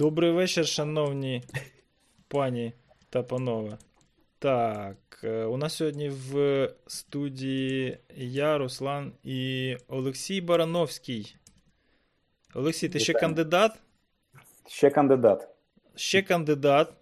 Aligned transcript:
Добрий 0.00 0.30
вечір, 0.30 0.66
шановні 0.66 1.42
пані 2.28 2.72
та 3.10 3.22
панове. 3.22 3.78
Так, 4.38 5.20
е, 5.24 5.44
у 5.44 5.56
нас 5.56 5.74
сьогодні 5.74 6.08
в 6.08 6.68
студії 6.86 7.98
я, 8.16 8.58
Руслан 8.58 9.12
і 9.24 9.76
Олексій 9.88 10.40
Барановський. 10.40 11.36
Олексій, 12.54 12.88
ти 12.88 12.98
ще 12.98 13.12
кандидат? 13.12 13.72
Ще 14.66 14.90
кандидат. 14.90 15.48
Ще 15.94 16.22
кандидат 16.22 16.92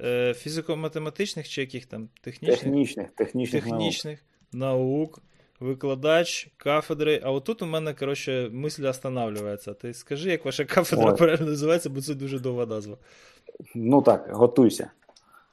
е, 0.00 0.32
фізико-математичних 0.32 1.48
чи 1.48 1.60
яких 1.60 1.86
там 1.86 2.08
технічних? 2.20 2.60
Технічних, 2.60 3.10
технічних, 3.10 3.62
технічних 3.62 4.24
наук. 4.52 5.22
Викладач 5.64 6.48
кафедри. 6.56 7.20
А 7.24 7.30
отут 7.30 7.62
у 7.62 7.66
мене, 7.66 7.94
коротше, 7.94 8.48
мисль 8.52 8.86
останавливається. 8.86 9.74
Ти 9.74 9.94
скажи, 9.94 10.30
як 10.30 10.44
ваша 10.44 10.64
кафедра 10.64 11.10
Ой. 11.10 11.16
правильно 11.16 11.46
називається, 11.46 11.90
бо 11.90 12.00
це 12.00 12.14
дуже 12.14 12.38
довга 12.38 12.66
назва. 12.66 12.96
Ну 13.74 14.02
так, 14.02 14.28
готуйся. 14.32 14.90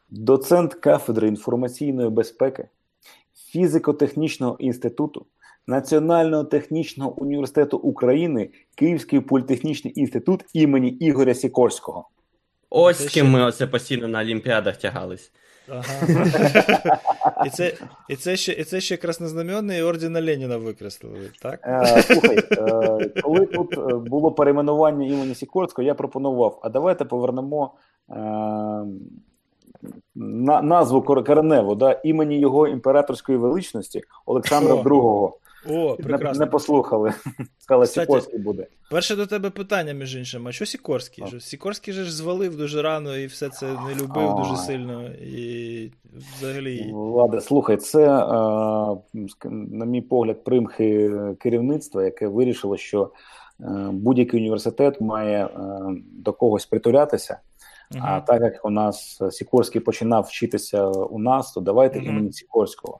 Доцент 0.09 0.73
кафедри 0.73 1.27
інформаційної 1.27 2.09
безпеки 2.09 2.67
Фізико-технічного 3.53 4.55
інституту 4.59 5.25
Національного 5.67 6.43
технічного 6.43 7.21
університету 7.21 7.77
України 7.77 8.49
Київський 8.75 9.19
політехнічний 9.19 9.99
інститут 9.99 10.45
імені 10.53 10.89
Ігоря 10.89 11.33
Сікорського. 11.33 12.07
Ось 12.69 13.01
з 13.01 13.09
ким 13.09 13.29
ми 13.29 13.41
оце 13.41 13.67
постійно 13.67 14.07
на 14.07 14.19
Олімпіадах 14.19 14.77
тягались. 14.77 15.31
Ага. 15.71 16.99
І 17.45 17.49
це 17.49 17.73
і 18.09 18.15
це, 18.15 18.35
ще 18.35 18.51
і 18.51 18.63
це 18.63 18.81
ще 18.81 18.97
краснознаменний 18.97 19.83
ордена 19.83 20.21
Леніна 20.21 20.57
викреслили, 20.57 21.29
так? 21.41 21.59
Е, 21.63 22.01
Слухай, 22.01 22.37
е, 22.37 23.21
коли 23.21 23.45
тут 23.45 23.77
е, 23.77 23.95
було 23.95 24.31
перейменування 24.31 25.07
імені 25.07 25.35
Сікорського, 25.35 25.85
я 25.85 25.93
пропонував, 25.93 26.59
а 26.63 26.69
давайте 26.69 27.05
повернемо 27.05 27.73
на, 30.15 30.61
назву 30.61 31.01
кореневу 31.01 31.75
да, 31.75 32.01
імені 32.03 32.39
його 32.39 32.67
імператорської 32.67 33.37
величності 33.37 34.03
Олександра 34.25 34.75
II. 34.75 35.31
О, 35.69 35.95
прекрасно. 35.95 36.39
Не, 36.39 36.45
не 36.45 36.51
послухали. 36.51 37.13
Сказали, 37.59 37.87
Сікорський 37.87 38.39
буде. 38.39 38.67
Перше 38.89 39.15
до 39.15 39.25
тебе 39.25 39.49
питання, 39.49 39.93
між 39.93 40.15
іншим, 40.15 40.47
а 40.47 40.51
що 40.51 40.65
Сікорський? 40.65 41.27
Що 41.27 41.39
Сікорський 41.39 41.93
же 41.93 42.03
ж 42.03 42.15
звалив 42.15 42.57
дуже 42.57 42.81
рано 42.81 43.17
і 43.17 43.25
все 43.25 43.49
це 43.49 43.65
не 43.65 43.95
любив 43.95 44.29
а, 44.29 44.43
дуже 44.43 44.55
сильно. 44.55 45.07
І 45.07 45.91
взагалі. 46.39 46.91
Влада, 46.93 47.41
слухай, 47.41 47.77
це, 47.77 48.07
на 49.49 49.85
мій 49.85 50.01
погляд, 50.01 50.43
примхи 50.43 51.11
керівництва, 51.39 52.03
яке 52.03 52.27
вирішило, 52.27 52.77
що 52.77 53.11
е, 53.59 53.65
будь-який 53.91 54.39
університет 54.39 55.01
має 55.01 55.45
е, 55.45 55.49
до 56.13 56.33
когось 56.33 56.65
притулятися. 56.65 57.39
Uh-huh. 57.91 57.99
А 58.03 58.21
так 58.21 58.41
як 58.41 58.65
у 58.65 58.69
нас 58.69 59.21
Сікорський 59.31 59.81
починав 59.81 60.23
вчитися 60.23 60.87
у 60.87 61.19
нас, 61.19 61.51
то 61.51 61.61
давайте 61.61 61.99
uh-huh. 61.99 62.09
імені 62.09 62.33
Сікорського. 62.33 62.99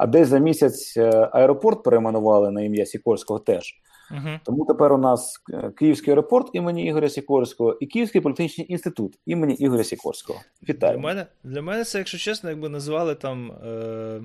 А 0.00 0.06
десь 0.06 0.28
за 0.28 0.38
місяць 0.38 0.96
е, 0.96 1.28
аеропорт 1.32 1.82
перейменували 1.82 2.50
на 2.50 2.62
ім'я 2.62 2.86
Сікорського 2.86 3.40
теж. 3.40 3.74
Угу. 4.10 4.28
Тому 4.44 4.64
тепер 4.64 4.92
у 4.92 4.98
нас 4.98 5.42
е, 5.52 5.70
Київський 5.70 6.10
аеропорт 6.10 6.50
імені 6.52 6.86
Ігоря 6.86 7.08
Сікорського 7.08 7.76
і 7.80 7.86
Київський 7.86 8.20
політичний 8.20 8.72
інститут 8.72 9.18
імені 9.26 9.54
Ігоря 9.54 9.84
Сікорського. 9.84 10.40
Вітаю. 10.68 10.92
Для 10.92 11.02
мене, 11.02 11.26
для 11.44 11.62
мене 11.62 11.84
це, 11.84 11.98
якщо 11.98 12.18
чесно, 12.18 12.50
якби 12.50 12.68
назвали 12.68 13.14
там. 13.14 13.52
Е... 13.52 14.20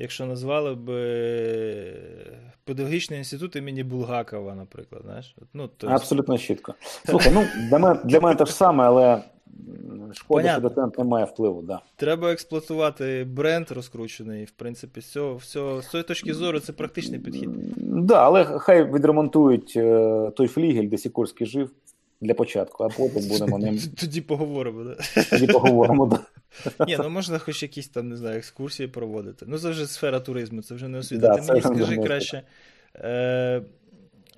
Якщо 0.00 0.26
назвали 0.26 0.74
б 0.74 0.86
педагогічний 2.64 3.18
інститут 3.18 3.56
імені 3.56 3.84
Булгакова, 3.84 4.54
наприклад. 4.54 5.02
знаєш? 5.04 5.36
Ну, 5.54 5.68
то... 5.76 5.86
Абсолютно 5.86 6.38
чітко. 6.38 6.74
Слухай, 7.04 7.32
ну 7.34 7.46
для 7.70 7.78
мене 7.78 8.00
для 8.04 8.20
мене 8.20 8.36
те 8.36 8.44
ж 8.46 8.54
саме, 8.54 8.84
але 8.84 9.22
шкода, 10.12 10.52
що 10.52 10.60
доцент 10.60 10.98
не 10.98 11.04
має 11.04 11.24
впливу. 11.24 11.62
Да. 11.62 11.80
Треба 11.96 12.32
експлуатувати 12.32 13.24
бренд 13.24 13.70
розкручений. 13.70 14.44
В 14.44 14.50
принципі, 14.50 15.00
з 15.00 15.06
цього, 15.06 15.40
з 15.40 15.90
цієї 15.90 16.04
точки 16.04 16.34
зору 16.34 16.60
це 16.60 16.72
практичний 16.72 17.20
підхід. 17.20 17.50
Так, 17.52 18.02
да, 18.02 18.24
але 18.24 18.44
хай 18.44 18.92
відремонтують 18.92 19.72
е, 19.76 20.30
той 20.36 20.46
флігель, 20.46 20.88
де 20.88 20.98
Сікорський 20.98 21.46
жив. 21.46 21.70
Для 22.20 22.34
початку, 22.34 22.84
а 22.84 22.88
потім 22.88 23.28
будемо 23.28 23.58
ним. 23.58 23.78
Тоді 24.00 24.20
поговоримо, 24.20 24.84
да? 24.84 25.22
Тоді 25.30 25.46
поговоримо, 25.46 26.06
да. 26.06 26.20
Ні, 26.86 26.96
ну 26.98 27.10
можна 27.10 27.38
хоч 27.38 27.62
якісь 27.62 27.88
там, 27.88 28.08
не 28.08 28.16
знаю, 28.16 28.38
екскурсії 28.38 28.88
проводити. 28.88 29.44
Ну, 29.48 29.58
це 29.58 29.70
вже 29.70 29.86
сфера 29.86 30.20
туризму, 30.20 30.62
це 30.62 30.74
вже 30.74 30.88
не 30.88 30.98
освіта. 30.98 31.28
Да, 31.28 31.36
Ти 31.36 31.52
мені 31.52 31.60
скажи 31.60 31.96
краще. 31.96 32.42
Е, 32.96 33.62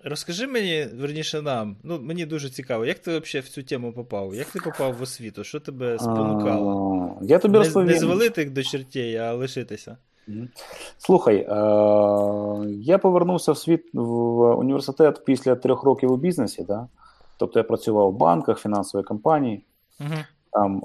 Розкажи 0.04 0.47
мені, 0.47 0.87
верніше 1.00 1.43
нам, 1.43 1.76
ну 1.82 2.00
мені 2.00 2.26
дуже 2.26 2.50
цікаво, 2.50 2.87
як 2.87 2.98
ти 2.98 3.19
взагалі 3.19 3.47
в 3.47 3.48
цю 3.48 3.62
тему 3.62 3.93
попав? 3.93 4.34
Як 4.34 4.47
ти 4.47 4.60
попав 4.60 4.97
в 4.99 5.03
освіту? 5.03 5.44
Що 5.44 5.60
тебе 5.60 5.99
спонукало? 5.99 7.19
Я 7.22 7.38
тобі 7.38 7.59
розповім. 7.59 7.88
Не 7.88 7.99
звалити 7.99 8.44
до 8.44 8.62
чертей, 8.62 9.16
а 9.16 9.32
лишитися. 9.32 9.97
Слухай, 10.99 11.37
е- 11.37 11.47
я 12.81 12.99
повернувся 12.99 13.53
в 13.53 13.59
світ 13.59 13.82
в 13.93 14.54
університет 14.54 15.22
після 15.25 15.54
трьох 15.54 15.82
років 15.84 16.12
у 16.12 16.16
бізнесі, 16.16 16.64
да? 16.69 16.88
Тобто 17.43 17.59
я 17.59 17.65
працював 17.65 18.11
в 18.11 18.17
банках, 18.17 18.59
фінансовій 18.59 19.03
компанії, 19.03 19.65
угу. 20.01 20.09
там, 20.53 20.85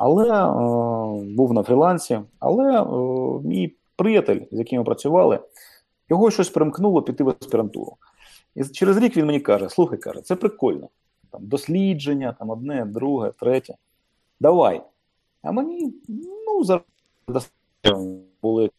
але 0.00 0.30
е- 0.30 1.34
був 1.36 1.52
на 1.52 1.62
фрілансі, 1.62 2.20
але 2.38 2.82
е- 2.82 2.86
мій 3.44 3.74
приятель, 3.96 4.40
з 4.52 4.58
яким 4.58 4.78
ми 4.78 4.84
працювали, 4.84 5.38
його 6.08 6.30
щось 6.30 6.48
примкнуло 6.48 7.02
піти 7.02 7.24
в 7.24 7.28
аспірантуру. 7.28 7.96
І 8.54 8.64
через 8.64 8.96
рік 8.96 9.16
він 9.16 9.26
мені 9.26 9.40
каже: 9.40 9.68
слухай, 9.68 9.98
каже, 9.98 10.20
це 10.20 10.36
прикольно. 10.36 10.88
Там 11.30 11.46
Дослідження, 11.46 12.36
там 12.38 12.50
одне, 12.50 12.84
друге, 12.84 13.32
третє. 13.40 13.74
Давай. 14.40 14.82
А 15.42 15.52
мені, 15.52 15.94
ну, 16.46 16.64
зараз 16.64 17.50
були 18.42 18.70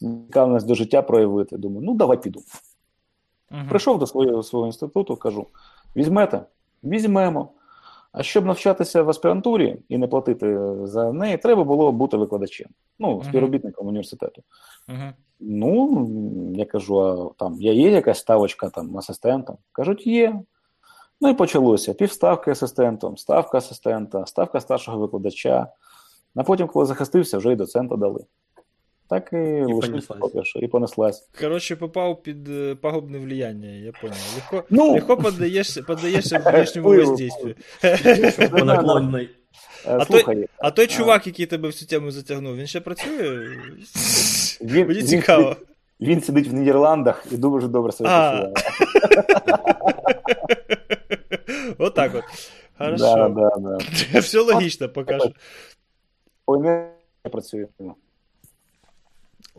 цікавість 0.00 0.66
до 0.66 0.74
життя 0.74 1.02
проявити. 1.02 1.56
Думаю, 1.56 1.82
ну 1.86 1.94
давай 1.94 2.22
піду. 2.22 2.40
Uh 3.50 3.68
Прийшов 3.68 3.98
до 3.98 4.06
свого 4.06 4.42
свого 4.42 4.66
інституту, 4.66 5.16
кажу: 5.16 5.46
візьмете? 5.96 6.42
Візьмемо. 6.84 7.48
А 8.12 8.22
щоб 8.22 8.46
навчатися 8.46 9.02
в 9.02 9.10
аспірантурі 9.10 9.76
і 9.88 9.98
не 9.98 10.08
платити 10.08 10.58
за 10.86 11.12
неї, 11.12 11.36
треба 11.36 11.64
було 11.64 11.92
бути 11.92 12.16
викладачем, 12.16 12.68
ну, 12.98 13.22
співробітником 13.24 13.86
університету. 13.86 14.42
Uh-huh. 14.88 15.12
Ну, 15.40 16.06
я 16.54 16.64
кажу, 16.64 17.00
а 17.00 17.30
там 17.38 17.56
я 17.60 17.72
є 17.72 17.90
якась 17.90 18.18
ставочка 18.18 18.70
там 18.70 18.98
асистентом? 18.98 19.56
Кажуть, 19.72 20.06
є. 20.06 20.40
Ну 21.20 21.28
і 21.28 21.34
почалося. 21.34 21.94
Півставки 21.94 22.50
асистентом, 22.50 23.16
ставка 23.16 23.58
асистента, 23.58 24.26
ставка 24.26 24.60
старшого 24.60 24.98
викладача. 24.98 25.66
А 26.34 26.42
потім, 26.42 26.66
коли 26.66 26.86
захистився, 26.86 27.38
вже 27.38 27.52
і 27.52 27.56
доцента 27.56 27.96
дали. 27.96 28.24
Так 29.10 29.28
і, 29.32 29.36
і 29.36 29.64
лишився 29.64 30.14
і 30.54 30.66
понеслась. 30.66 31.28
Коротше, 31.40 31.76
попав 31.76 32.22
під 32.22 32.48
е, 32.48 32.74
пагубне 32.74 33.18
влияння, 33.18 33.68
я 33.68 33.92
понял. 33.92 34.16
Легко, 34.34 34.64
ну, 34.70 34.92
легко 34.92 35.16
поддаєшся, 35.16 35.82
поддаєшся 35.82 36.38
внешньому 36.38 36.88
воздействию. 36.88 37.54
А 39.84 40.04
той, 40.04 40.48
а 40.58 40.70
той 40.70 40.86
чувак, 40.86 41.26
який 41.26 41.46
тебе 41.46 41.68
в 41.68 41.74
цю 41.74 41.86
тему 41.86 42.10
затягнув, 42.10 42.56
він 42.56 42.66
ще 42.66 42.80
працює? 42.80 43.48
Він, 44.60 44.86
Мені 44.88 45.02
цікаво. 45.02 45.56
Він, 46.00 46.08
він 46.08 46.20
сидить 46.22 46.48
в 46.48 46.52
Нідерландах 46.52 47.26
і 47.30 47.36
дуже 47.36 47.68
добре 47.68 47.92
себе 47.92 48.08
почуває. 48.08 48.52
Отак 51.78 52.14
от. 52.14 52.24
Хорошо. 52.78 53.14
Да, 53.14 53.28
да, 53.28 53.50
да. 53.58 53.78
Все 54.20 54.40
логічно 54.40 54.88
поки 54.88 55.18
що. 55.18 55.30
Ой, 56.46 56.60
не 56.60 56.90
працює. 57.30 57.66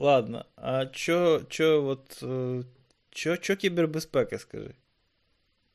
Ладно, 0.02 0.46
а 0.56 0.86
чо, 0.86 1.42
чо, 1.50 1.86
от, 1.86 2.24
чо, 3.10 3.38
чо 3.38 3.56
кібербезпека, 3.56 4.38
скажи? 4.38 4.74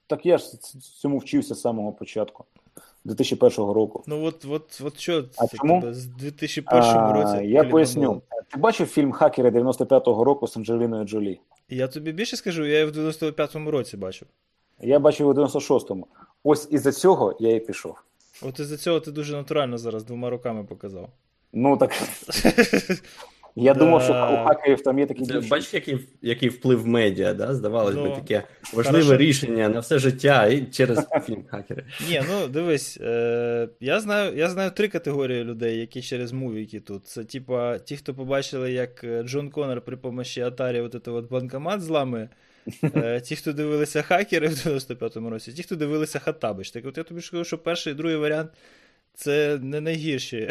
Так 0.07 0.27
я 0.27 0.39
ж 0.39 0.45
цьому 1.01 1.19
вчився 1.19 1.55
з 1.55 1.61
самого 1.61 1.93
початку. 1.93 2.45
2001 3.05 3.59
року. 3.59 4.05
Ну 4.07 4.25
от 4.25 4.45
от, 4.45 4.81
от 4.85 4.99
що 4.99 5.25
а 5.37 5.47
це 5.47 5.57
чому? 5.57 5.81
тебе 5.81 5.95
з 5.95 6.07
2001 6.07 6.83
а, 6.83 7.13
році? 7.13 7.47
Я 7.47 7.65
поясню. 7.65 8.23
Ти 8.49 8.61
бачив 8.61 8.87
фільм 8.87 9.13
Хакери 9.13 9.51
95-го 9.51 10.25
року 10.25 10.47
з 10.47 10.57
Анджеліною 10.57 11.05
Джолі? 11.05 11.41
Я 11.69 11.89
тобі 11.89 12.13
більше 12.13 12.37
скажу, 12.37 12.65
я 12.65 12.73
її 12.73 12.85
в 12.85 12.97
95-му 12.99 13.71
році 13.71 13.97
бачив. 13.97 14.29
Я 14.81 14.99
бачив 14.99 15.29
у 15.29 15.33
96-му. 15.33 16.07
Ось 16.45 16.69
із-за 16.71 16.93
цього 16.93 17.37
я 17.41 17.57
і 17.57 17.61
пішов. 17.61 17.97
От 18.43 18.61
із-за 18.61 18.77
цього 18.77 19.01
ти 19.01 19.13
дуже 19.13 19.37
натурально 19.37 19.79
зараз 19.79 20.05
двома 20.05 20.31
руками 20.31 20.65
показав. 20.65 21.09
Ну 21.53 21.77
так. 21.77 21.93
Я 23.57 23.75
да. 23.75 23.81
думав, 23.81 24.03
що 24.03 24.13
у 24.13 24.47
хакерів 24.49 24.83
там 24.83 24.99
є 24.99 25.07
такі. 25.07 25.49
Бачиш, 25.49 25.75
який 25.75 25.99
який 26.23 26.49
вплив 26.49 26.87
медіа, 26.87 27.35
да? 27.35 27.55
здавалось 27.55 27.95
ну, 27.95 28.05
би, 28.05 28.11
таке 28.11 28.43
важливе 28.73 29.05
хорошо. 29.05 29.23
рішення 29.23 29.69
на 29.69 29.81
все 29.81 29.99
життя 29.99 30.47
і 30.47 30.65
через 30.65 30.99
фільм 31.27 31.45
хакери. 31.51 31.85
Ні, 32.09 32.23
ну 32.31 32.49
дивись, 32.49 32.99
е, 33.01 33.69
я 33.81 34.01
знаю 34.01 34.37
я 34.37 34.49
знаю 34.49 34.71
три 34.71 34.89
категорії 34.89 35.45
людей, 35.45 35.79
які 35.79 36.03
через 36.03 36.33
мувіки 36.33 36.81
тут. 36.81 37.07
Це 37.07 37.25
типа 37.25 37.79
ті, 37.79 37.97
хто 37.97 38.15
побачили, 38.15 38.73
як 38.73 39.07
Джон 39.25 39.51
Коннор 39.51 39.81
при 39.81 39.97
помощі 39.97 40.41
Атарі 40.41 40.81
от, 40.81 41.09
от 41.09 41.31
банкомат 41.31 41.81
зламує. 41.81 42.29
Е, 42.83 43.21
ті, 43.21 43.37
хто 43.37 43.53
дивилися 43.53 44.03
хакери 44.03 44.49
в 44.49 44.53
95-му 44.53 45.31
році, 45.31 45.53
ті, 45.53 45.63
хто 45.63 45.77
дивилися 45.77 46.19
Хатабич. 46.19 46.71
Так 46.71 46.87
от 46.87 46.99
я 46.99 47.05
тобі 47.05 47.21
скажу, 47.21 47.45
що 47.45 47.59
перший 47.59 47.93
і 47.93 47.97
другий 47.97 48.17
варіант 48.17 48.51
це 49.17 49.59
не 49.63 49.81
найгірші. 49.81 50.49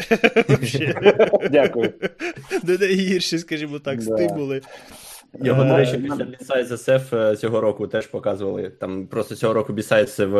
Дякую. 1.50 1.92
Не 2.62 2.78
найгірші, 2.78 3.38
скажімо 3.38 3.78
так, 3.78 4.02
стимули. 4.02 4.60
Його, 5.40 5.64
до 5.64 5.76
речі, 5.76 5.98
після 5.98 6.24
Besides 6.24 6.68
SF 6.68 7.36
цього 7.36 7.60
року 7.60 7.86
теж 7.86 8.06
показували. 8.06 8.70
Там 8.70 9.06
просто 9.06 9.34
цього 9.34 9.54
року 9.54 9.72
Besides 9.72 10.26
в 10.26 10.36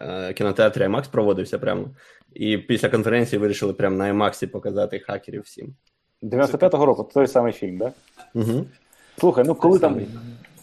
е, 0.00 0.32
кінотеатрі 0.32 0.82
IMAX 0.82 1.10
проводився 1.10 1.58
прямо. 1.58 1.88
І 2.34 2.58
після 2.58 2.88
конференції 2.88 3.40
вирішили 3.40 3.72
прямо 3.72 3.96
на 3.96 4.12
IMAX 4.12 4.46
показати 4.46 4.98
хакерів 4.98 5.42
всім. 5.42 5.74
95-го 6.22 6.86
року 6.86 7.10
той 7.14 7.26
самий 7.26 7.52
фільм, 7.52 7.78
так? 7.78 7.92
Да? 8.34 8.40
Угу. 8.40 8.64
Слухай, 9.18 9.44
ну 9.46 9.54
коли 9.54 9.78
там. 9.78 10.00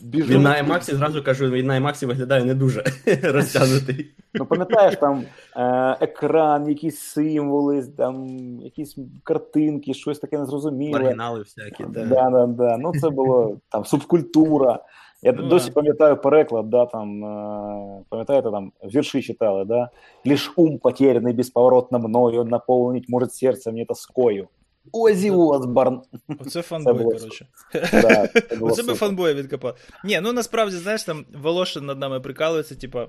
Біжу... 0.05 0.33
Він 0.33 0.41
на 0.41 0.63
IMAX, 0.63 0.95
зразу 0.95 1.23
кажу, 1.23 1.49
він 1.49 1.65
на 1.65 1.79
IMAX 1.79 2.05
виглядає 2.05 2.45
не 2.45 2.53
дуже 2.53 2.83
розтягнутий. 3.23 4.11
Ну, 4.33 4.45
пам'ятаєш, 4.45 4.95
там 4.95 5.23
е- 5.57 5.97
екран, 6.01 6.69
якісь 6.69 6.99
символи, 6.99 7.83
там 7.97 8.27
якісь 8.59 8.97
картинки, 9.23 9.93
щось 9.93 10.19
таке 10.19 10.37
незрозуміле. 10.37 10.99
Маргінали 10.99 11.39
всякі, 11.39 11.83
да. 11.89 12.05
Да, 12.05 12.29
да, 12.29 12.45
да. 12.45 12.77
Ну, 12.77 12.91
це 13.01 13.09
було 13.09 13.57
там 13.69 13.85
субкультура. 13.85 14.79
Я 15.21 15.33
ну, 15.33 15.47
досі 15.47 15.71
пам'ятаю 15.71 16.17
переклад, 16.17 16.69
да, 16.69 16.85
там, 16.85 17.25
е- 17.25 18.03
пам'ятаєте, 18.09 18.51
там 18.51 18.71
вірші 18.83 19.21
читали, 19.21 19.65
да? 19.65 19.89
Лишь 20.25 20.53
ум 20.55 20.77
потерянный 20.77 21.33
бесповоротно 21.33 21.99
мною 21.99 22.43
наполнить 22.43 23.09
может 23.09 23.33
сердце 23.33 23.71
мне 23.71 23.85
тоскою. 23.85 24.47
Озі 24.91 25.31
Осборн. 25.31 26.01
Оце 26.39 26.61
fanboy, 26.61 27.03
коротше. 27.03 27.47
Да, 27.73 28.29
Оце 28.61 28.83
би 28.83 28.93
fanboy 28.93 29.23
я 29.23 29.33
відкопав. 29.33 29.77
Ні, 30.03 30.19
ну 30.23 30.33
насправді, 30.33 30.75
знаєш, 30.77 31.03
там 31.03 31.25
Волошин 31.33 31.85
над 31.85 31.99
нами 31.99 32.19
прикалується, 32.19 32.75
типа. 32.75 33.07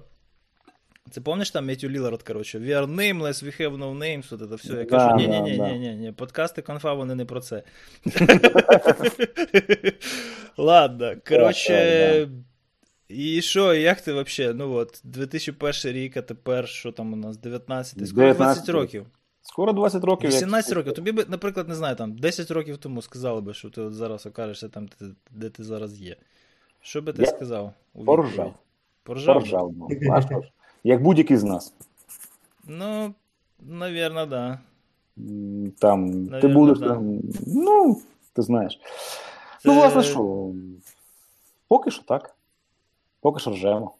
Це 1.11 1.21
помниш 1.21 1.51
там 1.51 1.67
Метю 1.67 1.89
Лілард, 1.89 2.23
коротше, 2.23 2.59
we 2.59 2.69
are 2.69 2.87
nameless, 2.87 3.45
we 3.45 3.61
have 3.61 3.79
no 3.79 3.99
names, 3.99 4.35
от 4.35 4.51
це 4.51 4.57
все. 4.57 4.75
Я 4.75 4.85
кажу, 4.85 5.17
ні 5.17 5.29
ні 5.29 5.41
ні 5.41 5.59
ні 5.59 5.79
ні 5.79 5.95
ні 5.95 6.13
подкасти 6.13 6.63
конфа, 6.63 6.93
вони 6.93 7.15
не 7.15 7.25
про 7.25 7.41
це. 7.41 7.63
Ладно, 10.57 11.15
коротше. 11.29 12.29
І 13.09 13.43
що, 13.43 13.75
як 13.75 14.01
ти 14.01 14.13
взагалі? 14.13 14.55
Ну 14.55 14.73
от, 14.73 15.01
2001 15.05 15.93
рік, 15.93 16.17
а 16.17 16.23
тепер 16.23 16.69
що 16.69 16.93
там 16.93 17.13
у 17.13 17.17
нас? 17.17 17.37
19, 17.37 18.09
скоро 18.09 18.35
20 18.35 18.69
років. 18.69 19.07
Скоро 19.49 19.73
20 19.73 20.05
років. 20.05 20.31
18 20.31 20.69
як... 20.69 20.77
років. 20.77 20.95
Тобі 20.95 21.13
б, 21.13 21.25
наприклад, 21.29 21.69
не 21.69 21.75
знаю, 21.75 21.97
там 21.97 22.19
10 22.19 22.51
років 22.51 22.79
тому 22.79 23.03
сказали 23.03 23.41
би, 23.41 23.55
що 23.55 23.71
ти 23.71 23.81
от 23.81 23.95
зараз 23.95 24.27
окажешся 24.27 24.69
там, 24.69 24.89
де 25.31 25.51
ти 25.51 25.65
зараз 25.65 26.01
є. 26.01 26.17
Що 26.81 27.03
би 27.03 27.13
ти 27.13 27.23
Я 27.23 27.29
сказав? 27.29 27.73
Поржав. 28.05 28.55
Поржав? 29.03 29.35
Поржав. 29.35 29.73
Ну, 29.77 30.43
як 30.85 31.03
будь-який 31.03 31.37
з 31.37 31.45
нас. 31.45 31.75
Ну, 32.65 33.15
навірно, 33.61 34.27
да. 34.27 34.59
Там, 35.79 36.11
Навірно, 36.11 36.41
ти 36.41 36.49
будеш 36.49 36.79
да. 36.79 36.89
там, 36.89 37.21
ну, 37.47 38.01
ти 38.33 38.43
знаєш. 38.43 38.81
Це... 39.63 39.69
Ну, 39.69 39.75
власне, 39.75 40.03
що, 40.03 40.53
поки 41.69 41.91
що 41.91 42.03
так. 42.03 42.37
Поки 43.21 43.41
що 43.41 43.51
ржемо. 43.51 43.95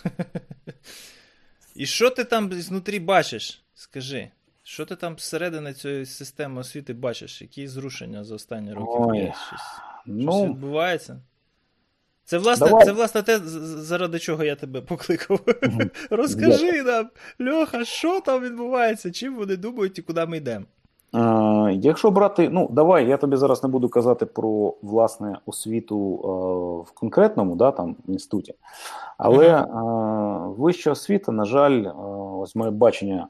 І 1.74 1.86
що 1.86 2.10
ти 2.10 2.24
там 2.24 2.52
знутрі 2.52 3.00
бачиш? 3.00 3.62
Скажи. 3.74 4.30
Що 4.68 4.84
ти 4.84 4.96
там 4.96 5.14
всередині 5.14 5.72
цієї 5.72 6.06
системи 6.06 6.60
освіти 6.60 6.94
бачиш? 6.94 7.42
Які 7.42 7.68
зрушення 7.68 8.24
за 8.24 8.34
останні 8.34 8.72
роки 8.72 8.92
Ой, 8.98 9.32
щось, 9.46 9.60
ну, 10.06 10.32
щось 10.32 10.48
відбувається? 10.48 11.20
Це 12.24 12.38
власне, 12.38 12.84
це 12.84 12.92
власне 12.92 13.22
те, 13.22 13.38
заради 13.38 14.18
чого 14.18 14.44
я 14.44 14.56
тебе 14.56 14.80
покликав. 14.80 15.40
Розкажи 16.10 16.82
нам, 16.82 17.08
Льоха, 17.40 17.84
що 17.84 18.20
там 18.20 18.40
відбувається, 18.40 19.10
чим 19.10 19.36
вони 19.36 19.56
думають 19.56 19.98
і 19.98 20.02
куди 20.02 20.26
ми 20.26 20.36
йдемо? 20.36 20.64
А, 21.12 21.70
якщо 21.74 22.10
брати, 22.10 22.48
ну 22.52 22.68
давай, 22.72 23.08
я 23.08 23.16
тобі 23.16 23.36
зараз 23.36 23.62
не 23.62 23.68
буду 23.68 23.88
казати 23.88 24.26
про 24.26 24.74
власне 24.82 25.38
освіту 25.46 26.20
а, 26.24 26.28
в 26.90 26.92
конкретному 26.94 27.56
да, 27.56 27.70
там, 27.70 27.96
інституті, 28.08 28.54
але 29.18 29.54
а, 29.54 29.82
вища 30.46 30.90
освіта, 30.90 31.32
на 31.32 31.44
жаль, 31.44 31.84
ось 32.42 32.56
моє 32.56 32.70
бачення 32.70 33.28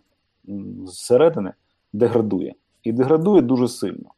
зсередини 0.87 1.53
деградує. 1.93 2.55
І 2.83 2.93
деградує 2.93 3.43
дуже 3.43 3.69
сильно. 3.69 4.11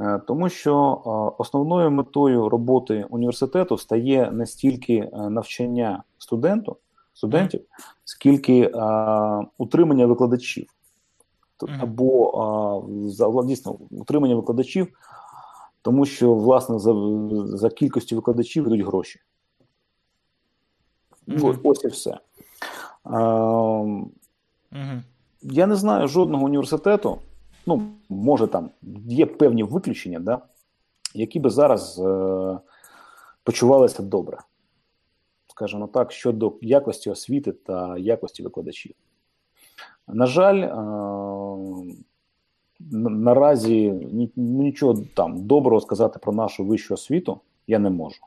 Е, 0.00 0.20
тому 0.26 0.48
що 0.48 1.02
основною 1.38 1.90
метою 1.90 2.48
роботи 2.48 3.06
університету 3.10 3.78
стає 3.78 4.30
не 4.32 4.46
стільки 4.46 4.94
е, 4.94 5.10
навчання 5.30 6.02
студенту, 6.18 6.76
студентів, 7.12 7.60
скільки 8.04 8.70
а, 8.74 9.42
утримання 9.58 10.06
викладачів. 10.06 10.66
Або 11.80 12.30
а, 13.40 13.42
дійсно 13.44 13.72
утримання 13.90 14.34
викладачів, 14.34 14.88
тому 15.82 16.06
що, 16.06 16.34
власне, 16.34 16.78
за 16.78 16.94
за 17.56 17.70
кількістю 17.70 18.16
викладачів 18.16 18.66
йдуть 18.66 18.86
гроші. 18.86 19.20
Mm-hmm. 21.28 21.60
Ось 21.64 21.84
і 21.84 21.88
все. 21.88 22.18
А, 23.04 23.18
mm-hmm 24.72 25.02
я 25.42 25.66
не 25.66 25.76
знаю 25.76 26.08
жодного 26.08 26.44
університету, 26.44 27.18
ну, 27.66 27.82
може 28.08 28.46
там 28.46 28.70
є 29.08 29.26
певні 29.26 29.62
виключення, 29.62 30.20
да, 30.20 30.38
які 31.14 31.40
би 31.40 31.50
зараз 31.50 31.98
е, 31.98 32.58
почувалися 33.44 34.02
добре, 34.02 34.38
скажімо 35.46 35.86
так, 35.86 36.12
щодо 36.12 36.54
якості 36.60 37.10
освіти 37.10 37.52
та 37.52 37.98
якості 37.98 38.42
викладачів. 38.42 38.94
На 40.08 40.26
жаль, 40.26 40.56
е, 40.56 40.76
наразі 42.80 43.90
нічого 44.36 45.02
там 45.14 45.46
доброго 45.46 45.80
сказати 45.80 46.18
про 46.22 46.32
нашу 46.32 46.64
вищу 46.64 46.94
освіту 46.94 47.40
я 47.66 47.78
не 47.78 47.90
можу. 47.90 48.20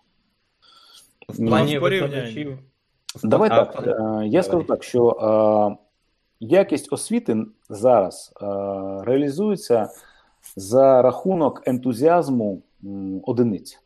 В 1.30 1.48
плані 1.48 1.80
викладачів. 1.80 2.58
Давай 3.24 3.50
а, 3.52 3.66
так. 3.66 3.88
Е, 3.88 4.28
я 4.28 4.44
скажу 4.44 4.64
так, 4.64 4.84
що 4.84 5.10
е, 5.10 5.84
якість 6.40 6.94
освіти 6.94 7.46
зараз 7.70 8.34
е, 8.42 8.46
реалізується 9.04 9.90
за 10.56 11.02
рахунок 11.02 11.62
ентузіазму 11.66 12.62
одиниць. 13.24 13.82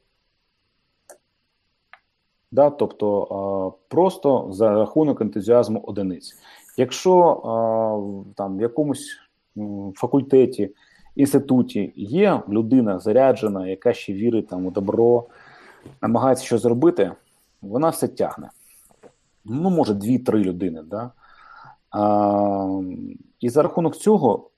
Да, 2.52 2.70
Тобто 2.70 3.24
е, 3.24 3.86
просто 3.88 4.48
за 4.52 4.70
рахунок 4.70 5.22
ентузіазму 5.22 5.80
одиниць. 5.80 6.34
Якщо 6.78 7.14
е, 7.30 8.34
там 8.36 8.58
в 8.58 8.62
якомусь 8.62 9.20
факультеті, 9.96 10.72
інституті 11.16 11.94
є 11.96 12.42
людина 12.50 13.00
заряджена, 13.00 13.68
яка 13.68 13.94
ще 13.94 14.14
вірить 14.14 14.48
там, 14.48 14.66
у 14.66 14.72
добро, 14.72 15.26
намагається 16.02 16.46
щось 16.46 16.62
зробити, 16.62 17.12
вона 17.62 17.90
все 17.90 18.08
тягне. 18.08 18.50
Ну, 19.46 19.70
може, 19.70 19.94
дві-три 19.94 20.40
людини. 20.40 20.84
Да? 20.84 21.12
А, 21.94 22.82
І 23.40 23.50
за 23.50 23.62
рахунок 23.62 23.96
цього 23.98 24.50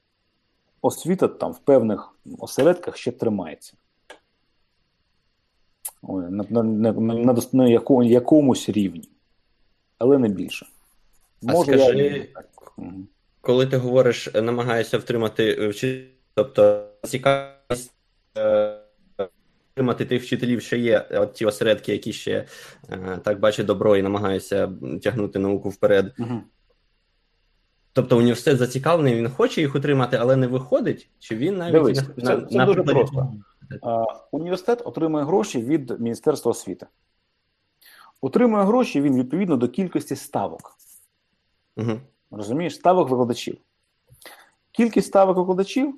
освіта 0.82 1.28
там 1.28 1.52
в 1.52 1.60
певних 1.60 2.16
осередках 2.40 2.98
ще 2.98 3.12
тримається. 3.12 3.74
Ой, 6.02 6.26
на 6.30 6.46
на, 6.50 6.64
на, 6.64 6.94
на, 6.94 7.38
на 7.54 7.68
яку, 7.68 8.04
якомусь 8.04 8.70
рівні, 8.70 9.10
але 9.98 10.18
не 10.18 10.30
більше. 10.30 10.66
Може, 11.42 11.76
а 11.76 11.78
скажи, 11.78 12.30
я... 12.78 12.94
коли 13.42 13.68
ти 13.68 13.78
говориш, 13.78 14.30
намагаєшся 14.34 14.98
втримати 14.98 15.68
вчителів, 15.68 16.10
тобто 16.34 16.88
цікавість 17.04 17.94
е, 18.38 18.80
втримати 19.72 20.06
тих 20.06 20.24
вчителів, 20.24 20.62
що 20.62 20.76
є, 20.76 21.08
от 21.12 21.34
ті 21.34 21.46
осередки, 21.46 21.92
які 21.92 22.14
ще 22.14 22.46
е, 22.90 23.20
так 23.24 23.40
бачать 23.40 23.66
добро 23.66 23.98
і 23.98 24.02
намагаються 24.02 24.72
тягнути 25.04 25.40
науку 25.40 25.70
вперед. 25.70 26.14
Угу. 26.20 26.42
Тобто 27.96 28.18
університет 28.18 28.58
зацікавлений, 28.58 29.16
він 29.16 29.30
хоче 29.30 29.62
їх 29.62 29.76
отримати, 29.76 30.18
але 30.18 30.36
не 30.36 30.48
виходить, 30.48 31.10
чи 31.20 31.36
він 31.36 31.58
навіть 31.58 31.74
Дивись, 31.74 32.02
на, 32.18 32.24
це, 32.24 32.42
це 32.52 32.58
на 32.58 32.66
дуже 32.66 32.84
просто. 32.84 33.34
А, 33.82 34.06
Університет 34.32 34.82
отримує 34.86 35.26
гроші 35.26 35.62
від 35.62 36.00
Міністерства 36.00 36.52
освіти. 36.52 36.88
Отримує 38.22 38.64
гроші 38.64 39.02
він 39.02 39.18
відповідно 39.18 39.58
до 39.58 39.68
кількості 39.70 40.16
ставок. 40.16 40.78
Угу. 41.78 41.92
Розумієш, 42.32 42.76
ставок 42.76 43.10
викладачів. 43.10 43.58
Кількість 44.72 45.08
ставок 45.08 45.38
викладачів 45.38 45.96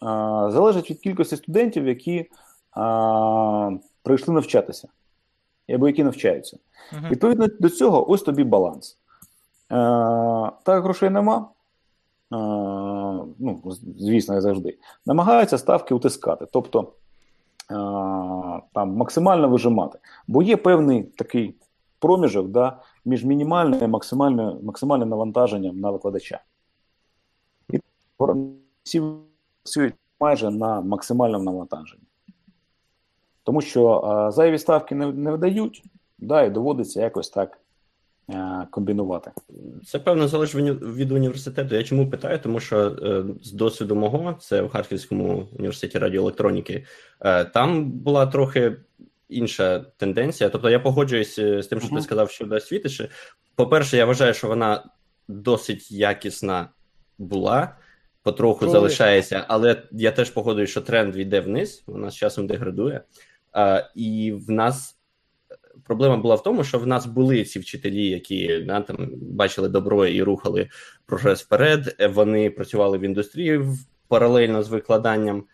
а, 0.00 0.06
залежить 0.52 0.90
від 0.90 0.98
кількості 0.98 1.36
студентів, 1.36 1.88
які 1.88 2.30
а, 2.72 3.70
прийшли 4.02 4.34
навчатися, 4.34 4.88
або 5.68 5.88
які 5.88 6.04
навчаються. 6.04 6.58
Угу. 6.92 7.02
Відповідно 7.10 7.46
до 7.60 7.70
цього, 7.70 8.10
ось 8.10 8.22
тобі 8.22 8.44
баланс. 8.44 8.98
Е, 9.70 9.76
так 10.62 10.82
грошей 10.82 11.10
нема. 11.10 11.48
Е, 12.32 12.36
ну, 13.38 13.62
Звісно, 13.98 14.36
і 14.36 14.40
завжди. 14.40 14.78
Намагаються 15.06 15.58
ставки 15.58 15.94
утискати. 15.94 16.46
Тобто 16.52 16.92
там 18.72 18.96
максимально 18.96 19.48
вижимати. 19.48 19.98
Бо 20.26 20.42
є 20.42 20.56
певний 20.56 21.02
такий 21.02 21.54
проміжок 21.98 22.48
да, 22.48 22.80
між 23.04 23.24
мінімальним 23.24 23.82
і 23.82 23.86
максимальним, 23.86 24.58
максимальним 24.62 25.08
навантаженням 25.08 25.80
на 25.80 25.90
викладача. 25.90 26.40
І 27.72 27.80
всі 28.82 29.02
працюють 29.62 29.94
майже 30.20 30.50
на 30.50 30.80
максимальному 30.80 31.44
навантаженні. 31.44 32.02
Тому 33.42 33.60
що 33.60 33.90
а, 33.90 34.30
зайві 34.30 34.58
ставки 34.58 34.94
не 34.94 35.06
не 35.06 35.30
видають, 35.30 35.84
да, 36.18 36.42
і 36.42 36.50
доводиться 36.50 37.00
якось 37.00 37.30
так 37.30 37.58
комбінувати. 38.70 39.30
Це 39.86 39.98
певно 39.98 40.28
залежить 40.28 40.82
від 40.82 41.12
університету. 41.12 41.74
Я 41.74 41.82
чому 41.82 42.10
питаю? 42.10 42.38
Тому 42.38 42.60
що 42.60 42.78
е, 42.88 43.24
з 43.42 43.52
досвіду 43.52 43.94
мого, 43.96 44.36
це 44.40 44.62
в 44.62 44.68
Харківському 44.68 45.48
університеті 45.58 45.98
радіоелектроніки, 45.98 46.84
е, 47.20 47.44
там 47.44 47.90
була 47.90 48.26
трохи 48.26 48.76
інша 49.28 49.84
тенденція. 49.96 50.50
Тобто 50.50 50.70
я 50.70 50.80
погоджуюсь 50.80 51.38
е, 51.38 51.62
з 51.62 51.66
тим, 51.66 51.80
що 51.80 51.88
uh-huh. 51.88 51.96
ти 51.96 52.02
сказав 52.02 52.30
щодо 52.30 52.54
освіти. 52.54 52.88
Що, 52.88 53.04
по-перше, 53.54 53.96
я 53.96 54.04
вважаю, 54.06 54.34
що 54.34 54.48
вона 54.48 54.84
досить 55.28 55.90
якісна 55.90 56.68
була 57.18 57.76
потроху 58.22 58.60
Коли? 58.60 58.72
залишається, 58.72 59.44
але 59.48 59.82
я 59.90 60.12
теж 60.12 60.30
погоджуюсь, 60.30 60.70
що 60.70 60.80
тренд 60.80 61.16
йде 61.16 61.40
вниз, 61.40 61.84
вона 61.86 62.10
з 62.10 62.14
часом 62.14 62.46
деградує. 62.46 63.00
А, 63.52 63.82
І 63.94 64.32
в 64.32 64.50
нас 64.50 64.99
проблема 65.84 66.16
була 66.16 66.34
в 66.34 66.42
тому, 66.42 66.64
що 66.64 66.78
в 66.78 66.86
нас 66.86 67.06
були 67.06 67.44
ці 67.44 67.58
вчителі, 67.58 68.06
які 68.06 68.58
да, 68.66 68.80
там 68.80 69.08
бачили 69.22 69.68
добро 69.68 70.06
і 70.06 70.22
рухали 70.22 70.68
прогрес 71.06 71.42
вперед. 71.42 71.96
Вони 72.14 72.50
працювали 72.50 72.98
в 72.98 73.00
індустрії 73.00 73.60
паралельно 74.08 74.62
з 74.62 74.68
викладанням, 74.68 75.44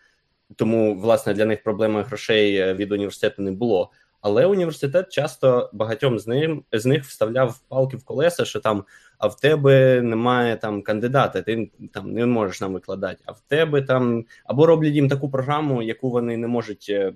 тому 0.55 0.99
власне 0.99 1.33
для 1.33 1.45
них 1.45 1.63
проблеми 1.63 2.03
грошей 2.03 2.55
е, 2.55 2.73
від 2.73 2.91
університету 2.91 3.41
не 3.41 3.51
було. 3.51 3.91
Але 4.21 4.45
університет 4.45 5.11
часто 5.11 5.69
багатьом 5.73 6.19
з 6.19 6.27
ним 6.27 6.63
з 6.71 6.85
них 6.85 7.03
вставляв 7.03 7.59
палки 7.67 7.97
в 7.97 8.03
колеса, 8.03 8.45
що 8.45 8.59
там 8.59 8.83
а 9.17 9.27
в 9.27 9.39
тебе 9.39 10.01
немає 10.01 10.57
там 10.57 10.81
кандидата, 10.81 11.41
ти 11.41 11.71
там 11.93 12.11
не 12.11 12.25
можеш 12.25 12.61
нам 12.61 12.73
викладати. 12.73 13.23
А 13.25 13.31
в 13.31 13.39
тебе 13.47 13.81
там 13.81 14.25
або 14.45 14.65
роблять 14.65 14.93
їм 14.93 15.09
таку 15.09 15.29
програму, 15.29 15.81
яку 15.81 16.09
вони 16.09 16.37
не 16.37 16.47
можуть 16.47 16.87
е, 16.89 17.13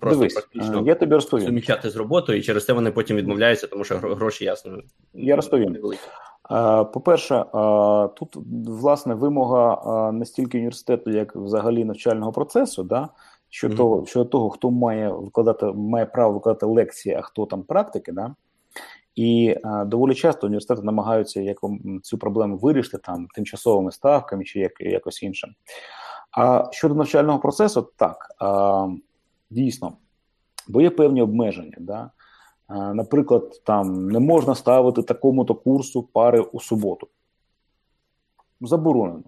просто 0.00 0.18
Дивись, 0.18 0.34
практично 0.34 0.82
я 0.86 0.94
тобі 0.94 1.14
розповім. 1.14 1.46
суміщати 1.46 1.90
з 1.90 1.96
роботою, 1.96 2.38
і 2.38 2.42
через 2.42 2.64
це 2.64 2.72
вони 2.72 2.90
потім 2.90 3.16
відмовляються, 3.16 3.66
тому 3.66 3.84
що 3.84 3.98
гроші 3.98 4.44
ясно. 4.44 4.78
Я 5.14 5.36
розповім. 5.36 5.76
По-перше, 6.92 7.44
тут 8.16 8.36
власне 8.66 9.14
вимога 9.14 10.12
не 10.12 10.24
стільки 10.24 10.58
університету, 10.58 11.10
як 11.10 11.36
взагалі 11.36 11.84
навчального 11.84 12.32
процесу, 12.32 12.82
да, 12.82 13.08
що 13.48 13.68
mm-hmm. 13.68 13.76
того, 13.76 14.06
що 14.06 14.24
того, 14.24 14.50
хто 14.50 14.70
має 14.70 15.12
викладати, 15.12 15.66
має 15.66 16.06
право 16.06 16.32
викладати 16.32 16.66
лекції, 16.66 17.14
а 17.14 17.22
хто 17.22 17.46
там 17.46 17.62
практики, 17.62 18.12
да. 18.12 18.34
І 19.14 19.56
а, 19.64 19.84
доволі 19.84 20.14
часто 20.14 20.46
університети 20.46 20.82
намагаються 20.82 21.40
як, 21.40 21.58
цю 22.02 22.18
проблему 22.18 22.56
вирішити 22.56 22.98
там 22.98 23.26
тимчасовими 23.34 23.92
ставками 23.92 24.44
чи 24.44 24.60
як, 24.60 24.72
якось 24.80 25.22
іншим. 25.22 25.50
А 26.38 26.68
щодо 26.72 26.94
навчального 26.94 27.38
процесу, 27.38 27.90
так 27.96 28.16
а, 28.38 28.88
дійсно, 29.50 29.92
бо 30.68 30.80
є 30.80 30.90
певні 30.90 31.22
обмеження. 31.22 31.76
Да? 31.80 32.10
Наприклад, 32.94 33.60
там 33.64 34.10
не 34.10 34.18
можна 34.18 34.54
ставити 34.54 35.02
такому-то 35.02 35.54
курсу 35.54 36.02
пари 36.02 36.40
у 36.40 36.60
суботу. 36.60 37.08
Заборонено. 38.60 39.22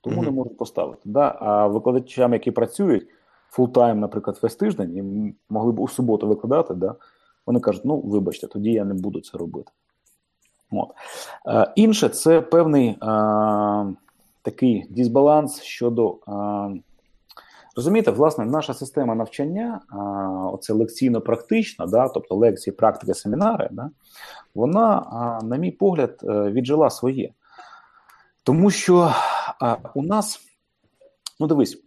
Тому 0.00 0.20
mm-hmm. 0.20 0.24
не 0.24 0.30
можуть 0.30 0.56
поставити. 0.56 1.02
Да? 1.04 1.36
А 1.40 1.66
викладачам, 1.66 2.32
які 2.32 2.50
працюють 2.50 3.08
full-time, 3.54 4.00
наприклад, 4.00 4.38
весь 4.42 4.56
тиждень, 4.56 4.96
і 4.96 5.34
могли 5.52 5.72
б 5.72 5.80
у 5.80 5.88
суботу 5.88 6.28
викладати, 6.28 6.74
да? 6.74 6.94
Вони 7.46 7.60
кажуть, 7.60 7.84
ну 7.84 8.00
вибачте, 8.00 8.46
тоді 8.46 8.72
я 8.72 8.84
не 8.84 8.94
буду 8.94 9.20
це 9.20 9.38
робити. 9.38 9.72
От. 10.70 10.90
Е, 11.46 11.72
Інше 11.76 12.08
це 12.08 12.40
певний 12.40 12.88
е, 12.88 12.96
такий 14.42 14.86
дисбаланс 14.90 15.62
щодо. 15.62 16.18
Е, 16.28 16.80
Розумієте, 17.76 18.10
власне, 18.10 18.44
наша 18.44 18.74
система 18.74 19.14
навчання, 19.14 19.80
а, 19.88 19.98
оце 20.52 20.72
лекційно-практична, 20.72 21.86
да, 21.86 22.08
тобто 22.08 22.34
лекції, 22.34 22.74
практики, 22.74 23.14
семінари, 23.14 23.68
да, 23.72 23.90
вона, 24.54 25.06
а, 25.12 25.44
на 25.44 25.56
мій 25.56 25.70
погляд, 25.70 26.20
е, 26.22 26.50
віджила 26.50 26.90
своє. 26.90 27.32
Тому 28.42 28.70
що 28.70 29.12
а, 29.60 29.76
у 29.94 30.02
нас, 30.02 30.40
ну 31.40 31.46
дивись, 31.46 31.84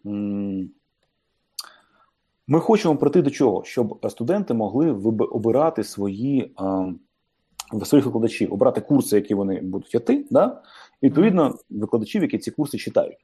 ми 2.47 2.59
хочемо 2.59 2.97
прийти 2.97 3.21
до 3.21 3.29
чого, 3.29 3.63
щоб 3.63 4.05
студенти 4.09 4.53
могли 4.53 4.91
обирати 5.31 5.83
свої 5.83 6.55
своїх 7.83 8.05
викладачів, 8.05 8.53
обрати 8.53 8.81
курси, 8.81 9.15
які 9.15 9.35
вони 9.35 9.61
будуть 9.61 9.95
йти, 9.95 10.25
да? 10.31 10.61
і 11.01 11.05
відповідно 11.05 11.55
викладачів, 11.69 12.21
які 12.21 12.37
ці 12.37 12.51
курси 12.51 12.77
читають. 12.77 13.17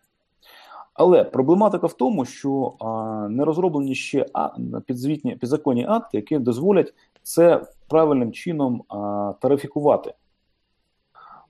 Але 0.93 1.23
проблематика 1.23 1.88
в 1.88 1.93
тому, 1.93 2.25
що 2.25 2.73
а, 2.79 3.27
не 3.29 3.45
розроблені 3.45 3.95
ще 3.95 4.25
а, 4.33 4.50
підзвітні 4.85 5.35
підзаконні 5.35 5.85
акти, 5.89 6.17
які 6.17 6.39
дозволять 6.39 6.93
це 7.23 7.65
правильним 7.88 8.31
чином 8.31 8.83
а, 8.88 9.33
тарифікувати. 9.41 10.13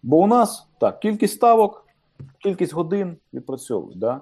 Бо 0.04 0.18
у 0.18 0.28
нас 0.28 0.68
так, 0.80 1.00
кількість 1.00 1.34
ставок, 1.34 1.86
кількість 2.40 2.74
годин 2.74 3.18
відпрацьовують. 3.34 4.00
Да? 4.00 4.22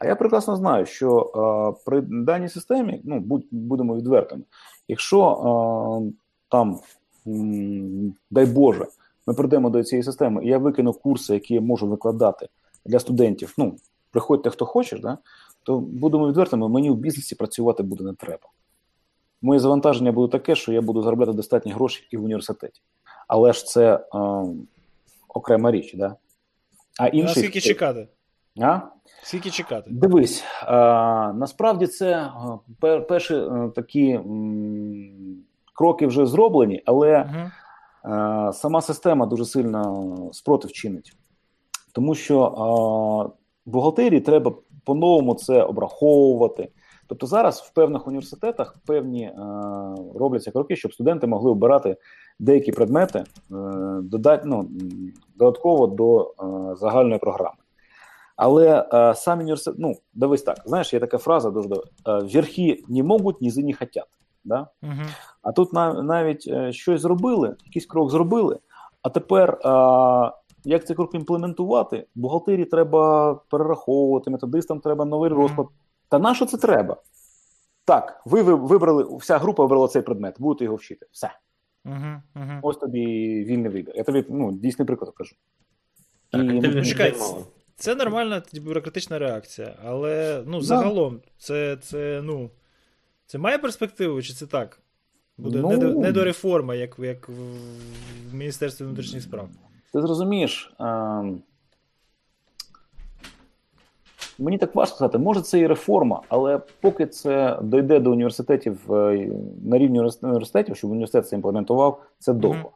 А 0.00 0.06
я 0.06 0.16
прекрасно 0.16 0.56
знаю, 0.56 0.86
що 0.86 1.32
е, 1.76 1.82
при 1.84 2.00
даній 2.00 2.48
системі, 2.48 3.00
ну 3.04 3.20
будь, 3.20 3.44
будемо 3.50 3.96
відвертими, 3.96 4.42
якщо 4.88 5.30
е, 5.30 6.12
там, 6.48 6.78
м, 7.26 8.14
дай 8.30 8.46
Боже, 8.46 8.86
ми 9.26 9.34
прийдемо 9.34 9.70
до 9.70 9.84
цієї 9.84 10.02
системи, 10.02 10.44
і 10.44 10.48
я 10.48 10.58
викину 10.58 10.92
курси, 10.92 11.34
які 11.34 11.54
я 11.54 11.60
можу 11.60 11.88
викладати 11.88 12.48
для 12.86 12.98
студентів. 12.98 13.54
Ну, 13.58 13.76
приходьте, 14.10 14.50
хто 14.50 14.66
хоче, 14.66 14.98
да, 14.98 15.18
то 15.62 15.78
будемо 15.78 16.28
відвертими, 16.28 16.68
мені 16.68 16.90
в 16.90 16.96
бізнесі 16.96 17.34
працювати 17.34 17.82
буде 17.82 18.04
не 18.04 18.14
треба. 18.14 18.48
Моє 19.42 19.60
завантаження 19.60 20.12
буде 20.12 20.32
таке, 20.32 20.54
що 20.54 20.72
я 20.72 20.80
буду 20.80 21.02
заробляти 21.02 21.32
достатні 21.32 21.72
гроші 21.72 22.08
і 22.10 22.16
в 22.16 22.24
університеті. 22.24 22.82
Але 23.28 23.52
ж 23.52 23.64
це 23.64 23.94
е, 23.94 24.18
окрема 25.28 25.70
річ, 25.70 25.94
да? 25.94 26.16
А 26.98 27.06
інші... 27.06 27.40
Наскільки 27.40 27.60
чекати? 27.60 28.08
А? 28.60 28.80
Скільки 29.22 29.50
чекати? 29.50 29.90
Дивись, 29.90 30.44
а, 30.62 31.32
насправді 31.36 31.86
це 31.86 32.32
пер, 32.80 33.06
перші 33.06 33.34
а, 33.34 33.68
такі 33.74 34.10
м, 34.10 35.44
кроки 35.74 36.06
вже 36.06 36.26
зроблені, 36.26 36.82
але 36.86 37.08
uh 37.08 37.50
а, 38.02 38.52
сама 38.52 38.80
система 38.80 39.26
дуже 39.26 39.44
сильно 39.44 40.30
спротив 40.32 40.72
чинить. 40.72 41.12
Тому 41.92 42.14
що 42.14 43.34
бухгалтерії 43.66 44.20
треба 44.20 44.52
по-новому 44.84 45.34
це 45.34 45.62
обраховувати. 45.62 46.68
Тобто 47.06 47.26
зараз 47.26 47.60
в 47.60 47.74
певних 47.74 48.06
університетах 48.06 48.76
певні 48.86 49.22
е, 49.22 49.34
робляться 50.14 50.50
кроки, 50.50 50.76
щоб 50.76 50.92
студенти 50.92 51.26
могли 51.26 51.50
обирати 51.50 51.96
деякі 52.38 52.72
предмети 52.72 53.18
е, 53.18 53.24
додать, 54.02 54.42
ну, 54.44 54.68
додатково 55.36 55.86
до 55.86 56.20
е, 56.22 56.76
загальної 56.76 57.18
програми. 57.18 57.56
Але 58.36 58.88
е, 58.92 59.14
сам 59.14 59.38
університет, 59.38 59.74
ну, 59.78 59.94
дивись 60.14 60.42
так, 60.42 60.56
знаєш, 60.66 60.92
є 60.92 61.00
така 61.00 61.18
фраза 61.18 61.50
дуже 61.50 61.68
е, 61.68 61.78
верхи 62.06 62.84
не 62.88 63.02
можуть, 63.02 63.42
низи 63.42 63.62
не 63.62 63.72
хотять. 63.72 64.08
Да? 64.44 64.66
Угу. 64.82 64.92
А 65.42 65.52
тут 65.52 65.72
нав, 65.72 66.04
навіть 66.04 66.48
е, 66.48 66.72
щось 66.72 67.00
зробили, 67.00 67.56
якийсь 67.64 67.86
крок 67.86 68.10
зробили, 68.10 68.58
а 69.02 69.08
тепер. 69.08 69.58
Як 70.64 70.86
цей 70.86 70.96
крок 70.96 71.14
імплементувати? 71.14 72.06
Бухгалтерії 72.14 72.64
треба 72.64 73.34
перераховувати, 73.34 74.30
методистам 74.30 74.80
треба 74.80 75.04
новий 75.04 75.30
розклад. 75.30 75.66
Та 76.08 76.18
на 76.18 76.34
що 76.34 76.46
це 76.46 76.56
треба? 76.56 76.96
Так, 77.84 78.22
ви 78.26 78.42
вибрали, 78.42 79.16
вся 79.16 79.38
група 79.38 79.62
вибрала 79.62 79.88
цей 79.88 80.02
предмет, 80.02 80.36
будете 80.38 80.64
його 80.64 80.76
вчити. 80.76 81.06
Все. 81.10 81.30
Uh-huh, 81.84 82.20
uh-huh. 82.34 82.58
Ось 82.62 82.76
тобі 82.76 83.04
вільний 83.44 83.70
вибір. 83.70 83.94
Я 83.96 84.04
тобі 84.04 84.24
ну, 84.28 84.52
дійсний 84.52 84.86
приклад 84.86 85.14
кажу. 85.14 85.36
Так, 86.30 86.40
І, 86.40 86.44
ну, 86.44 86.84
чекай, 86.84 87.14
це 87.76 87.94
нормальна 87.94 88.42
бюрократична 88.52 89.18
реакція, 89.18 89.74
але 89.84 90.42
ну, 90.46 90.60
загалом, 90.60 91.20
це 91.38 91.76
це, 91.76 92.20
ну, 92.24 92.50
це 93.26 93.38
має 93.38 93.58
перспективу, 93.58 94.22
чи 94.22 94.32
це 94.32 94.46
так? 94.46 94.80
Буде 95.38 95.58
ну, 95.58 96.00
недореформа, 96.00 96.74
як 96.74 96.98
як 96.98 97.28
в 97.28 98.34
Міністерстві 98.34 98.84
внутрішніх 98.84 99.22
справ. 99.22 99.48
Ти 99.92 100.00
зрозумієш, 100.00 100.74
а, 100.78 101.22
мені 104.38 104.58
так 104.58 104.74
важко 104.74 104.96
сказати, 104.96 105.18
може 105.18 105.40
це 105.40 105.58
і 105.58 105.66
реформа, 105.66 106.22
але 106.28 106.60
поки 106.80 107.06
це 107.06 107.58
дойде 107.62 108.00
до 108.00 108.12
університетів 108.12 108.92
е, 108.92 109.30
на 109.64 109.78
рівні 109.78 110.00
університетів, 110.22 110.76
щоб 110.76 110.90
університет 110.90 111.28
це 111.28 111.36
імплементував, 111.36 112.02
це 112.18 112.32
довго. 112.32 112.72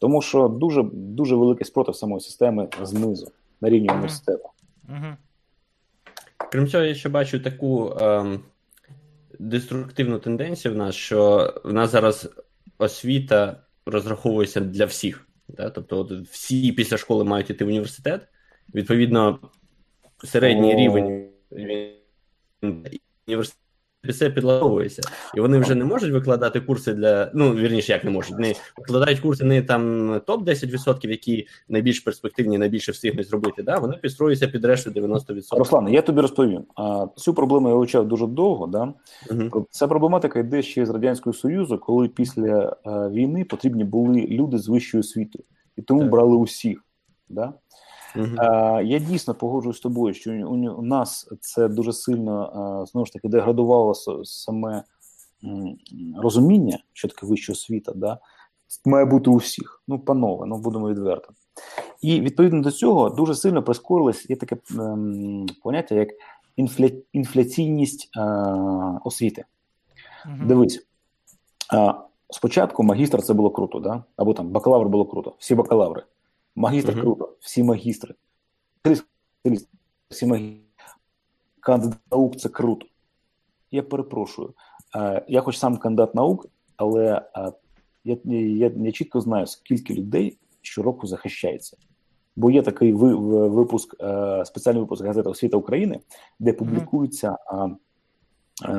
Тому 0.00 0.22
що 0.22 0.48
дуже 0.48 0.82
дуже 0.92 1.36
великий 1.36 1.66
спротив 1.66 1.96
самої 1.96 2.20
системи 2.20 2.68
знизу 2.82 3.32
на 3.60 3.68
рівні 3.68 3.88
університету. 3.88 4.48
Крім 6.52 6.68
цього, 6.68 6.84
я 6.84 6.94
ще 6.94 7.08
бачу 7.08 7.40
таку 7.40 7.92
ем, 8.00 8.40
деструктивну 9.38 10.18
тенденцію 10.18 10.74
в 10.74 10.76
нас, 10.76 10.94
що 10.94 11.52
в 11.64 11.72
нас 11.72 11.90
зараз 11.90 12.30
освіта 12.78 13.56
розраховується 13.86 14.60
для 14.60 14.84
всіх. 14.84 15.27
Да? 15.48 15.70
Тобто, 15.70 15.98
от 15.98 16.12
всі 16.12 16.72
після 16.72 16.96
школи 16.96 17.24
мають 17.24 17.50
йти 17.50 17.64
в 17.64 17.68
університет. 17.68 18.28
Відповідно, 18.74 19.40
середній 20.24 20.74
рівень 20.74 21.28
університету 23.26 23.67
все 24.04 24.30
підлаговується. 24.30 25.02
І 25.36 25.40
вони 25.40 25.58
вже 25.58 25.74
не 25.74 25.84
можуть 25.84 26.12
викладати 26.12 26.60
курси 26.60 26.92
для. 26.92 27.30
Ну, 27.34 27.54
вірніше, 27.54 27.92
як 27.92 28.04
не 28.04 28.10
можуть. 28.10 28.38
Не 28.38 28.54
викладають 28.78 29.20
курси 29.20 29.44
не 29.44 29.62
там 29.62 30.12
топ-10%, 30.18 31.08
які 31.08 31.46
найбільш 31.68 32.00
перспективні, 32.00 32.58
найбільше 32.58 32.92
встигнуть 32.92 33.28
зробити. 33.28 33.62
Да? 33.62 33.78
Вони 33.78 33.96
підстроюються 33.96 34.48
під 34.48 34.64
решту 34.64 34.90
90%. 34.90 35.58
Руслан, 35.58 35.88
я 35.88 36.02
тобі 36.02 36.20
розповім. 36.20 36.64
А, 36.76 37.06
Цю 37.16 37.34
проблему 37.34 37.68
я 37.68 37.74
вивчав 37.74 38.08
дуже 38.08 38.26
довго. 38.26 38.66
Да? 38.66 38.94
Угу. 39.30 39.66
Ця 39.70 39.88
проблематика 39.88 40.38
йде 40.38 40.62
ще 40.62 40.86
з 40.86 40.90
Радянського 40.90 41.34
Союзу, 41.34 41.78
коли 41.78 42.08
після 42.08 42.76
е, 42.86 42.90
війни 43.08 43.44
потрібні 43.44 43.84
були 43.84 44.26
люди 44.26 44.58
з 44.58 44.68
вищою 44.68 45.00
освітою. 45.00 45.44
І 45.76 45.82
тому 45.82 46.00
так. 46.00 46.10
брали 46.10 46.36
усіх. 46.36 46.84
Да? 47.28 47.52
Uh-huh. 48.16 48.82
Я 48.82 48.98
дійсно 48.98 49.34
погоджуюсь 49.34 49.76
з 49.76 49.80
тобою, 49.80 50.14
що 50.14 50.30
у 50.78 50.82
нас 50.82 51.28
це 51.40 51.68
дуже 51.68 51.92
сильно 51.92 52.84
знову 52.92 53.06
ж 53.06 53.12
таки 53.12 53.28
деградувало 53.28 53.94
саме 54.24 54.84
розуміння, 56.16 56.78
що 56.92 57.08
таке 57.08 57.26
вища 57.26 57.52
освіта, 57.52 57.92
да? 57.96 58.18
має 58.86 59.04
бути 59.04 59.30
у 59.30 59.36
всіх. 59.36 59.82
Ну, 59.88 59.98
панове, 59.98 60.46
ну 60.46 60.58
будемо 60.58 60.90
відверто. 60.90 61.28
І 62.00 62.20
відповідно 62.20 62.62
до 62.62 62.70
цього 62.70 63.10
дуже 63.10 63.34
сильно 63.34 63.62
прискорилось 63.62 64.30
є 64.30 64.36
таке 64.36 64.56
ем, 64.70 65.46
поняття, 65.62 65.94
як 65.94 66.08
інфля... 66.56 66.90
інфляційність 67.12 68.10
е, 68.16 68.20
освіти. 69.04 69.44
Uh-huh. 70.26 70.46
Дивись, 70.46 70.86
е, 71.74 71.94
спочатку 72.30 72.82
магістр 72.82 73.22
це 73.22 73.34
було 73.34 73.50
круто, 73.50 73.80
да? 73.80 74.04
або 74.16 74.34
там 74.34 74.48
бакалавр 74.48 74.88
було 74.88 75.04
круто, 75.04 75.34
всі 75.38 75.54
бакалаври. 75.54 76.02
Магістр 76.58 76.92
uh-huh. 76.92 77.00
круто, 77.00 77.36
всі 77.40 77.62
магістри. 77.62 78.14
Всі 80.10 80.26
магістри. 80.26 80.62
Кандидат 81.60 81.98
наук 82.10 82.36
це 82.36 82.48
круто. 82.48 82.86
Я 83.70 83.82
перепрошую. 83.82 84.54
Я 85.28 85.40
хоч 85.40 85.58
сам 85.58 85.76
кандидат 85.76 86.14
наук, 86.14 86.46
але 86.76 87.22
я 88.04 88.16
я, 88.24 88.72
я 88.76 88.92
чітко 88.92 89.20
знаю, 89.20 89.46
скільки 89.46 89.94
людей 89.94 90.38
щороку 90.62 91.06
захищається. 91.06 91.76
Бо 92.36 92.50
є 92.50 92.62
такий 92.62 92.92
випуск, 92.92 93.94
спеціальний 94.44 94.82
випуск 94.82 95.04
газети 95.04 95.28
Освіта 95.28 95.56
України, 95.56 96.00
де 96.38 96.52
публікуються 96.52 97.38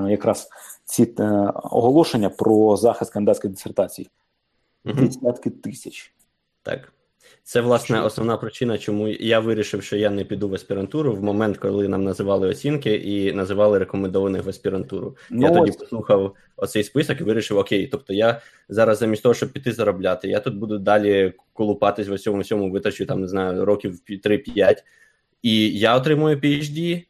якраз 0.10 0.50
ці 0.86 1.16
е, 1.20 1.24
оголошення 1.54 2.30
про 2.30 2.78
захист 2.78 3.14
кандидатських 3.14 3.52
дисертацій. 3.52 4.08
Десятки 4.86 5.50
тисяч. 5.50 6.14
Так. 6.64 6.94
Це 7.44 7.62
власне 7.62 8.02
основна 8.02 8.38
причина, 8.38 8.78
чому 8.78 9.08
я 9.08 9.40
вирішив, 9.40 9.84
що 9.84 9.96
я 9.96 10.10
не 10.10 10.24
піду 10.24 10.50
в 10.50 10.54
аспірантуру 10.54 11.14
в 11.14 11.24
момент, 11.24 11.58
коли 11.58 11.88
нам 11.88 12.04
називали 12.04 12.48
оцінки 12.48 12.96
і 12.96 13.34
називали 13.34 13.80
рекомендованих 13.80 14.44
в 14.44 14.50
аспірантуру. 14.50 15.18
Ну, 15.30 15.42
я 15.42 15.54
тоді 15.54 15.72
послухав 15.72 16.36
оцей 16.58 16.84
список 16.84 17.22
і 17.22 17.24
вирішив: 17.24 17.58
окей, 17.58 17.88
тобто 17.88 18.14
я 18.14 18.42
зараз 18.70 18.98
замість 18.98 19.24
того, 19.24 19.36
щоб 19.36 19.52
піти 19.52 19.72
заробляти, 19.72 20.28
я 20.28 20.40
тут 20.40 20.56
буду 20.56 20.78
далі 20.78 21.34
колупатись 21.54 22.08
в 22.08 22.14
усьому 22.14 22.42
всьому, 22.42 22.72
витрачу 22.72 23.06
там 23.06 23.22
не 23.22 23.28
знаю 23.28 23.66
років 23.66 24.00
3-5, 24.10 24.76
і 25.42 25.80
я 25.80 25.98
отримую 25.98 26.38
PhD, 26.38 27.06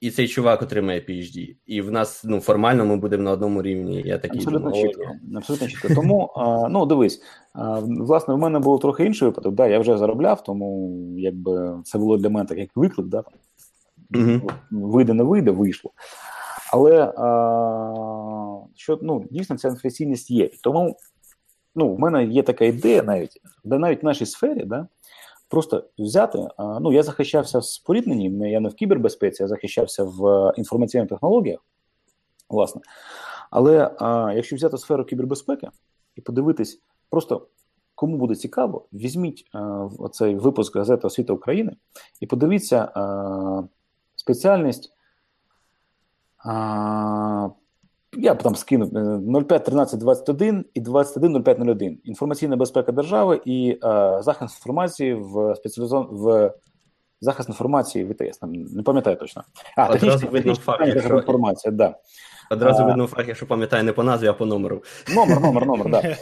і 0.00 0.10
цей 0.10 0.28
чувак 0.28 0.62
отримає 0.62 1.00
PhD. 1.00 1.56
І 1.66 1.80
в 1.80 1.92
нас 1.92 2.24
ну 2.24 2.40
формально 2.40 2.86
ми 2.86 2.96
будемо 2.96 3.22
на 3.22 3.30
одному 3.30 3.62
рівні. 3.62 4.02
Я 4.06 4.18
такий 4.18 4.38
абсолютно 4.38 4.70
думаю, 4.70 4.88
чітко. 4.88 5.12
Абсолютно 5.36 5.68
чітко. 5.68 5.88
Тому 5.94 6.30
ну 6.70 6.86
дивись, 6.86 7.22
а, 7.52 7.78
власне, 7.80 8.34
в 8.34 8.38
мене 8.38 8.58
було 8.58 8.78
трохи 8.78 9.04
інший 9.04 9.28
випадок. 9.28 9.54
Да, 9.54 9.66
я 9.66 9.78
вже 9.78 9.98
заробляв, 9.98 10.42
тому 10.42 10.98
якби 11.18 11.80
це 11.84 11.98
було 11.98 12.16
для 12.16 12.28
мене 12.30 12.46
так, 12.46 12.58
як 12.58 12.76
виклик, 12.76 13.06
да 13.06 13.22
там 13.22 13.32
угу. 14.14 14.50
вийде, 14.70 15.14
не 15.14 15.22
вийде, 15.22 15.50
вийшло. 15.50 15.90
Але 16.72 17.14
а, 17.16 18.60
що 18.74 18.98
ну 19.02 19.24
дійсно 19.30 19.58
ця 19.58 19.68
інфляційність 19.68 20.30
є. 20.30 20.50
Тому 20.62 20.96
ну, 21.74 21.94
в 21.94 21.98
мене 21.98 22.24
є 22.24 22.42
така 22.42 22.64
ідея, 22.64 23.02
навіть 23.02 23.40
де 23.64 23.78
навіть 23.78 24.02
в 24.02 24.06
нашій 24.06 24.26
сфері, 24.26 24.64
да. 24.64 24.86
Просто 25.48 25.84
взяти, 25.98 26.48
ну 26.80 26.92
я 26.92 27.02
захищався 27.02 27.58
в 27.58 27.64
спорідненні, 27.64 28.50
я 28.50 28.60
не 28.60 28.68
в 28.68 28.74
кібербезпеці, 28.74 29.42
я 29.42 29.48
захищався 29.48 30.04
в 30.04 30.52
інформаційних 30.56 31.08
технологіях, 31.08 31.60
власне. 32.48 32.80
Але 33.50 33.90
а, 33.98 34.32
якщо 34.36 34.56
взяти 34.56 34.78
сферу 34.78 35.04
кібербезпеки 35.04 35.68
і 36.16 36.20
подивитись, 36.20 36.80
просто 37.10 37.46
кому 37.94 38.16
буде 38.16 38.34
цікаво, 38.34 38.86
візьміть 38.92 39.44
цей 40.12 40.34
випуск 40.34 40.76
газети 40.76 41.06
Освіта 41.06 41.32
України 41.32 41.76
і 42.20 42.26
подивіться 42.26 42.92
спеціальність 44.16 44.92
Я 46.44 47.50
я 48.16 48.34
там 48.34 48.54
скину 48.54 48.86
05 49.42 49.64
13 49.64 50.00
21 50.00 50.64
і 50.74 50.80
21 50.80 51.42
05 51.42 51.58
01. 51.60 51.98
Інформаційна 52.04 52.56
безпека 52.56 52.92
держави 52.92 53.40
і 53.44 53.78
е, 53.84 54.18
захист 54.22 54.56
інформації 54.56 55.14
в 55.14 55.54
спеціалізон 55.56 56.08
в 56.10 56.54
захист 57.20 57.48
інформації 57.48 58.04
в 58.04 58.22
ІТС. 58.22 58.38
Там 58.38 58.52
не 58.52 58.82
пам'ятаю 58.82 59.16
точно. 59.16 59.44
А, 59.76 59.86
Одразу 59.86 60.26
видно 60.26 60.54
факт, 60.54 60.86
інформація, 60.86 61.72
да. 61.72 61.94
Одразу 62.50 62.82
а, 62.82 62.86
видно 62.86 63.06
факт, 63.06 63.28
якщо 63.28 63.46
пам'ятаю 63.46 63.84
не 63.84 63.92
по 63.92 64.02
назві, 64.02 64.26
а 64.26 64.32
по 64.32 64.46
номеру. 64.46 64.82
Номер, 65.14 65.40
номер, 65.40 65.66
номер, 65.66 65.90
да. 65.90 66.16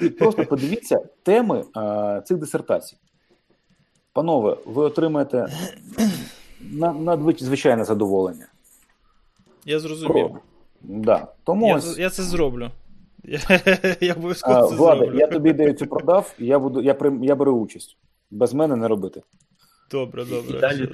І 0.00 0.08
просто 0.08 0.44
подивіться 0.44 1.00
теми 1.22 1.64
а, 1.74 2.20
цих 2.24 2.36
дисертацій. 2.36 2.96
Панове, 4.12 4.56
ви 4.66 4.84
отримаєте 4.84 5.46
надзвичайне 7.00 7.84
задоволення. 7.84 8.46
Я 9.64 9.80
зрозумів. 9.80 10.28
Про... 10.30 10.40
Да. 10.82 11.28
Тому 11.44 11.68
Я 11.68 11.76
ось... 11.76 11.98
я 11.98 12.10
це 12.10 12.22
зроблю. 12.22 12.70
Я 13.24 13.40
я 14.00 14.14
обов'язково 14.14 14.68
це 14.68 14.74
Влада, 14.74 15.00
зроблю. 15.00 15.18
я 15.18 15.26
тобі 15.26 15.50
ідею 15.50 15.72
цю 15.72 15.86
продав, 15.86 16.34
я 16.38 16.58
буду, 16.58 16.82
я, 16.82 16.94
при, 16.94 17.18
я 17.22 17.34
беру 17.34 17.52
участь. 17.52 17.96
Без 18.30 18.54
мене 18.54 18.76
не 18.76 18.88
робити. 18.88 19.22
Добре, 19.92 20.24
добре. 20.24 20.58
І 20.58 20.60
далі 20.60 20.86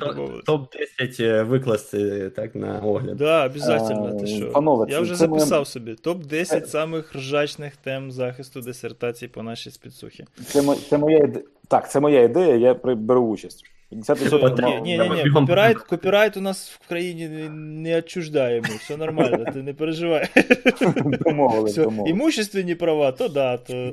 топ-10 0.47 1.23
е, 1.25 1.43
викласти 1.43 2.31
так 2.31 2.55
на 2.55 2.81
огляд. 2.81 3.17
Да, 3.17 3.47
обов'язково. 3.47 4.21
Ти 4.21 4.27
що? 4.27 4.53
Панове, 4.53 4.87
я 4.89 5.01
вже 5.01 5.15
записав 5.15 5.61
ми... 5.61 5.65
собі. 5.65 5.91
Топ-10 5.93 6.45
це... 6.45 6.67
самих 6.67 7.15
ржачних 7.15 7.77
тем 7.77 8.11
захисту 8.11 8.61
дисертації 8.61 9.29
по 9.29 9.43
нашій 9.43 9.71
спецсухі. 9.71 10.25
Це, 10.47 10.75
це 10.91 10.99
моя 10.99 11.19
ідея. 11.19 11.45
Так, 11.69 11.91
це 11.91 12.01
моя 12.01 12.23
ідея, 12.23 12.55
я 12.57 12.75
беру 12.95 13.23
участь. 13.23 13.65
50 13.91 14.59
Ні, 14.59 14.99
ні, 14.99 15.11
ні, 15.25 15.31
копірайт, 15.31 15.79
копірайт 15.79 16.37
у 16.37 16.41
нас 16.41 16.71
в 16.71 16.89
країні 16.89 17.29
не 17.55 17.97
відчуждаємо, 17.97 18.67
все 18.79 18.97
нормально, 18.97 19.45
ти 19.53 19.63
не 19.63 19.75
переживай. 19.75 20.29
Домовили, 21.21 21.73
домовили. 21.73 22.11
Імущественні 22.11 22.75
права, 22.75 23.13
то 23.13 23.29
да, 23.29 23.57
то. 23.57 23.93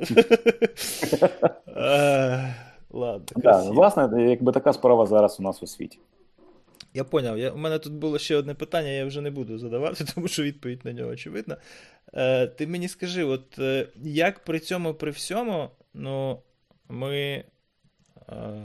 Ладно, 2.96 3.42
да, 3.42 3.70
Власне, 3.70 4.30
якби 4.30 4.52
така 4.52 4.72
справа 4.72 5.06
зараз 5.06 5.40
у 5.40 5.42
нас 5.42 5.62
у 5.62 5.66
світі. 5.66 5.98
Я 6.94 7.04
поняв. 7.04 7.38
Я, 7.38 7.50
У 7.50 7.56
мене 7.56 7.78
тут 7.78 7.92
було 7.92 8.18
ще 8.18 8.36
одне 8.36 8.54
питання, 8.54 8.88
я 8.88 9.04
вже 9.04 9.20
не 9.20 9.30
буду 9.30 9.58
задавати, 9.58 10.04
тому 10.14 10.28
що 10.28 10.42
відповідь 10.42 10.80
на 10.84 10.92
нього 10.92 11.10
очевидна. 11.10 11.56
Е, 12.14 12.46
Ти 12.46 12.66
мені 12.66 12.88
скажи, 12.88 13.24
от 13.24 13.58
е, 13.58 13.86
як 14.02 14.44
при 14.44 14.58
цьому 14.58 14.94
при 14.94 15.10
всьому, 15.10 15.70
ну, 15.94 16.38
ми 16.88 17.44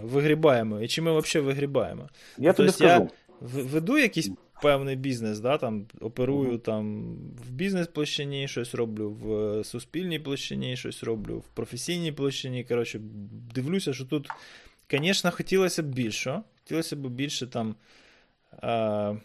вигрібаємо, 0.03 0.81
і 0.81 0.87
чи 0.87 1.01
ми 1.01 1.19
взагалі 1.19 1.47
вигрібаємо. 1.47 2.09
Я 2.37 2.53
тобі 2.53 2.69
скажу. 2.69 3.01
Я 3.01 3.09
веду 3.41 3.97
якийсь 3.97 4.31
певний 4.62 4.95
бізнес, 4.95 5.39
да, 5.39 5.58
там, 5.58 5.86
оперую 6.02 6.58
там, 6.58 7.15
в 7.47 7.52
бізнес-площині 7.52 8.47
щось 8.47 8.76
роблю, 8.76 9.10
в 9.10 9.63
суспільній 9.63 10.19
площині 10.19 10.78
щось 10.78 11.04
роблю, 11.04 11.39
в 11.39 11.47
професійній 11.56 12.12
площині. 12.12 12.63
Коротше, 12.63 13.00
дивлюся, 13.54 13.93
що 13.93 14.06
тут, 14.06 14.28
звісно, 14.91 15.32
хотілося 15.32 15.84
б 15.84 15.86
більше. 15.86 16.41
Хотілося 16.63 16.95
б 16.95 17.08
більше 17.08 17.47
там. 17.47 17.76
А... 18.62 19.15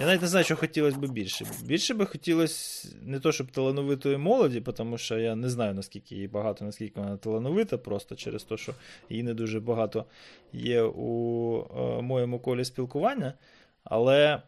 Я 0.00 0.06
навіть 0.06 0.22
не 0.22 0.28
знаю, 0.28 0.44
що 0.44 0.56
хотілося 0.56 0.98
б 0.98 1.06
більше. 1.06 1.46
Більше 1.64 1.94
би 1.94 2.06
хотілося 2.06 2.88
не 3.02 3.20
то, 3.20 3.32
щоб 3.32 3.50
талановитої 3.50 4.16
молоді, 4.16 4.60
тому 4.60 4.98
що 4.98 5.18
я 5.18 5.36
не 5.36 5.48
знаю, 5.48 5.74
наскільки 5.74 6.14
її 6.14 6.28
багато, 6.28 6.64
наскільки 6.64 7.00
вона 7.00 7.16
талановита, 7.16 7.78
просто 7.78 8.16
через 8.16 8.44
те, 8.44 8.56
що 8.56 8.74
її 9.10 9.22
не 9.22 9.34
дуже 9.34 9.60
багато 9.60 10.04
є 10.52 10.82
у 10.82 11.60
е, 11.60 12.02
моєму 12.02 12.40
колі 12.40 12.64
спілкування. 12.64 13.34
Але 13.88 14.42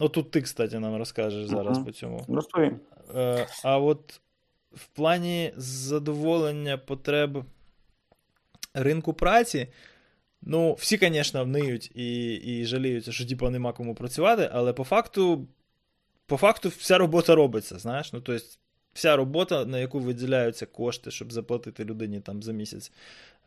ну, 0.00 0.08
тут 0.08 0.30
ти, 0.30 0.42
кстати, 0.42 0.78
нам 0.78 0.96
розкажеш 0.96 1.46
зараз 1.46 1.78
uh-huh. 1.78 1.84
по 1.84 1.92
цьому. 1.92 2.24
Розповім. 2.28 2.80
Е, 3.14 3.46
а 3.64 3.78
от 3.78 4.20
в 4.72 4.86
плані 4.86 5.52
задоволення 5.56 6.78
потреб 6.78 7.44
ринку 8.74 9.12
праці. 9.12 9.68
Ну, 10.42 10.74
всі, 10.74 10.96
звісно, 10.96 11.44
вниють 11.44 11.96
і 11.96 12.34
і 12.34 12.64
жаліються, 12.64 13.12
що 13.12 13.26
типу, 13.26 13.50
нема 13.50 13.72
кому 13.72 13.94
працювати, 13.94 14.50
але 14.52 14.72
по 14.72 14.84
факту 14.84 15.46
по 16.26 16.36
факту 16.36 16.68
вся 16.68 16.98
робота 16.98 17.34
робиться, 17.34 17.78
знаєш. 17.78 18.12
Ну, 18.12 18.20
тобто, 18.20 18.44
вся 18.92 19.16
робота, 19.16 19.64
на 19.64 19.78
яку 19.78 19.98
виділяються 19.98 20.66
кошти, 20.66 21.10
щоб 21.10 21.32
заплатити 21.32 21.84
людині 21.84 22.20
там 22.20 22.42
за 22.42 22.52
місяць 22.52 22.92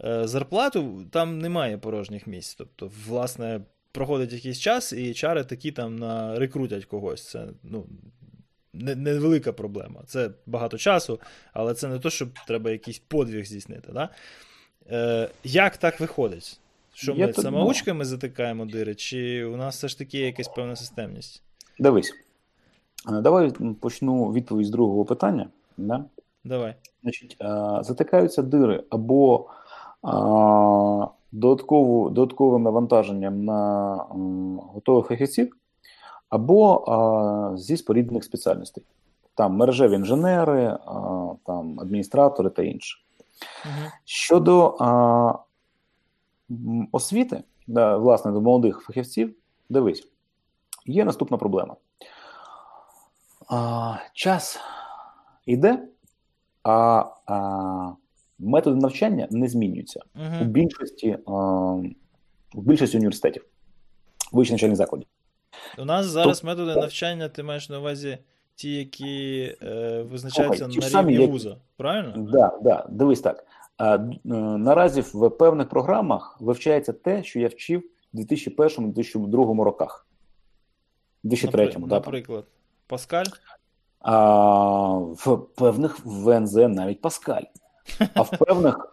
е, 0.03 0.27
зарплату, 0.27 1.05
там 1.11 1.39
немає 1.39 1.77
порожніх 1.77 2.27
місць. 2.27 2.55
Тобто, 2.55 2.91
власне, 3.07 3.61
проходить 3.91 4.33
якийсь 4.33 4.59
час, 4.59 4.93
і 4.93 5.13
чари 5.13 5.43
такі 5.43 5.71
там 5.71 5.95
на 5.95 6.39
рекрутять 6.39 6.85
когось. 6.85 7.29
Це 7.29 7.47
ну, 7.63 7.85
невелика 8.73 9.53
проблема. 9.53 10.01
Це 10.07 10.29
багато 10.45 10.77
часу, 10.77 11.19
але 11.53 11.73
це 11.73 11.87
не 11.87 11.99
то, 11.99 12.09
щоб 12.09 12.29
треба 12.47 12.71
якийсь 12.71 12.99
подвиг 12.99 13.45
здійснити. 13.45 13.91
Да? 13.91 14.09
Е, 14.91 15.29
Як 15.43 15.77
так 15.77 15.99
виходить? 15.99 16.59
Що 16.93 17.15
ми 17.15 17.33
самоучками 17.33 18.05
затикаємо 18.05 18.65
дири, 18.65 18.95
чи 18.95 19.45
у 19.45 19.57
нас 19.57 19.75
все 19.75 19.87
ж 19.87 19.97
таки 19.97 20.17
є 20.17 20.25
якась 20.25 20.47
певна 20.47 20.75
системність? 20.75 21.43
Дивись. 21.79 22.13
Давай 23.21 23.51
почну 23.81 24.33
відповідь 24.33 24.65
з 24.65 24.69
другого 24.69 25.05
питання. 25.05 25.49
Да? 25.77 26.05
Давай. 26.43 26.75
Значить, 27.03 27.37
Затикаються 27.81 28.41
дири 28.41 28.83
або 28.89 29.49
а, 30.01 31.07
додаткову, 31.31 32.09
додатковим 32.09 32.63
навантаженням 32.63 33.45
на 33.45 33.95
готових 34.73 35.07
фахівців, 35.07 35.55
або 36.29 36.85
а, 36.87 37.57
зі 37.57 37.77
споріднених 37.77 38.23
спеціальностей. 38.23 38.83
Там 39.35 39.55
мережеві 39.55 39.95
інженери, 39.95 40.65
а, 40.85 41.27
там 41.45 41.79
адміністратори 41.79 42.49
та 42.49 42.63
інше. 42.63 42.97
Угу. 43.65 43.89
Щодо 44.05 44.77
а, 44.79 45.33
освіти, 46.91 47.43
да, 47.67 47.97
власне, 47.97 48.31
до 48.31 48.41
молодих 48.41 48.79
фахівців, 48.79 49.35
дивись, 49.69 50.07
є 50.85 51.05
наступна 51.05 51.37
проблема. 51.37 51.75
А, 53.49 53.95
Час 54.13 54.59
йде, 55.45 55.87
а, 56.63 57.05
а 57.25 57.91
методи 58.41 58.81
навчання 58.81 59.27
не 59.31 59.47
змінюються 59.47 60.01
угу. 60.15 60.35
у 60.41 60.45
більшості 60.45 61.17
а, 61.27 61.31
у 62.53 62.61
більшості 62.61 62.97
університетів, 62.97 63.45
вищих 64.31 64.51
навчальних 64.51 64.77
закладів. 64.77 65.07
У 65.77 65.85
нас 65.85 66.05
зараз 66.05 66.39
Тоб... 66.39 66.47
методи 66.47 66.75
навчання, 66.75 67.29
ти 67.29 67.43
маєш 67.43 67.69
на 67.69 67.79
увазі 67.79 68.17
ті, 68.55 68.75
які 68.75 69.55
е, 69.61 70.01
визначаються 70.01 70.69
Слухай, 70.71 70.93
на 70.93 71.01
рівні 71.01 71.21
як... 71.23 71.31
вуза, 71.31 71.57
правильно? 71.77 72.13
Так, 72.13 72.23
да, 72.31 72.59
да, 72.61 72.87
дивись 72.89 73.21
так. 73.21 73.45
А, 73.77 73.95
е, 73.95 73.99
наразі 74.25 75.01
в 75.01 75.29
певних 75.29 75.69
програмах 75.69 76.37
вивчається 76.39 76.93
те, 76.93 77.23
що 77.23 77.39
я 77.39 77.47
вчив 77.47 77.83
у 78.13 78.17
2001-2002 78.17 79.63
роках. 79.63 80.07
2003 81.23 81.65
Напри... 81.65 81.81
да, 81.81 81.95
Наприклад, 81.95 82.45
Паскаль? 82.87 83.25
А, 83.99 84.97
В 84.97 85.47
певних 85.55 86.05
в 86.05 86.39
НЗ 86.39 86.55
навіть 86.55 87.01
Паскаль. 87.01 87.43
А 88.13 88.21
в 88.21 88.37
певних, 88.37 88.89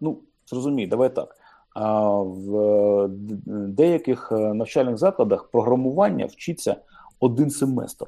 ну, 0.00 0.20
зрозумій, 0.46 0.86
давай 0.86 1.14
так. 1.14 1.36
А 1.74 2.08
в 2.18 3.08
деяких 3.48 4.32
е, 4.32 4.34
навчальних 4.34 4.98
закладах 4.98 5.50
програмування 5.50 6.26
вчиться 6.26 6.76
один 7.20 7.50
семестр. 7.50 8.06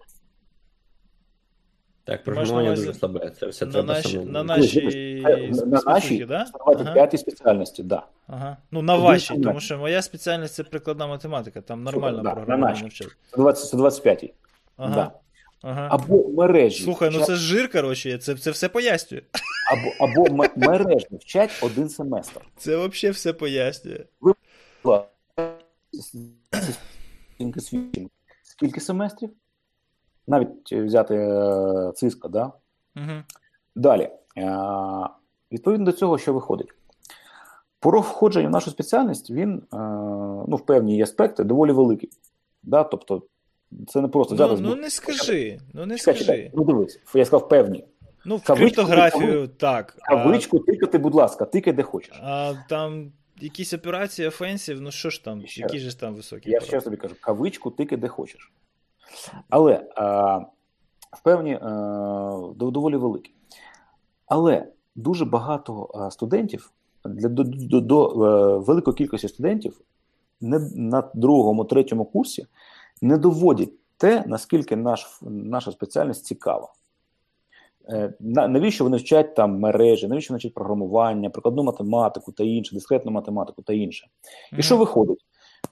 Так, 2.05 2.25
програмування 2.25 2.75
дуже 2.75 2.95
слабе. 2.95 3.31
Це 3.41 3.47
все 3.47 3.67
на 3.67 3.73
треба 3.73 3.95
наші, 3.95 4.09
саме. 4.09 4.25
На 4.25 4.43
нашій 4.43 5.25
на 5.67 5.81
нашій 5.87 6.25
да? 6.25 6.47
ага. 6.67 6.93
п'ятій 6.93 7.19
спеціальності, 7.19 7.83
так. 7.83 7.89
Да. 7.89 8.03
Ага. 8.27 8.57
Ну, 8.71 8.83
на 8.83 8.97
вашій, 8.97 9.39
тому 9.41 9.61
що 9.61 9.79
моя 9.79 10.03
спеціальність 10.03 10.55
це 10.55 10.65
прикладна 10.65 11.07
математика, 11.07 11.61
там 11.61 11.83
нормально 11.83 12.23
да, 12.23 12.31
програмування 12.31 12.81
навчать. 12.83 13.17
125-й. 13.33 14.33
Ага. 14.77 14.95
Да. 14.95 15.11
Ага. 15.63 15.89
Або 15.91 16.29
мережі. 16.29 16.85
Слухай, 16.85 17.11
ну 17.13 17.25
це 17.25 17.35
жир, 17.35 17.73
коротше, 17.73 18.19
це 18.19 18.35
це 18.35 18.51
все 18.51 18.69
пояснює. 18.69 19.23
Або 19.67 19.91
або 20.01 20.49
мережі 20.57 21.07
вчать 21.13 21.51
один 21.63 21.89
семестр. 21.89 22.41
Це 22.57 22.77
взагалі 22.77 23.13
все 23.13 23.33
пояснює. 23.33 24.05
Ви 24.21 24.35
Скільки 28.43 28.81
семестрів? 28.81 29.31
Навіть 30.27 30.73
взяти 30.73 31.15
е, 31.15 31.93
циска, 31.95 32.29
да? 32.29 32.53
Угу. 32.97 33.23
Далі. 33.77 34.11
Е, 34.37 34.59
відповідно 35.53 35.87
до 35.87 35.93
цього, 35.93 36.19
що 36.19 36.33
виходить? 36.33 36.69
Порог 37.81 38.05
входження 38.05 38.49
в 38.49 38.53
нашу 38.53 38.71
спеціальність, 38.71 39.31
він 39.31 39.55
е, 39.73 39.77
ну, 40.49 40.57
в 40.57 40.67
певні 40.67 41.03
аспекти 41.03 41.45
доволі 41.45 41.73
великий. 41.73 42.11
Да? 42.63 42.85
Тобто 42.85 43.23
це 43.89 44.01
не 44.01 44.09
просто 44.09 44.37
зараз. 44.37 44.61
Ну, 44.61 44.69
ну 44.69 44.77
не 44.77 44.91
скажи. 44.91 45.59
Ну 45.75 45.87
не 45.87 45.99
скажи. 45.99 46.51
Ну 46.55 46.65
дивись, 46.65 47.01
я 47.15 47.25
сказав 47.25 47.49
певні. 47.49 47.85
Ну, 48.27 48.37
в 48.37 48.43
кавичку, 48.43 48.75
криптографію, 48.75 49.49
так. 49.49 49.97
Кавичку, 49.99 50.57
а... 50.57 50.61
тикати, 50.71 50.99
будь 50.99 51.15
ласка, 51.15 51.45
тикай 51.45 51.73
де 51.73 51.83
хочеш. 51.83 52.21
А 52.23 52.55
там 52.69 53.13
якісь 53.41 53.73
операції 53.73 54.29
офенсів, 54.29 54.81
ну 54.81 54.91
що 54.91 55.11
ж 55.11 55.25
там, 55.25 55.47
ще 55.47 55.61
які 55.61 55.79
ж 55.79 56.01
там 56.01 56.15
високі. 56.15 56.51
Я 56.51 56.61
ще 56.61 56.81
тобі 56.81 56.97
кажу, 56.97 57.15
кавичку, 57.21 57.71
тикай 57.71 57.99
де 57.99 58.09
хочеш. 58.09 58.53
Але 59.49 59.87
а, 59.97 60.37
в 61.13 61.23
певні 61.23 61.59
а, 61.63 61.69
доволі 62.57 62.97
великі. 62.97 63.31
Але 64.27 64.67
дуже 64.95 65.25
багато 65.25 65.89
студентів 66.11 66.73
для 67.05 67.29
до, 67.29 67.45
до, 67.45 67.67
до, 67.67 67.81
до 67.81 68.25
е, 68.25 68.59
великої 68.59 68.97
кількості 68.97 69.29
студентів 69.29 69.81
не 70.41 70.59
на 70.75 71.11
другому, 71.15 71.65
третьому 71.65 72.05
курсі 72.05 72.47
не 73.03 73.19
доводять 73.19 73.73
те, 73.97 74.25
наскільки 74.27 74.77
наш, 74.77 75.19
наша 75.23 75.73
спеціальність 75.73 76.25
цікава. 76.25 76.73
Е, 77.89 78.13
навіщо 78.21 78.85
вони 78.85 78.97
вчать 78.97 79.35
там 79.35 79.59
мережі, 79.59 80.09
навіщо 80.09 80.33
вони 80.33 80.39
вчать 80.39 80.55
програмування, 80.55 81.31
прикладну 81.31 81.63
математику 81.63 82.33
та 82.33 82.45
інше, 82.45 82.75
дискретну 82.75 83.13
математику 83.13 83.63
та 83.63 83.73
інше. 83.73 84.07
Mm-hmm. 84.07 84.59
І 84.59 84.63
що 84.63 84.77
виходить? 84.77 85.25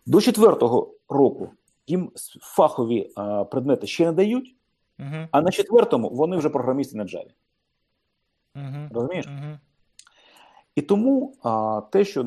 До 0.06 0.20
четвертого 0.20 0.94
року 1.08 1.50
їм 1.86 2.10
фахові 2.40 3.10
а, 3.16 3.44
предмети 3.44 3.86
ще 3.86 4.06
не 4.06 4.12
дають, 4.12 4.56
mm-hmm. 4.98 5.28
а 5.30 5.40
на 5.40 5.50
четвертому 5.50 6.10
вони 6.10 6.36
вже 6.36 6.48
програмісти 6.48 6.96
на 6.96 7.04
Java. 7.04 7.30
Mm-hmm. 8.56 8.88
Розумієш? 8.94 9.28
І 10.74 10.82
тому 10.82 11.34
а, 11.42 11.82
те, 11.90 12.04
що 12.04 12.24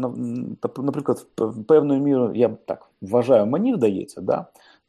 наприклад, 0.77 1.27
певною 1.67 2.01
мірою 2.01 2.35
я 2.35 2.49
так 2.49 2.91
вважаю, 3.01 3.45
мені 3.45 3.73
вдається, 3.73 4.21
да, 4.21 4.45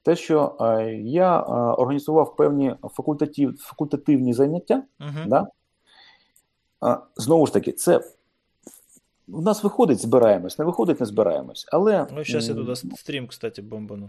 те, 0.08 0.16
що 0.16 0.56
е, 0.60 0.92
я 0.94 1.40
е, 1.40 1.42
організував 1.52 2.36
певні 2.36 2.74
факультатив, 2.82 3.58
факультативні 3.58 4.32
заняття, 4.32 4.82
uh-huh. 5.00 5.28
да? 5.28 5.46
знову 7.16 7.46
ж 7.46 7.52
таки, 7.52 7.72
це 7.72 8.00
у 9.28 9.40
нас 9.40 9.64
виходить, 9.64 10.00
збираємось, 10.00 10.58
не 10.58 10.64
виходить, 10.64 11.00
не 11.00 11.06
збираємось. 11.06 11.68
Але 11.72 12.06
ну, 12.12 12.24
зараз 12.24 12.48
я 12.48 12.54
туди 12.54 12.76
стрім, 12.76 13.26
кстати, 13.26 13.62
бомбану. 13.62 14.08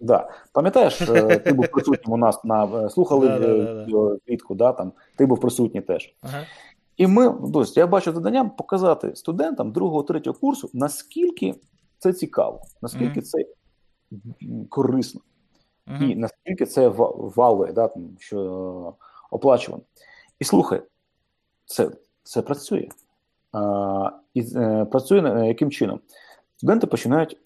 Да. 0.00 0.30
Пам'ятаєш, 0.52 1.00
е, 1.00 1.38
ти 1.38 1.52
був 1.52 1.68
присутнім 1.68 2.12
у 2.12 2.16
нас 2.16 2.44
на 2.44 2.90
слухали 2.90 3.28
квітку, 4.26 4.54
да, 4.54 4.72
там, 4.72 4.92
ти 5.16 5.26
був 5.26 5.40
присутній 5.40 5.80
теж. 5.80 6.14
Ага. 6.22 6.46
І 6.96 7.06
ми, 7.06 7.34
досить, 7.40 7.76
я 7.76 7.86
бачу 7.86 8.12
завданням 8.12 8.50
показати 8.50 9.16
студентам 9.16 9.72
другого, 9.72 10.02
третього 10.02 10.38
курсу, 10.40 10.70
наскільки 10.72 11.54
це 11.98 12.12
цікаво, 12.12 12.62
наскільки 12.82 13.20
mm-hmm. 13.20 13.22
це 13.22 13.44
корисно. 14.68 15.20
І 16.00 16.16
наскільки 16.16 16.66
це 16.66 16.88
валує, 16.88 17.72
да, 17.72 17.90
що 18.18 18.94
оплачувано. 19.30 19.82
І 20.38 20.44
слухай, 20.44 20.82
це 21.66 21.90
це 22.22 22.42
працює. 22.42 22.88
А, 23.52 24.10
І 24.34 24.40
е, 24.56 24.84
працює 24.84 25.20
е, 25.20 25.46
яким 25.46 25.70
чином? 25.70 26.00
Студенти 26.56 26.86
починають 26.86 27.36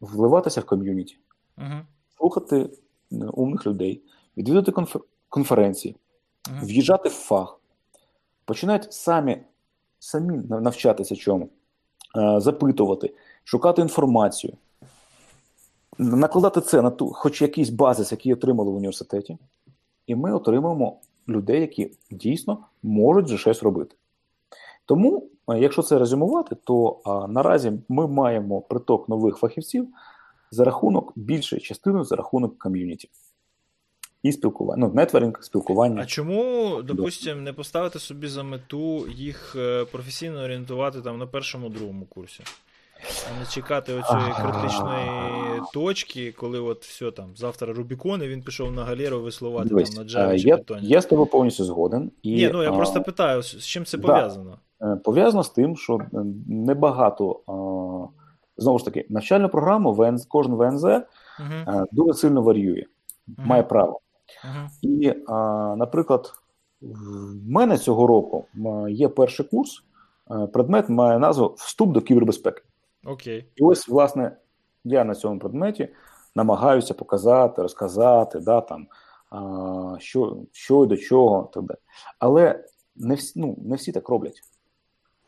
вливатися 0.00 0.60
в 0.60 0.64
ком'юніті, 0.64 1.18
uh-huh. 1.58 1.80
слухати 2.18 2.70
е, 3.12 3.16
умних 3.32 3.66
людей, 3.66 4.02
відвідувати 4.36 4.70
конфер- 4.70 5.04
конференції, 5.28 5.96
uh-huh. 6.50 6.66
в'їжджати 6.66 7.08
в 7.08 7.12
фах, 7.12 7.60
починають 8.44 8.92
самі 8.92 9.42
самі 9.98 10.38
навчатися 10.48 11.16
чому, 11.16 11.48
а, 12.14 12.40
запитувати, 12.40 13.14
шукати 13.44 13.82
інформацію 13.82 14.56
накладати 15.98 16.60
це 16.60 16.82
на 16.82 16.90
ту, 16.90 17.12
хоч 17.12 17.42
якийсь 17.42 17.70
базис, 17.70 18.12
який 18.12 18.34
отримали 18.34 18.70
в 18.70 18.74
університеті, 18.74 19.38
і 20.06 20.14
ми 20.14 20.32
отримаємо 20.32 21.00
людей, 21.28 21.60
які 21.60 21.90
дійсно 22.10 22.58
можуть 22.82 23.26
вже 23.26 23.38
щось 23.38 23.62
робити. 23.62 23.96
Тому, 24.84 25.28
е, 25.50 25.58
якщо 25.58 25.82
це 25.82 25.98
резюмувати, 25.98 26.56
то 26.64 27.00
а, 27.04 27.26
наразі 27.26 27.72
ми 27.88 28.06
маємо 28.06 28.60
приток 28.60 29.08
нових 29.08 29.36
фахівців 29.36 29.88
за 30.50 30.64
рахунок 30.64 31.12
більшої 31.16 31.62
частини 31.62 32.04
за 32.04 32.16
рахунок 32.16 32.58
ком'юніті. 32.58 33.10
І 34.22 34.32
спілкування, 34.32 34.86
ну, 34.86 34.94
нетворинг, 34.94 35.38
спілкування. 35.40 36.02
А 36.02 36.06
чому, 36.06 36.82
допустимо, 36.82 37.40
не 37.40 37.52
поставити 37.52 37.98
собі 37.98 38.28
за 38.28 38.42
мету 38.42 39.08
їх 39.08 39.56
е, 39.56 39.84
професійно 39.84 40.40
орієнтувати 40.40 41.00
там 41.00 41.18
на 41.18 41.26
першому 41.26 41.68
другому 41.68 42.06
курсі? 42.06 42.44
А 43.00 43.40
не 43.40 43.46
чекати 43.46 43.92
оцієї 43.94 44.32
критичної 44.32 45.08
точки, 45.72 46.32
коли 46.32 46.60
от 46.60 46.84
все 46.84 47.10
там, 47.10 47.36
завтра 47.36 47.72
Рубікон, 47.72 48.22
і 48.22 48.28
він 48.28 48.42
пішов 48.42 48.72
на 48.72 48.84
галеру 48.84 49.20
веслувати 49.20 49.68
там 49.68 49.78
на 49.78 49.82
Java 49.84 50.38
чи 50.38 50.48
я, 50.48 50.58
я 50.82 51.00
з 51.00 51.06
тобою 51.06 51.26
повністю 51.26 51.64
згоден. 51.64 52.10
І, 52.22 52.34
Ні, 52.34 52.50
ну 52.52 52.62
я 52.62 52.72
а, 52.72 52.76
просто 52.76 53.02
питаю, 53.02 53.42
з 53.42 53.66
чим 53.66 53.84
це 53.84 53.98
пов'язано? 53.98 54.58
Да, 54.80 54.96
пов'язано 54.96 55.42
з 55.42 55.50
тим, 55.50 55.76
що 55.76 56.00
небагато, 56.48 57.40
знову 58.56 58.78
ж 58.78 58.84
таки, 58.84 59.06
навчальну 59.08 59.48
програму 59.48 59.92
ВНЗ, 59.92 60.26
кожен 60.26 60.54
ВНЗ 60.54 60.84
uh-huh. 60.84 61.84
дуже 61.92 62.14
сильно 62.14 62.42
варіює, 62.42 62.84
uh-huh. 63.28 63.46
має 63.46 63.62
право. 63.62 64.00
Uh-huh. 64.44 64.68
І, 64.82 65.14
наприклад, 65.78 66.32
в 66.80 67.50
мене 67.50 67.78
цього 67.78 68.06
року 68.06 68.46
є 68.88 69.08
перший 69.08 69.46
курс, 69.46 69.82
предмет 70.52 70.88
має 70.88 71.18
назву 71.18 71.54
Вступ 71.56 71.92
до 71.92 72.00
кібербезпеки. 72.00 72.62
Окей. 73.04 73.46
І 73.56 73.64
ось, 73.64 73.88
власне, 73.88 74.36
я 74.88 75.04
на 75.04 75.14
цьому 75.14 75.38
предметі 75.38 75.88
намагаюся 76.34 76.94
показати, 76.94 77.62
розказати, 77.62 78.40
да, 78.40 78.60
там, 78.60 78.86
а, 79.30 79.96
що 79.98 80.36
що 80.52 80.84
і 80.84 80.86
до 80.86 80.96
чого. 80.96 81.50
Так 81.54 81.62
далі. 81.62 81.78
Але 82.18 82.64
не 82.96 83.14
всі 83.14 83.40
ну, 83.40 83.56
не 83.58 83.76
всі 83.76 83.92
так 83.92 84.08
роблять. 84.08 84.42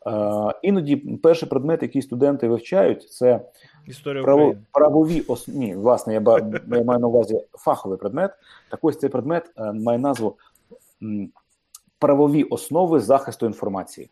А, 0.05 0.51
Іноді 0.61 0.95
перший 0.95 1.49
предмет, 1.49 1.81
який 1.81 2.01
студенти 2.01 2.47
вивчають, 2.47 3.11
це 3.11 3.45
Історія 3.85 4.23
право, 4.23 4.55
правові 4.71 5.21
ос... 5.21 5.47
Ні, 5.47 5.75
власне, 5.75 6.13
я, 6.13 6.21
я 6.67 6.83
маю 6.83 6.99
на 6.99 7.07
увазі 7.07 7.41
фаховий 7.53 7.97
предмет. 7.97 8.31
Так 8.71 8.79
ось 8.81 8.99
цей 8.99 9.09
предмет 9.09 9.51
е, 9.57 9.71
має 9.71 9.99
назву 9.99 10.35
правові 11.99 12.43
основи 12.43 12.99
захисту 12.99 13.45
інформації 13.45 14.09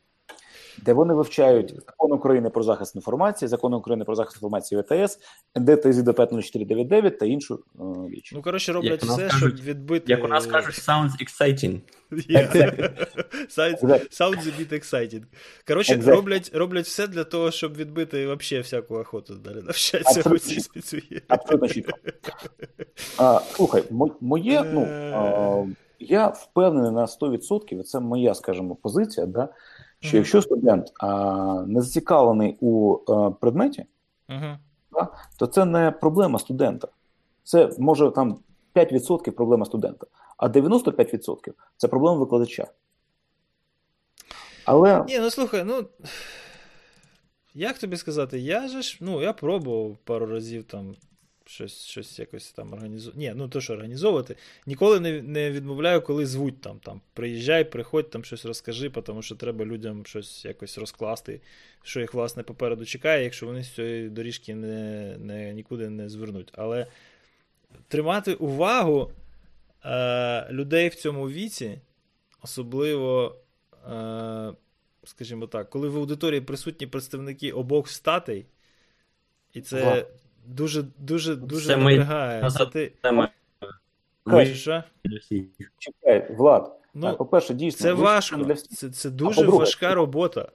де 0.78 0.94
вони 0.94 1.14
вивчають 1.14 1.76
закон 1.76 2.12
України 2.12 2.50
про 2.50 2.64
захист 2.64 2.96
інформації, 2.96 3.50
закон 3.50 3.74
України 3.74 4.06
про 4.06 4.16
захист 4.16 4.38
інформації 4.38 4.82
в 4.82 4.89
ІТС, 4.89 5.20
НД 5.60 5.94
ТЗІ 5.94 6.20
0499 6.20 7.20
та 7.20 7.26
іншу 7.26 7.64
е, 7.80 7.84
річ. 8.12 8.32
Ну 8.36 8.42
коротше, 8.42 8.74
роблять 8.74 9.04
все, 9.04 9.28
кажуть, 9.28 9.58
щоб 9.58 9.66
відбити. 9.66 10.12
Як 10.12 10.24
у 10.24 10.28
нас 10.28 10.46
кажуть, 10.46 10.76
sounds 10.76 11.12
exciting. 11.22 11.80
Sounds 14.12 14.48
a 14.48 14.52
bit 14.58 14.74
exciting. 14.74 15.24
Коротше, 15.68 15.96
exactly. 15.96 16.10
роблять 16.10 16.52
роблять 16.54 16.86
все 16.86 17.08
для 17.08 17.24
того, 17.24 17.52
щоб 17.52 17.78
відбити 17.78 18.28
вообще 18.28 18.60
всяку 18.60 18.96
охоту 18.96 19.36
далі 19.36 19.62
навчатися 19.64 20.30
в 20.30 20.40
цій 20.40 20.60
спецує. 20.60 21.22
Абсолютно 21.28 21.68
чітко. 21.68 21.98
А, 23.18 23.40
Слухай, 23.54 23.84
моє, 24.22 24.64
ну, 24.74 24.88
а, 25.14 25.66
я 26.00 26.28
впевнений 26.28 26.92
на 26.92 27.06
100%, 27.06 27.84
це 27.84 28.00
моя, 28.00 28.36
скажімо, 28.36 28.76
позиція, 28.76 29.26
да, 29.26 29.50
що 30.00 30.18
якщо 30.18 30.42
студент 30.42 30.92
а, 31.00 31.64
не 31.68 31.82
зацікавлений 31.82 32.58
у 32.60 32.98
а, 33.08 33.32
предметі, 33.32 33.86
uh-huh. 34.30 34.58
да, 34.92 35.08
то 35.38 35.48
це 35.48 35.66
не 35.66 35.92
проблема 35.92 36.40
студента. 36.40 36.88
Це 37.44 37.70
може 37.80 38.12
там 38.12 38.40
5% 38.76 39.32
проблема 39.32 39.66
студента, 39.66 40.08
а 40.38 40.48
95% 40.48 41.54
це 41.78 41.88
проблема 41.88 42.18
викладача. 42.18 42.68
Але... 44.66 45.04
Ні, 45.08 45.20
ну 45.20 45.30
слухай, 45.30 45.64
ну. 45.64 45.86
Як 47.54 47.80
тобі 47.80 47.98
сказати, 47.98 48.40
я 48.40 48.68
же 48.68 48.82
ж, 48.82 48.98
ну, 49.02 49.22
я 49.22 49.34
пробував 49.34 49.98
пару 50.04 50.26
разів 50.26 50.64
там 50.64 50.96
щось 51.50 51.86
щось 51.86 52.20
якось 52.20 52.52
там 52.52 52.74
організовувати. 52.74 53.20
Ні, 53.20 53.34
ну 53.36 53.50
то 53.50 53.62
що 53.62 53.74
організовувати. 53.74 54.36
Ніколи 54.66 55.00
не 55.00 55.22
не 55.22 55.52
відмовляю, 55.52 56.02
коли 56.02 56.26
звуть 56.26 56.62
там. 56.62 56.80
там 56.80 57.02
Приїжджай, 57.14 57.64
приходь, 57.72 58.10
там 58.10 58.24
щось 58.24 58.46
розкажи, 58.46 58.90
тому 58.90 59.22
що 59.22 59.36
треба 59.36 59.66
людям 59.66 60.06
щось 60.06 60.46
якось 60.46 60.78
розкласти, 60.78 61.42
що 61.84 62.00
їх, 62.00 62.14
власне, 62.14 62.44
попереду 62.44 62.86
чекає, 62.86 63.24
якщо 63.24 63.46
вони 63.46 63.64
з 63.64 63.70
цієї 63.76 64.10
доріжки 64.10 64.56
не, 64.56 65.18
не, 65.18 65.54
нікуди 65.54 65.90
не 65.90 66.10
звернуть. 66.10 66.52
Але 66.56 66.88
тримати 67.88 68.34
увагу 68.34 69.12
е, 69.86 70.48
людей 70.52 70.90
в 70.90 70.96
цьому 70.96 71.30
віці, 71.30 71.80
особливо. 72.42 73.36
Е, 73.92 74.54
Скажімо 75.04 75.48
так, 75.48 75.70
коли 75.70 75.90
в 75.90 75.98
аудиторії 75.98 76.42
присутні 76.42 76.88
представники 76.88 77.52
обох 77.52 77.90
статей, 77.90 78.46
і 79.54 79.62
це 79.62 80.06
дуже 80.56 80.84
дуже 80.98 81.36
дуже 81.36 81.78
напрягає. 81.78 82.44
Ми... 82.44 82.50
Це 82.50 82.66
ти... 82.66 82.92
Ми... 83.12 83.30
Чекай, 85.78 86.36
Влад. 86.36 86.76
Ну, 86.94 87.16
По-перше, 87.16 87.54
дійсно, 87.54 87.84
це 87.84 87.94
важко. 87.94 88.38
Для... 88.38 88.56
Це 88.56 88.90
це 88.90 89.10
дуже 89.10 89.46
важка 89.46 89.96
робота. 89.96 90.48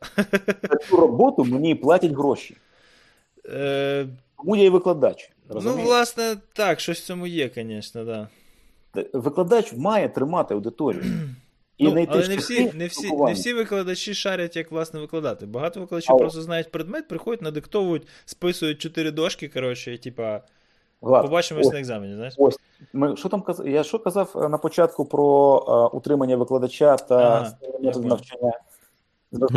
За 0.62 0.76
цю 0.76 0.96
роботу 0.96 1.44
мені 1.44 1.74
платять 1.74 2.12
гроші. 2.12 2.56
Е... 3.48 4.06
Тому 4.38 4.56
я 4.56 4.64
і 4.64 4.68
викладач. 4.68 5.30
Ну, 5.48 5.54
розумієш? 5.54 5.82
Ну, 5.84 5.88
власне, 5.88 6.36
так, 6.52 6.80
щось 6.80 7.00
в 7.00 7.04
цьому 7.04 7.26
є, 7.26 7.50
звісно, 7.54 8.04
да. 8.04 8.28
Викладач 9.12 9.72
має 9.72 10.08
тримати 10.08 10.54
аудиторію. 10.54 11.04
І 11.78 11.84
ну, 11.84 12.06
але 12.08 12.28
не 12.28 12.36
всі 12.36 12.72
не 12.74 12.86
всі, 12.86 13.16
не 13.16 13.32
всі 13.32 13.54
викладачі 13.54 14.14
шарять, 14.14 14.56
як 14.56 14.70
власне 14.70 15.00
викладати. 15.00 15.46
Багато 15.46 15.80
викладачів 15.80 16.14
а, 16.14 16.18
просто 16.18 16.42
знають 16.42 16.70
предмет, 16.70 17.08
приходять, 17.08 17.42
надиктовують, 17.42 18.06
списують 18.24 18.78
чотири 18.78 19.10
дошки, 19.10 19.48
коротше, 19.48 19.94
і 19.94 19.98
типа. 19.98 20.40
Влад, 21.00 21.22
побачимось 21.22 21.66
ось, 21.66 21.72
на 21.72 21.78
екзамені. 21.78 22.14
знаєш? 22.14 22.34
Ось 22.36 22.58
ми 22.92 23.16
що 23.16 23.28
там 23.28 23.42
казав? 23.42 23.68
Я 23.68 23.82
що 23.82 23.98
казав 23.98 24.32
е, 24.36 24.48
на 24.48 24.58
початку 24.58 25.04
про 25.04 25.24
uh, 25.68 25.96
утримання 25.96 26.36
викладача 26.36 26.96
та 26.96 27.16
ага, 27.16 27.98
навчання? 27.98 28.52
Ну, 29.32 29.48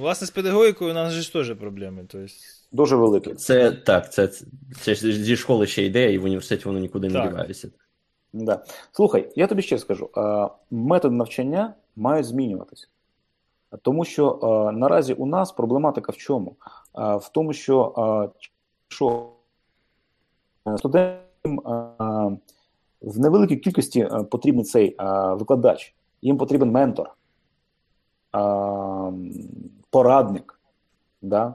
власне, 0.00 0.26
з 0.26 0.30
педагогікою 0.30 0.90
у 0.90 0.94
нас 0.94 1.12
ж 1.12 1.32
теж 1.32 1.54
проблеми. 1.54 2.04
Тобто... 2.08 2.26
Дуже 2.72 2.96
великі. 2.96 3.34
Це 3.34 3.72
так, 3.72 4.12
це, 4.12 4.28
це, 4.28 4.44
це 4.80 4.94
зі 4.94 5.36
школи 5.36 5.66
ще 5.66 5.82
йде, 5.82 6.12
і 6.12 6.18
в 6.18 6.24
університеті 6.24 6.64
воно 6.64 6.78
нікуди 6.78 7.10
так. 7.10 7.24
не 7.24 7.30
дівається. 7.30 7.68
Да. 8.34 8.64
Слухай, 8.92 9.32
я 9.36 9.46
тобі 9.46 9.62
ще 9.62 9.78
скажу: 9.78 10.10
методи 10.70 11.14
навчання 11.14 11.74
мають 11.96 12.26
змінюватися. 12.26 12.86
Тому 13.82 14.04
що 14.04 14.38
наразі 14.74 15.14
у 15.14 15.26
нас 15.26 15.52
проблематика 15.52 16.12
в 16.12 16.16
чому? 16.16 16.56
В 16.94 17.28
тому, 17.32 17.52
що 17.52 18.30
що 18.88 19.30
студентам 20.76 21.60
в 23.00 23.18
невеликій 23.18 23.56
кількості 23.56 24.08
потрібен 24.30 24.64
цей 24.64 24.96
викладач, 25.30 25.94
їм 26.22 26.38
потрібен 26.38 26.70
ментор, 26.70 27.10
порадник, 29.90 30.60
да? 31.22 31.54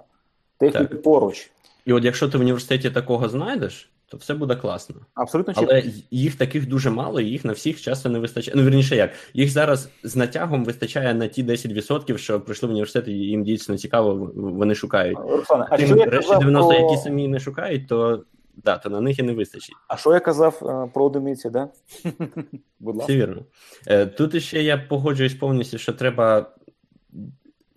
технік 0.57 1.01
поруч. 1.01 1.51
І 1.85 1.93
от 1.93 2.05
якщо 2.05 2.29
ти 2.29 2.37
в 2.37 2.41
університеті 2.41 2.91
такого 2.91 3.29
знайдеш, 3.29 3.88
то 4.09 4.17
все 4.17 4.33
буде 4.33 4.55
класно. 4.55 4.95
Абсолютно 5.13 5.53
Але 5.55 5.83
їх 6.11 6.35
таких 6.35 6.67
дуже 6.67 6.89
мало, 6.89 7.21
і 7.21 7.25
їх 7.25 7.45
на 7.45 7.53
всіх 7.53 7.81
часто 7.81 8.09
не 8.09 8.19
вистачає. 8.19 8.57
Ну, 8.57 8.63
вірніше, 8.63 8.95
як 8.95 9.11
їх 9.33 9.49
зараз 9.49 9.89
з 10.03 10.15
натягом 10.15 10.65
вистачає 10.65 11.13
на 11.13 11.27
ті 11.27 11.43
10%, 11.43 12.17
що 12.17 12.41
прийшли 12.41 12.67
в 12.67 12.71
університет, 12.71 13.07
і 13.07 13.11
їм 13.11 13.43
дійсно 13.43 13.77
цікаво, 13.77 14.31
вони 14.35 14.75
шукають. 14.75 15.17
Руслане, 15.27 15.67
а 15.69 15.77
що 15.77 15.95
я 15.95 16.05
решті 16.05 16.35
90, 16.35 16.69
про... 16.69 16.79
які 16.79 17.03
самі 17.03 17.27
не 17.27 17.39
шукають, 17.39 17.87
то 17.87 18.23
да, 18.63 18.77
то 18.77 18.89
на 18.89 19.01
них 19.01 19.19
і 19.19 19.23
не 19.23 19.33
вистачить. 19.33 19.75
А 19.87 19.97
що 19.97 20.13
я 20.13 20.19
казав 20.19 20.59
е, 20.61 20.91
про 20.93 21.05
одиниці, 21.05 21.49
да? 21.49 21.69
Будь 22.79 22.95
ласка. 22.95 23.13
Це 23.13 23.19
вірно. 23.19 23.45
Е, 23.87 24.05
тут 24.05 24.43
ще 24.43 24.63
я 24.63 24.77
погоджуюсь 24.77 25.33
повністю, 25.33 25.77
що 25.77 25.93
треба 25.93 26.51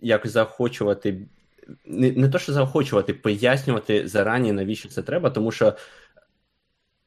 якось 0.01 0.31
заохочувати. 0.31 1.27
Не 1.85 2.11
не 2.11 2.29
то, 2.29 2.39
що 2.39 2.53
заохочувати, 2.53 3.13
пояснювати 3.13 4.07
зарані, 4.07 4.51
навіщо 4.51 4.89
це 4.89 5.01
треба, 5.01 5.29
тому 5.29 5.51
що 5.51 5.73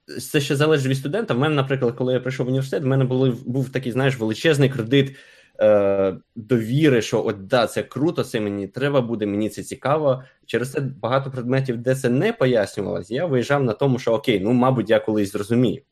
це 0.07 0.41
ще 0.41 0.57
залежить 0.57 0.87
від 0.87 0.97
студента. 0.97 1.35
В 1.35 1.39
мене, 1.39 1.55
наприклад, 1.55 1.95
коли 1.95 2.13
я 2.13 2.21
прийшов 2.21 2.47
в 2.47 2.49
університет, 2.49 2.83
в 2.83 2.87
мене 2.87 3.05
були, 3.05 3.37
був 3.47 3.69
такий, 3.69 3.93
знаєш, 3.93 4.19
величезний 4.19 4.69
кредит 4.69 5.17
е, 5.61 6.17
довіри, 6.37 7.03
що 7.03 7.25
от 7.27 7.47
да, 7.47 7.67
це 7.67 7.83
круто, 7.83 8.25
це 8.25 8.41
мені 8.41 8.67
треба 8.67 9.01
буде, 9.01 9.27
мені 9.27 9.49
це 9.49 9.63
цікаво. 9.63 10.23
Через 10.47 10.73
це 10.73 10.81
багато 10.81 11.31
предметів, 11.31 11.77
де 11.77 11.95
це 11.95 12.11
не 12.11 12.33
пояснювалось, 12.33 13.11
я 13.11 13.27
виїжджав 13.27 13.65
на 13.65 13.73
тому, 13.73 13.99
що 13.99 14.13
окей, 14.13 14.41
ну 14.41 14.53
мабуть, 14.53 14.91
я 14.91 15.01
колись 15.01 15.33
зрозумію. 15.33 15.83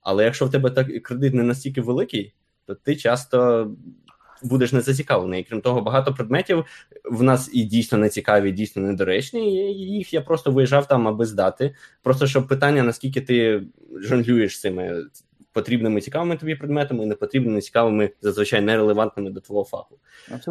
Але 0.00 0.24
якщо 0.24 0.46
в 0.46 0.50
тебе 0.50 0.70
так 0.70 1.02
кредит 1.02 1.34
не 1.34 1.42
настільки 1.42 1.80
великий, 1.80 2.34
то 2.66 2.74
ти 2.74 2.96
часто 2.96 3.70
будеш 4.42 4.72
не 4.72 4.80
зацікавлений. 4.80 5.40
І 5.40 5.44
крім 5.44 5.60
того, 5.60 5.80
багато 5.80 6.14
предметів 6.14 6.64
в 7.04 7.22
нас 7.22 7.50
і 7.52 7.64
дійсно 7.64 7.98
не 7.98 8.08
цікаві, 8.08 8.48
і 8.48 8.52
дійсно 8.52 8.82
недоречні. 8.82 9.54
і 9.72 9.96
Їх 9.96 10.14
я 10.14 10.20
просто 10.20 10.50
виїжджав 10.50 10.88
там, 10.88 11.08
аби 11.08 11.24
здати. 11.24 11.74
Просто 12.02 12.26
щоб 12.26 12.48
питання, 12.48 12.82
наскільки 12.82 13.20
ти 13.20 13.62
жонглюєш 14.00 14.60
цими 14.60 15.04
потрібними 15.54 16.00
цікавими 16.00 16.36
тобі 16.36 16.54
предметами, 16.54 17.04
і 17.04 17.06
непотрібними, 17.06 17.60
цікавими, 17.60 18.10
зазвичай 18.22 18.60
нерелевантними 18.60 19.30
до 19.30 19.40
твого 19.40 19.64
фаху. 19.64 19.98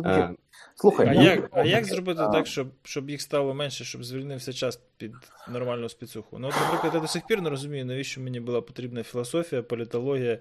А, 0.03 0.29
Слухай, 0.75 1.07
а, 1.07 1.13
ну, 1.13 1.23
як 1.23 1.49
а 1.51 1.63
як 1.63 1.85
зробити 1.85 2.21
а... 2.21 2.27
так, 2.27 2.47
щоб 2.47 2.67
щоб 2.83 3.09
їх 3.09 3.21
стало 3.21 3.53
менше, 3.53 3.83
щоб 3.83 4.03
звільнився 4.03 4.53
час 4.53 4.79
під 4.97 5.11
нормальну 5.49 5.89
спецуху? 5.89 6.39
Ну, 6.39 6.47
от, 6.47 6.53
наприклад, 6.61 6.93
я 6.93 6.99
до 6.99 7.07
сих 7.07 7.27
пір 7.27 7.41
не 7.41 7.49
розумію, 7.49 7.85
навіщо 7.85 8.21
мені 8.21 8.39
була 8.39 8.61
потрібна 8.61 9.03
філософія, 9.03 9.63
політологія 9.63 10.39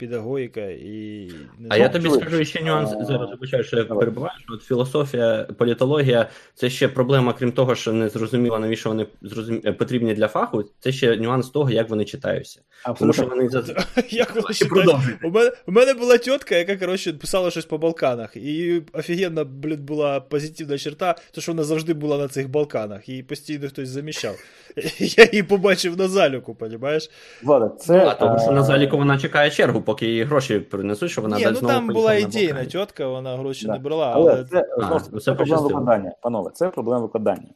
педагогіка 0.00 0.60
і. 0.60 1.30
А 1.68 1.76
я 1.76 1.88
тобі 1.88 2.10
скажу 2.10 2.44
ще 2.44 2.62
нюанс 2.62 2.90
зараз 3.06 3.30
вибачаю, 3.30 3.64
що 3.64 3.76
я 3.76 3.84
перебуваю, 3.84 4.32
що 4.44 4.54
от 4.54 4.62
філософія, 4.62 5.46
політологія 5.58 6.28
це 6.54 6.70
ще 6.70 6.88
проблема, 6.88 7.32
крім 7.32 7.52
того, 7.52 7.74
що 7.74 7.92
не 7.92 8.08
зрозуміло, 8.08 8.58
навіщо 8.58 8.88
вони 8.88 9.06
зрозум... 9.22 9.60
потрібні 9.78 10.14
для 10.14 10.28
фаху. 10.28 10.64
Це 10.80 10.92
ще 10.92 11.16
нюанс 11.16 11.50
того, 11.50 11.70
як 11.70 11.90
вони 11.90 12.04
читаються. 12.04 12.60
Тому 12.98 13.12
що 13.12 13.26
вони 13.26 13.48
як 14.10 14.34
вони 14.34 15.16
У 15.22 15.30
мене 15.30 15.52
у 15.66 15.72
мене 15.72 15.94
була 15.94 16.18
тітка, 16.18 16.56
яка 16.56 16.76
коротше 16.76 17.12
писала 17.12 17.50
щось 17.50 17.64
по 17.64 17.78
Балканах, 17.78 18.36
і 18.36 18.82
офігенна 18.92 19.44
блін, 19.44 19.82
була 19.82 20.20
позитивна 20.20 20.78
черта, 20.78 21.14
то 21.32 21.40
що 21.40 21.52
вона 21.52 21.64
завжди 21.64 21.94
була 21.94 22.18
на 22.18 22.28
цих 22.28 22.50
Балканах, 22.50 23.08
і 23.08 23.22
постійно 23.22 23.68
хтось 23.68 23.88
заміщав. 23.88 24.34
Я 24.98 25.28
її 25.32 25.42
побачив 25.42 25.98
на 25.98 26.08
заліку, 26.08 26.54
понімаєш? 26.54 27.10
Влада, 27.42 27.68
це... 27.68 28.06
А 28.06 28.14
тому 28.14 28.40
що 28.40 28.52
на 28.52 28.62
заліку 28.62 28.96
вона 28.96 29.18
чекає 29.18 29.50
чергу, 29.50 29.82
поки 29.90 30.06
її 30.06 30.24
гроші 30.24 30.60
принесуть, 30.60 31.10
що 31.10 31.22
вона 31.22 31.38
Ні, 31.38 31.46
ну 31.62 31.68
там 31.68 31.86
була 31.88 32.14
ідейна 32.14 32.64
тітка, 32.64 33.08
вона 33.08 33.36
гроші 33.36 33.66
да. 33.66 33.72
не 33.72 33.78
брала. 33.78 34.12
Але, 34.14 34.32
але... 34.32 34.44
це, 34.44 34.66
а, 34.78 34.86
знову, 34.86 35.00
це, 35.00 35.20
це 35.20 35.34
проблема 35.34 35.62
викладання, 35.62 36.12
панове, 36.22 36.50
це 36.54 36.68
проблема 36.68 37.00
викладання. 37.02 37.48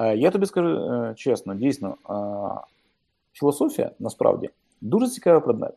Е, 0.00 0.16
я 0.16 0.30
тобі 0.30 0.46
скажу 0.46 0.68
е, 0.68 1.14
чесно, 1.16 1.54
дійсно, 1.54 1.94
е, 2.10 2.14
філософія 3.32 3.90
насправді 3.98 4.50
дуже 4.80 5.08
цікавий 5.08 5.40
предмет. 5.40 5.74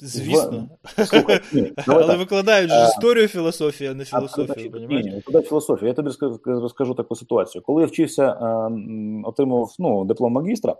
Звісно. 0.00 0.68
Слухай, 1.04 1.40
ні, 1.52 1.72
Але 1.86 2.06
так. 2.06 2.18
викладають 2.18 2.70
ж 2.70 2.84
історію 2.84 3.28
філософії, 3.28 3.90
а 3.90 3.94
не 3.94 4.04
філософію. 4.04 4.86
Ні, 4.88 5.02
ні, 5.02 5.10
викладають 5.10 5.48
філософію. 5.48 5.88
Я 5.88 5.94
тобі 5.94 6.10
розкажу 6.46 6.94
таку 6.94 7.16
ситуацію. 7.16 7.62
Коли 7.62 7.82
я 7.82 7.86
вчився, 7.86 8.32
отримав 9.24 9.74
ну, 9.78 10.04
диплом 10.04 10.32
магістра, 10.32 10.76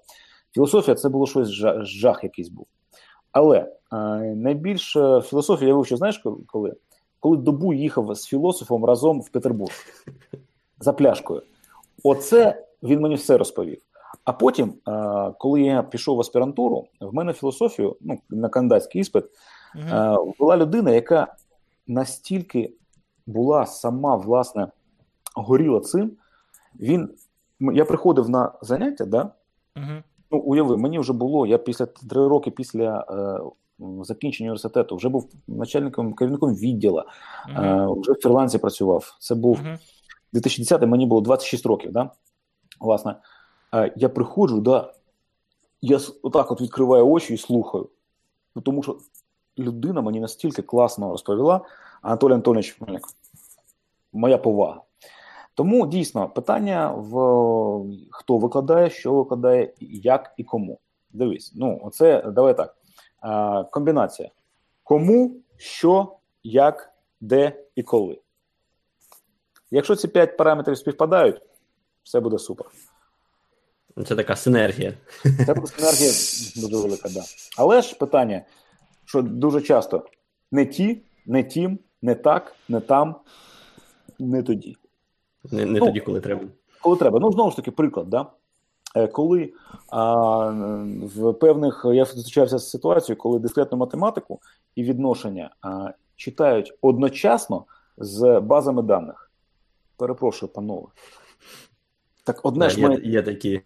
філософія 0.54 0.94
це 0.94 1.08
було 1.08 1.26
щось 1.26 1.48
жах 1.82 2.24
якийсь 2.24 2.48
був. 2.48 2.66
Але 3.32 3.72
найбільше 4.36 5.20
філософію 5.20 5.68
я 5.68 5.74
вивчив, 5.74 5.98
знаєш 5.98 6.22
коли? 6.46 6.74
Коли 7.20 7.36
добу 7.36 7.74
їхав 7.74 8.14
з 8.14 8.26
філософом 8.26 8.84
разом 8.84 9.20
в 9.20 9.28
Петербург 9.28 9.72
за 10.80 10.92
пляшкою. 10.92 11.42
Оце 12.02 12.66
він 12.82 13.00
мені 13.00 13.14
все 13.14 13.38
розповів. 13.38 13.82
А 14.24 14.32
потім, 14.32 14.74
коли 15.38 15.62
я 15.62 15.82
пішов 15.82 16.16
в 16.16 16.20
аспірантуру, 16.20 16.86
в 17.00 17.14
мене 17.14 17.32
філософію, 17.32 17.96
ну, 18.00 18.18
на 18.30 18.48
кандидатський 18.48 19.00
іспит, 19.00 19.24
uh 19.76 20.34
була 20.38 20.56
людина, 20.56 20.90
яка 20.90 21.34
настільки 21.86 22.72
була 23.26 23.66
сама, 23.66 24.16
власне, 24.16 24.68
горіла 25.34 25.80
цим. 25.80 26.12
Він, 26.80 27.10
Я 27.60 27.84
приходив 27.84 28.28
на 28.28 28.52
заняття, 28.62 29.04
да? 29.04 29.30
uh 29.76 30.02
ну, 30.30 30.38
уяви, 30.38 30.76
мені 30.76 30.98
вже 30.98 31.12
було, 31.12 31.46
я 31.46 31.58
після 31.58 31.86
три 31.86 32.28
роки 32.28 32.50
після 32.50 33.06
е, 33.10 33.40
закінчення 34.04 34.46
університету 34.46 34.96
вже 34.96 35.08
був 35.08 35.30
начальником 35.48 36.14
керівником 36.14 36.54
відділу, 36.54 36.98
е, 36.98 37.86
вже 37.96 38.12
в 38.12 38.22
Фірландці 38.22 38.58
працював. 38.58 39.16
Це 39.20 39.34
був 39.34 39.60
2010 40.32 40.86
мені 40.86 41.06
було 41.06 41.20
26 41.20 41.66
років. 41.66 41.92
Да? 41.92 42.10
Власне, 42.80 43.14
я 43.96 44.08
приходжу, 44.08 44.60
да, 44.60 44.92
я 45.82 46.00
отак 46.22 46.50
от 46.50 46.60
відкриваю 46.60 47.08
очі 47.08 47.34
і 47.34 47.38
слухаю. 47.38 47.88
Ну, 48.56 48.62
Тому 48.62 48.82
що 48.82 48.98
людина 49.58 50.00
мені 50.00 50.20
настільки 50.20 50.62
класно 50.62 51.10
розповіла, 51.10 51.60
Анатолій 52.02 52.34
Антонович 52.34 52.78
моя 54.12 54.38
повага. 54.38 54.82
Тому 55.54 55.86
дійсно 55.86 56.28
питання 56.28 56.90
в 56.96 57.14
хто 58.10 58.38
викладає, 58.38 58.90
що 58.90 59.14
викладає, 59.14 59.72
як 60.02 60.34
і 60.36 60.44
кому. 60.44 60.78
Дивись, 61.12 61.52
ну 61.56 61.80
оце 61.84 62.22
давай 62.22 62.56
так. 62.56 62.76
А, 63.20 63.64
Комбінація. 63.64 64.30
Кому, 64.84 65.36
що, 65.56 66.16
як, 66.42 66.92
де 67.20 67.64
і 67.76 67.82
коли. 67.82 68.18
Якщо 69.70 69.96
ці 69.96 70.08
п'ять 70.08 70.36
параметрів 70.36 70.78
співпадають, 70.78 71.42
все 72.02 72.20
буде 72.20 72.38
супер. 72.38 72.66
Це 74.06 74.16
така 74.16 74.36
синергія. 74.36 74.94
Це 75.22 75.44
така 75.46 75.66
синергія 75.66 76.10
дуже 76.56 76.76
велика, 76.76 77.08
да. 77.08 77.22
Але 77.58 77.82
ж 77.82 77.94
питання, 77.98 78.44
що 79.04 79.22
дуже 79.22 79.60
часто 79.60 80.06
не 80.52 80.66
ті, 80.66 81.02
не 81.26 81.44
тім, 81.44 81.78
не 82.02 82.14
так, 82.14 82.56
не 82.68 82.80
там, 82.80 83.16
не 84.18 84.42
тоді. 84.42 84.76
Не 85.50 85.66
не 85.66 85.78
ну, 85.78 85.86
тоді, 85.86 86.00
коли 86.00 86.20
треба. 86.20 86.42
Коли 86.82 86.96
треба. 86.96 87.18
Ну, 87.20 87.32
знову 87.32 87.50
ж 87.50 87.56
таки, 87.56 87.70
приклад, 87.70 88.10
да? 88.10 88.26
Е, 88.96 89.06
коли 89.06 89.52
а, 89.88 90.46
в 91.14 91.32
певних 91.32 91.86
я 91.92 92.04
зустрічався 92.04 92.58
з 92.58 92.70
ситуацією, 92.70 93.18
коли 93.18 93.38
дискретну 93.38 93.78
математику 93.78 94.40
і 94.74 94.82
відношення 94.82 95.50
а, 95.60 95.90
читають 96.16 96.74
одночасно 96.80 97.64
з 97.98 98.40
базами 98.40 98.82
даних. 98.82 99.30
Перепрошую, 99.96 100.52
панове. 100.52 100.86
Так 102.24 102.40
одне 102.44 102.64
да, 102.64 102.70
ж 102.70 102.80
є, 102.80 102.88
має... 102.88 103.00
є 103.02 103.22
такі 103.22 103.60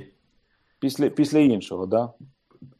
після 0.78 1.08
після 1.08 1.38
іншого, 1.38 1.86
да? 1.86 2.12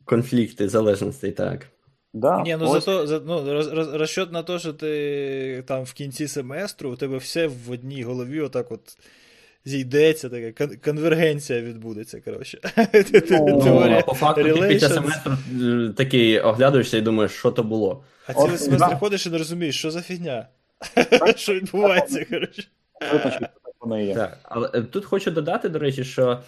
Конфлікти, 0.05 0.69
залежностей, 0.69 1.33
так. 1.33 1.67
Да, 2.15 2.43
Ні, 2.43 2.57
ну 2.61 2.71
ось... 2.71 2.85
зато 2.85 3.07
за, 3.07 3.21
ну, 3.27 3.53
роз, 3.53 3.73
роз, 3.73 3.95
розчет 3.95 4.33
на 4.33 4.43
те, 4.43 4.59
що 4.59 4.73
ти 4.73 5.65
там 5.67 5.85
в 5.85 5.93
кінці 5.93 6.29
семестру 6.29 6.91
у 6.91 6.97
тебе 6.97 7.17
все 7.17 7.47
в 7.47 7.71
одній 7.71 8.03
голові, 8.03 8.41
отак 8.41 8.73
от 8.73 8.99
зійдеться, 9.65 10.29
така 10.29 10.77
конвергенція 10.85 11.61
відбудеться. 11.61 12.21
коротше. 12.21 12.59
Ну, 13.31 14.03
По 14.07 14.15
факту 14.15 14.43
ти 14.43 14.69
після 14.69 14.89
семестру 14.89 15.33
е, 15.63 15.93
такий 15.97 16.41
оглядуєшся 16.41 16.97
і 16.97 17.01
думаєш, 17.01 17.33
що 17.33 17.51
то 17.51 17.63
було. 17.63 18.05
А 18.27 18.35
цілий 18.35 18.59
семестр 18.59 18.97
ходиш 18.99 19.27
і 19.27 19.31
не 19.31 19.39
розумієш, 19.39 19.79
що 19.79 19.91
за 19.91 20.03
фігня? 20.03 20.47
Що 21.37 21.55
відбувається, 21.55 22.25
коротше. 22.25 22.69
Так, 24.15 24.39
але 24.43 24.71
е, 24.75 24.83
тут 24.83 25.05
хочу 25.05 25.31
додати, 25.31 25.69
до 25.69 25.79
речі, 25.79 26.05
що 26.05 26.41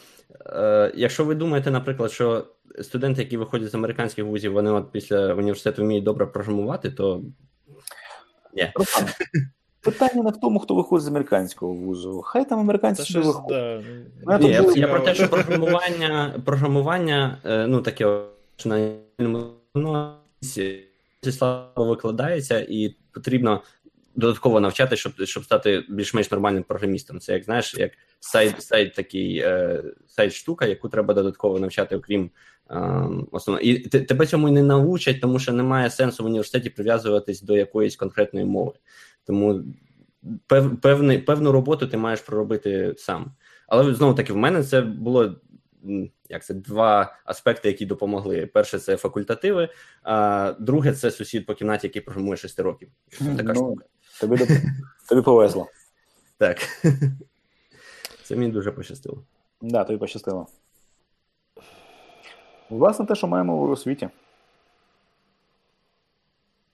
якщо 0.94 1.24
ви 1.24 1.34
думаєте, 1.34 1.70
наприклад, 1.70 2.12
що 2.12 2.46
студенти, 2.82 3.22
які 3.22 3.36
виходять 3.36 3.70
з 3.70 3.74
американських 3.74 4.24
вузів, 4.24 4.52
вони 4.52 4.70
от 4.70 4.92
після 4.92 5.34
університету 5.34 5.82
вміють 5.82 6.04
добре 6.04 6.26
програмувати, 6.26 6.90
то 6.90 7.22
ні. 8.54 8.72
Питання 9.80 10.22
не 10.22 10.30
в 10.30 10.40
тому, 10.40 10.58
хто 10.58 10.74
виходить 10.74 11.04
з 11.04 11.08
американського 11.08 11.72
вузу. 11.72 12.22
Хай 12.22 12.48
там 12.48 12.58
американці 12.58 13.02
собі 13.02 13.26
виходять. 13.26 13.84
Да. 14.26 14.38
Ні, 14.38 14.50
я, 14.50 14.72
я 14.76 14.88
про 14.88 15.00
те, 15.00 15.14
що 15.14 15.28
програмування, 15.28 16.42
програмування 16.44 17.38
е, 17.44 17.66
ну 17.66 17.82
таке 17.82 18.20
на 18.64 20.14
слабо 21.32 21.84
викладається, 21.84 22.66
і 22.68 22.96
потрібно 23.12 23.62
додатково 24.14 24.60
навчати, 24.60 24.96
щоб 24.96 25.12
щоб 25.24 25.44
стати 25.44 25.84
більш-менш 25.88 26.30
нормальним 26.30 26.62
програмістом. 26.62 27.20
Це 27.20 27.32
як 27.32 27.44
знаєш, 27.44 27.74
як 27.74 27.90
сайт 28.20 28.62
сайт 28.62 28.94
такий 28.94 29.38
е, 29.38 29.84
сайт 30.06 30.32
штука, 30.32 30.66
яку 30.66 30.88
треба 30.88 31.14
додатково 31.14 31.58
навчати, 31.58 31.96
окрім 31.96 32.30
е, 32.70 32.76
основного. 33.32 33.60
І 33.60 33.78
тебе 33.78 34.26
цьому 34.26 34.48
не 34.50 34.62
навчать, 34.62 35.20
тому 35.20 35.38
що 35.38 35.52
немає 35.52 35.90
сенсу 35.90 36.22
в 36.22 36.26
університеті 36.26 36.70
прив'язуватись 36.70 37.42
до 37.42 37.56
якоїсь 37.56 37.96
конкретної 37.96 38.46
мови. 38.46 38.72
Тому 39.26 39.62
пев, 40.46 40.80
певний, 40.80 41.18
певну 41.18 41.52
роботу 41.52 41.86
ти 41.86 41.96
маєш 41.96 42.20
проробити 42.20 42.94
сам. 42.98 43.32
Але 43.68 43.94
знову 43.94 44.14
таки, 44.14 44.32
в 44.32 44.36
мене 44.36 44.62
це 44.62 44.80
було. 44.80 45.34
Як 46.28 46.44
це 46.44 46.54
два 46.54 47.16
аспекти, 47.24 47.68
які 47.68 47.86
допомогли. 47.86 48.46
Перше, 48.46 48.78
це 48.78 48.96
факультативи, 48.96 49.68
а 50.02 50.54
друге 50.60 50.92
це 50.92 51.10
сусід 51.10 51.46
по 51.46 51.54
кімнаті, 51.54 51.86
який 51.86 52.02
програмує 52.02 52.36
6 52.36 52.60
років. 52.60 52.88
Така 53.36 53.52
ну, 53.52 53.54
штука. 53.54 53.84
Тобі 54.20 54.36
тобі 55.08 55.22
повезло. 55.22 55.66
Так. 56.38 56.58
Це 58.26 58.36
мені 58.36 58.50
дуже 58.50 58.72
пощастило. 58.72 59.16
Так, 59.60 59.70
да, 59.70 59.84
тобі 59.84 59.98
пощастило. 59.98 60.46
Власне, 62.70 63.06
те, 63.06 63.14
що 63.14 63.26
маємо 63.26 63.56
у 63.56 63.68
освіті. 63.68 64.08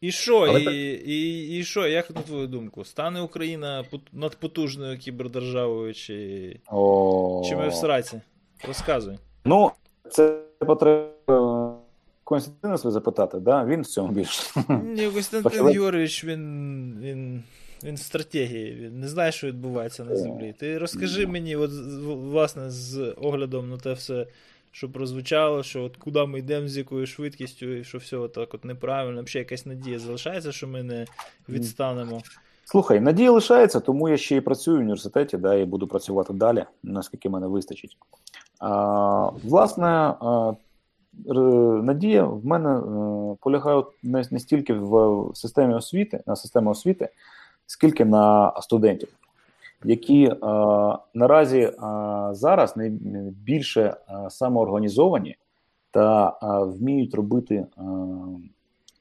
І 0.00 0.12
що, 0.12 0.38
Але... 0.38 0.60
і, 0.60 0.92
і, 0.92 1.58
і 1.58 1.64
що, 1.64 1.86
як 1.86 2.10
на 2.10 2.22
твою 2.22 2.46
думку? 2.46 2.84
Стане 2.84 3.20
Україна 3.20 3.84
надпотужною 4.12 4.98
кібердержавою, 4.98 5.94
чи 5.94 6.60
О... 6.70 7.42
чи 7.48 7.56
ми 7.56 7.68
в 7.68 7.74
сраці? 7.74 8.20
Розказуй. 8.66 9.18
Ну, 9.44 9.70
це 10.10 10.40
потреба 10.58 11.78
Константина 12.24 12.78
себе 12.78 12.92
запитати, 12.92 13.40
да? 13.40 13.64
він 13.64 13.82
в 13.82 13.86
цьому 13.86 14.12
більше. 14.12 14.42
Ні, 14.68 15.10
Костянтин 15.10 15.70
Юрійович, 15.70 16.24
він 16.24 16.98
він, 17.00 17.42
він 17.84 17.94
в 17.94 17.98
стратегії, 17.98 18.74
він 18.74 19.00
не 19.00 19.08
знає, 19.08 19.32
що 19.32 19.46
відбувається 19.46 20.04
на 20.04 20.16
землі. 20.16 20.54
Ти 20.58 20.78
розкажи 20.78 21.26
мені, 21.26 21.56
от, 21.56 21.70
власне, 22.06 22.70
з 22.70 23.14
оглядом 23.20 23.70
на 23.70 23.76
те 23.76 23.92
все, 23.92 24.26
що 24.72 24.92
прозвучало, 24.92 25.62
що 25.62 25.84
от 25.84 25.96
куди 25.96 26.26
ми 26.26 26.38
йдемо, 26.38 26.68
з 26.68 26.76
якою 26.76 27.06
швидкістю, 27.06 27.66
і 27.66 27.84
що 27.84 27.98
все 27.98 28.28
так 28.28 28.54
от 28.54 28.64
неправильно, 28.64 29.22
взагалі 29.22 29.44
якась 29.44 29.66
надія 29.66 29.98
залишається, 29.98 30.52
що 30.52 30.68
ми 30.68 30.82
не 30.82 31.06
відстанемо. 31.48 32.22
Слухай, 32.64 33.00
надія 33.00 33.30
лишається, 33.30 33.80
тому 33.80 34.08
я 34.08 34.16
ще 34.16 34.36
і 34.36 34.40
працюю 34.40 34.76
в 34.76 34.80
університеті, 34.80 35.36
да, 35.36 35.54
і 35.54 35.64
буду 35.64 35.86
працювати 35.86 36.32
далі, 36.32 36.64
наскільки 36.82 37.28
мене 37.28 37.46
вистачить. 37.46 37.96
А, 38.58 39.30
Власне, 39.44 40.14
надія 41.82 42.24
в 42.24 42.46
мене 42.46 42.80
полягає 43.40 43.82
не, 44.02 44.24
не 44.30 44.40
стільки 44.40 44.72
в 44.72 45.30
системі 45.34 45.74
освіти, 45.74 46.22
на 46.26 46.36
системі 46.36 46.68
освіти, 46.68 47.08
скільки 47.72 48.04
на 48.04 48.52
студентів, 48.60 49.08
які 49.84 50.24
е, 50.24 50.36
наразі 51.14 51.60
е, 51.60 51.72
зараз 52.30 52.76
найбільше 52.76 53.82
е, 53.82 54.30
самоорганізовані 54.30 55.36
та 55.90 56.28
е, 56.28 56.46
вміють 56.64 57.14
робити 57.14 57.54
е, 57.54 57.66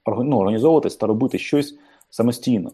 ну, 0.07 0.37
організовуватись 0.37 0.95
та 0.95 1.07
робити 1.07 1.37
щось 1.37 1.79
самостійно. 2.09 2.71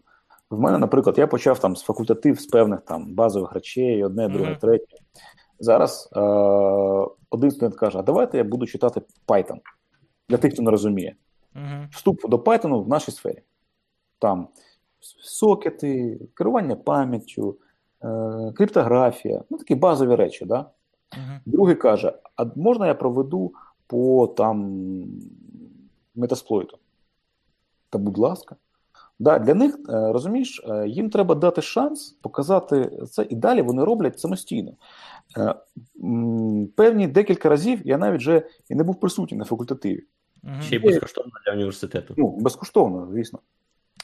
В 0.49 0.59
мене, 0.59 0.77
наприклад, 0.77 1.17
я 1.17 1.27
почав 1.27 1.59
там 1.59 1.75
з 1.75 1.81
факультатив 1.81 2.39
з 2.39 2.45
певних 2.45 2.81
там 2.81 3.13
базових 3.13 3.53
речей, 3.53 4.03
одне, 4.03 4.29
друге, 4.29 4.51
mm-hmm. 4.51 4.59
третє. 4.59 4.95
Зараз 5.59 6.09
е, 6.15 6.19
один 7.29 7.51
студент 7.51 7.75
каже: 7.75 7.99
а 7.99 8.01
давайте 8.01 8.37
я 8.37 8.43
буду 8.43 8.65
читати 8.65 9.01
Python 9.27 9.57
для 10.29 10.37
тих, 10.37 10.53
хто 10.53 10.63
не 10.63 10.71
розуміє. 10.71 11.15
Mm-hmm. 11.55 11.87
Вступ 11.91 12.29
до 12.29 12.37
Python 12.37 12.83
в 12.83 12.87
нашій 12.87 13.11
сфері. 13.11 13.41
Там 14.19 14.47
сокети, 14.99 16.19
керування 16.33 16.75
пам'яттю, 16.75 17.57
е, 18.03 18.51
криптографія, 18.55 19.43
ну 19.49 19.57
такі 19.57 19.75
базові 19.75 20.15
речі. 20.15 20.45
Да? 20.45 20.57
Uh-huh. 20.57 21.39
Другий 21.45 21.75
каже: 21.75 22.13
а 22.35 22.45
можна 22.55 22.87
я 22.87 22.93
проведу 22.93 23.53
по 23.87 24.27
там 24.27 24.77
метасплойту? 26.15 26.77
Та, 27.89 27.97
будь 27.97 28.17
ласка. 28.17 28.55
Да, 29.19 29.39
Для 29.39 29.53
них, 29.53 29.75
е, 29.75 30.11
розумієш, 30.11 30.61
е, 30.69 30.87
їм 30.87 31.09
треба 31.09 31.35
дати 31.35 31.61
шанс 31.61 32.17
показати 32.21 32.91
це, 33.11 33.27
і 33.29 33.35
далі 33.35 33.61
вони 33.61 33.83
роблять 33.83 34.19
самостійно. 34.19 34.71
Певні 36.75 37.07
декілька 37.07 37.49
разів 37.49 37.81
я 37.85 37.97
навіть 37.97 38.19
вже 38.19 38.47
і 38.69 38.75
не 38.75 38.83
був 38.83 38.99
присутній 38.99 39.37
на 39.37 39.45
факультативі. 39.45 40.03
Ще 40.61 40.75
й 40.75 40.79
безкоштовно 40.79 41.31
для 41.45 41.53
університету. 41.53 42.13
Ну, 42.17 42.37
безкоштовно, 42.39 43.07
звісно. 43.11 43.39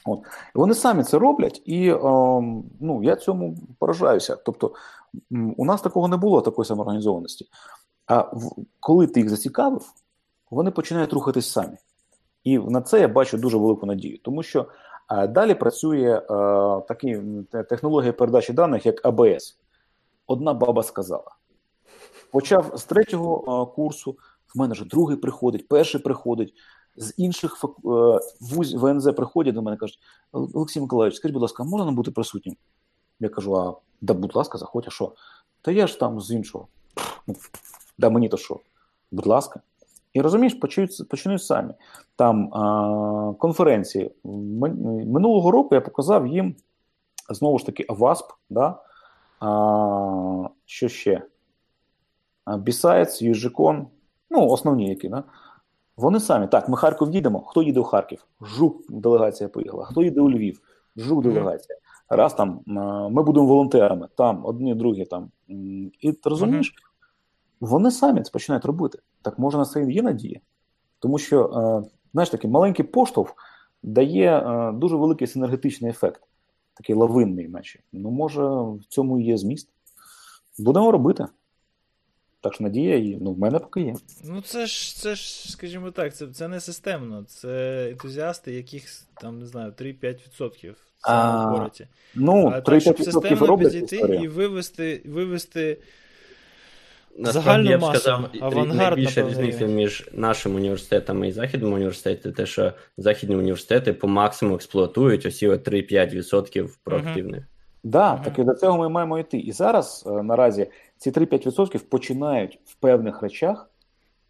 От. 0.04 0.20
Вони 0.54 0.74
самі 0.74 1.02
це 1.02 1.18
роблять, 1.18 1.62
і 1.64 1.88
е, 1.88 1.98
ну, 2.80 3.00
я 3.02 3.16
цьому 3.16 3.56
поражаюся. 3.78 4.36
Тобто, 4.36 4.74
у 5.56 5.64
нас 5.64 5.82
такого 5.82 6.08
не 6.08 6.16
було, 6.16 6.40
такої 6.40 6.66
самоорганізованості. 6.66 7.46
А 8.06 8.32
коли 8.80 9.06
ти 9.06 9.20
їх 9.20 9.28
зацікавив, 9.28 9.92
вони 10.50 10.70
починають 10.70 11.12
рухатись 11.12 11.52
самі. 11.52 11.76
І 12.44 12.58
на 12.58 12.80
це 12.80 13.00
я 13.00 13.08
бачу 13.08 13.38
дуже 13.38 13.58
велику 13.58 13.86
надію, 13.86 14.18
тому 14.22 14.42
що 14.42 14.66
е, 15.10 15.26
далі 15.26 15.54
працює 15.54 16.16
е, 16.16 16.22
такі 16.88 17.20
технологія 17.68 18.12
передачі 18.12 18.52
даних, 18.52 18.86
як 18.86 19.06
АБС. 19.06 19.58
Одна 20.26 20.54
баба 20.54 20.82
сказала. 20.82 21.30
Почав 22.30 22.72
з 22.74 22.84
третього 22.84 23.62
е, 23.62 23.74
курсу, 23.76 24.16
в 24.54 24.58
мене 24.58 24.72
вже 24.72 24.84
другий 24.84 25.16
приходить, 25.16 25.68
перший 25.68 26.00
приходить 26.00 26.54
з 26.96 27.14
інших 27.16 27.64
е, 27.64 27.68
вуз 28.40 28.74
ВНЗ 28.74 29.12
приходять 29.12 29.54
до 29.54 29.62
мене 29.62 29.76
і 29.76 29.78
кажуть: 29.78 29.98
Олексій 30.32 30.80
Миколаївич, 30.80 31.16
скажіть, 31.16 31.32
будь 31.32 31.42
ласка, 31.42 31.64
можна 31.64 31.92
бути 31.92 32.10
присутнім? 32.10 32.56
Я 33.20 33.28
кажу: 33.28 33.56
а 33.56 33.74
да, 34.00 34.14
будь 34.14 34.36
ласка, 34.36 34.58
заходь, 34.58 34.84
а 34.86 34.90
що? 34.90 35.12
Та 35.62 35.72
я 35.72 35.86
ж 35.86 36.00
там 36.00 36.20
з 36.20 36.30
іншого. 36.30 36.66
Ну, 37.26 37.34
да 37.98 38.10
мені 38.10 38.28
то 38.28 38.36
що? 38.36 38.60
Будь 39.10 39.26
ласка. 39.26 39.60
І 40.12 40.20
розумієш, 40.20 40.54
почнуть, 41.10 41.42
самі. 41.42 41.74
Там 42.16 42.54
а, 42.54 43.34
конференції. 43.38 44.10
Минулого 44.24 45.50
року 45.50 45.74
я 45.74 45.80
показав 45.80 46.26
їм 46.26 46.56
знову 47.28 47.58
ж 47.58 47.66
таки 47.66 47.86
ВАСП, 47.88 48.32
да? 48.50 48.80
а, 49.40 50.48
що 50.64 50.88
ще? 50.88 51.22
Besides, 52.46 53.24
Южикон, 53.24 53.86
ну, 54.30 54.48
основні 54.48 54.88
які, 54.88 55.08
да? 55.08 55.24
Вони 55.96 56.20
самі 56.20 56.46
так, 56.46 56.68
ми 56.68 56.76
Харків 56.76 57.10
їдемо. 57.10 57.40
Хто 57.40 57.62
їде 57.62 57.80
у 57.80 57.84
Харків? 57.84 58.26
Жук 58.40 58.82
делегація 58.88 59.48
поїхала. 59.48 59.84
Хто 59.84 60.02
їде 60.02 60.20
у 60.20 60.30
Львів? 60.30 60.60
Жук 60.96 61.22
делегація. 61.22 61.78
Раз 62.08 62.34
там 62.34 62.60
ми 63.10 63.22
будемо 63.22 63.46
волонтерами, 63.46 64.08
там 64.16 64.46
одні, 64.46 64.74
другі 64.74 65.04
там. 65.04 65.30
І 66.00 66.12
ти 66.12 66.30
розумієш, 66.30 66.74
вони 67.60 67.90
самі 67.90 68.22
це 68.22 68.30
починають 68.30 68.64
робити. 68.64 68.98
Так 69.22 69.38
може 69.38 69.58
на 69.58 69.64
це 69.64 69.92
є 69.92 70.02
надія. 70.02 70.40
Тому 70.98 71.18
що, 71.18 71.44
е, 71.44 71.90
знаєш, 72.12 72.30
такий 72.30 72.50
маленький 72.50 72.84
поштовх 72.84 73.34
дає 73.82 74.38
е, 74.38 74.72
дуже 74.72 74.96
великий 74.96 75.26
синергетичний 75.26 75.90
ефект, 75.90 76.22
такий 76.74 76.96
лавинний, 76.96 77.48
наче. 77.48 77.80
Ну, 77.92 78.10
може, 78.10 78.42
в 78.48 78.84
цьому 78.88 79.18
і 79.18 79.24
є 79.24 79.36
зміст. 79.36 79.68
Будемо 80.58 80.92
робити. 80.92 81.26
Так 82.44 82.54
що 82.54 82.64
надія 82.64 82.96
і 82.96 83.18
ну, 83.20 83.32
в 83.32 83.38
мене 83.38 83.58
поки 83.58 83.80
є. 83.80 83.94
Ну, 84.24 84.40
це 84.40 84.66
ж, 84.66 84.96
це 84.96 85.14
ж, 85.14 85.52
скажімо 85.52 85.90
так, 85.90 86.16
це 86.16 86.26
це 86.26 86.48
не 86.48 86.60
системно. 86.60 87.24
Це 87.28 87.86
ентузіасти, 87.90 88.52
яких 88.52 88.84
там, 89.20 89.38
не 89.38 89.46
знаю, 89.46 89.72
3-5% 89.72 90.74
саме 90.98 91.44
в 91.44 91.48
городі. 91.48 91.86
Ну, 92.14 92.52
а 92.54 92.58
3-5% 92.58 92.84
так, 92.84 93.04
системно 93.04 93.58
підійти 93.58 93.96
і 93.96 94.28
вивести, 94.28 95.02
вивести 95.04 95.78
Насправді 97.18 97.68
я 97.68 97.78
б 97.78 97.84
сказав, 97.84 98.30
найбільша 98.66 99.28
різниця 99.28 99.66
між 99.66 100.08
нашим 100.12 100.54
університетами 100.54 101.28
і 101.28 101.32
західним 101.32 101.72
університетом, 101.72 102.32
те, 102.32 102.46
що 102.46 102.72
західні 102.96 103.36
університети 103.36 103.92
по 103.92 104.08
максимуму 104.08 104.56
експлуатують 104.56 105.26
усі 105.26 105.48
3-5% 105.48 106.68
проактивних. 106.84 107.40
Так, 107.40 107.48
да, 107.84 108.14
uh 108.14 108.24
так 108.24 108.38
і 108.38 108.44
до 108.44 108.54
цього 108.54 108.78
ми 108.78 108.88
маємо 108.88 109.18
йти. 109.18 109.38
І 109.38 109.52
зараз 109.52 110.04
е, 110.06 110.22
наразі 110.22 110.66
ці 110.98 111.10
3-5% 111.10 111.78
починають 111.78 112.60
в 112.64 112.74
певних 112.74 113.22
речах 113.22 113.70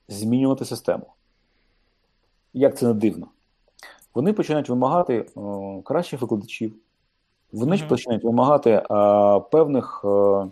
змінювати 0.08 0.64
систему. 0.64 1.06
Як 2.52 2.78
це 2.78 2.86
не 2.86 2.94
дивно? 2.94 3.26
Вони 4.14 4.32
починають 4.32 4.68
вимагати 4.68 5.26
о, 5.34 5.82
кращих 5.82 6.20
викладачів, 6.20 6.76
вони 7.52 7.76
uh-huh. 7.76 7.88
починають 7.88 8.24
вимагати 8.24 8.78
о, 8.88 9.40
певних 9.40 10.04
о, 10.04 10.48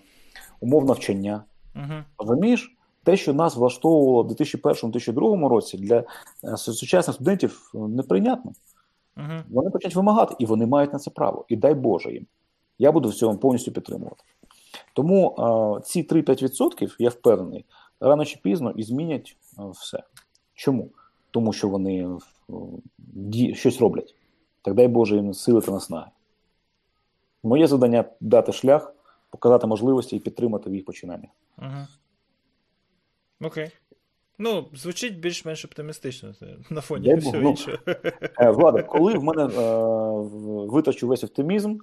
умов 0.61 0.85
навчання. 0.85 1.45
Uh-huh. 1.77 2.05
Розумієш, 2.19 2.77
те, 3.05 3.17
що 3.17 3.35
нас 3.35 3.57
влаштовувало 3.57 4.23
в 4.23 4.31
2001-2002 4.31 5.49
році, 5.49 5.79
для 5.79 6.05
е, 6.45 6.57
сучасних 6.57 7.15
студентів 7.15 7.71
неприйнятно. 7.75 8.53
Uh-huh. 9.17 9.43
Вони 9.51 9.71
починають 9.71 9.97
вимагати, 9.97 10.35
і 10.39 10.47
вони 10.47 10.67
мають 10.67 10.93
на 10.93 10.99
це 10.99 11.11
право. 11.11 11.45
І 11.49 11.57
дай 11.57 11.75
Боже 11.75 12.13
їм. 12.13 12.27
Я 12.79 12.93
буду 12.93 13.09
в 13.09 13.15
цьому 13.15 13.39
повністю 13.39 13.73
підтримувати. 13.73 14.25
Тому 14.93 15.37
ці 15.85 16.03
3-5%, 16.03 16.97
я 16.99 17.09
впевнений, 17.09 17.65
рано 18.01 18.25
чи 18.25 18.41
пізно 18.43 18.71
і 18.71 18.83
змінять 18.83 19.37
все. 19.59 20.03
Чому? 20.55 20.91
Тому 21.31 21.53
що 21.53 21.69
вони 21.69 22.19
щось 23.55 23.81
роблять. 23.81 24.15
Так 24.63 24.75
дай 24.75 24.89
Боже 24.89 25.17
їм 25.17 25.35
сили 25.35 25.61
та 25.61 25.73
наснаги. 25.73 26.11
Моє 27.43 27.67
завдання 27.67 28.05
дати 28.21 28.53
шлях, 28.53 28.95
показати 29.31 29.67
можливості 29.67 30.17
і 30.17 30.21
підтримати 30.21 30.71
в 30.71 30.75
їх 30.75 30.85
починаннях. 30.85 31.31
Ага. 31.57 31.89
Окей. 33.41 33.71
Ну, 34.39 34.67
звучить 34.75 35.19
більш-менш 35.19 35.65
оптимістично 35.65 36.35
на 36.71 36.81
фоні 36.81 37.15
всього 37.15 37.39
ну, 37.39 37.51
іншого. 37.51 37.79
Е, 38.39 38.51
Влада, 38.51 38.83
коли 38.83 39.15
в 39.15 39.25
мене 39.25 39.45
е, 39.45 39.49
витачу 40.69 41.09
весь 41.09 41.25
оптимізм, 41.25 41.79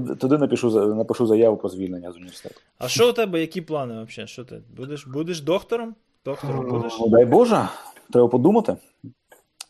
Туди 0.00 0.38
напишу 0.38 0.94
напишу 0.94 1.26
заяву 1.26 1.56
про 1.56 1.68
звільнення 1.68 2.12
з 2.12 2.16
університету. 2.16 2.60
А 2.78 2.88
що 2.88 3.10
у 3.10 3.12
тебе, 3.12 3.40
які 3.40 3.60
плани 3.60 4.04
взагалі? 4.04 4.28
Що 4.28 4.44
ти? 4.44 4.62
Будеш 4.76 5.06
будеш 5.06 5.40
доктором? 5.40 5.94
Доктором 6.24 6.68
будеш? 6.70 6.96
Ну, 7.00 7.08
дай 7.08 7.24
Боже, 7.24 7.68
треба 8.12 8.28
подумати. 8.28 8.76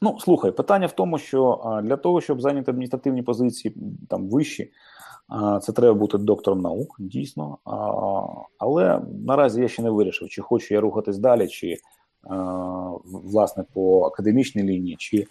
Ну, 0.03 0.19
слухай, 0.21 0.51
питання 0.51 0.87
в 0.87 0.93
тому, 0.93 1.19
що 1.19 1.61
для 1.85 1.97
того, 1.97 2.21
щоб 2.21 2.41
зайняти 2.41 2.71
адміністративні 2.71 3.23
позиції 3.23 3.75
там 4.09 4.29
вищі, 4.29 4.71
це 5.63 5.73
треба 5.73 5.95
бути 5.95 6.19
доктором 6.19 6.61
наук, 6.61 6.97
дійсно. 6.99 7.59
Але 8.59 9.01
наразі 9.27 9.61
я 9.61 9.69
ще 9.69 9.83
не 9.83 9.91
вирішив, 9.91 10.29
чи 10.29 10.43
хочу 10.43 10.75
я 10.75 10.81
рухатись 10.81 11.19
далі, 11.19 11.49
чи 11.49 11.77
власне 13.05 13.65
по 13.73 14.05
академічній 14.05 14.63
лінії, 14.63 14.97
чи 14.99 15.27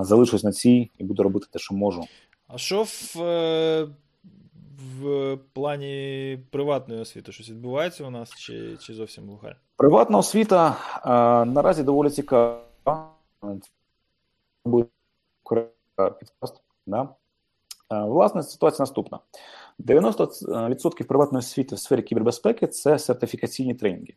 залишусь 0.00 0.44
на 0.44 0.52
цій 0.52 0.90
і 0.98 1.04
буду 1.04 1.22
робити 1.22 1.46
те, 1.50 1.58
що 1.58 1.74
можу. 1.74 2.02
А 2.48 2.58
що 2.58 2.82
в 2.82 3.22
е, 3.22 3.88
в 5.00 5.36
плані 5.52 6.38
приватної 6.50 7.00
освіти? 7.00 7.32
Щось 7.32 7.50
відбувається 7.50 8.04
у 8.04 8.10
нас, 8.10 8.34
чи 8.34 8.76
чи 8.76 8.94
зовсім 8.94 9.24
глухарь? 9.24 9.56
Приватна 9.76 10.18
освіта 10.18 10.76
а, 11.02 11.44
наразі 11.44 11.82
доволі 11.82 12.10
цікава. 12.10 12.64
Да? 16.86 17.08
Власне, 17.90 18.42
ситуація 18.42 18.82
наступна: 18.82 19.20
90% 19.78 21.04
приватної 21.04 21.38
освіти 21.38 21.74
в 21.74 21.78
сфері 21.78 22.02
кібербезпеки 22.02 22.66
це 22.66 22.98
сертифікаційні 22.98 23.74
тренінги. 23.74 24.14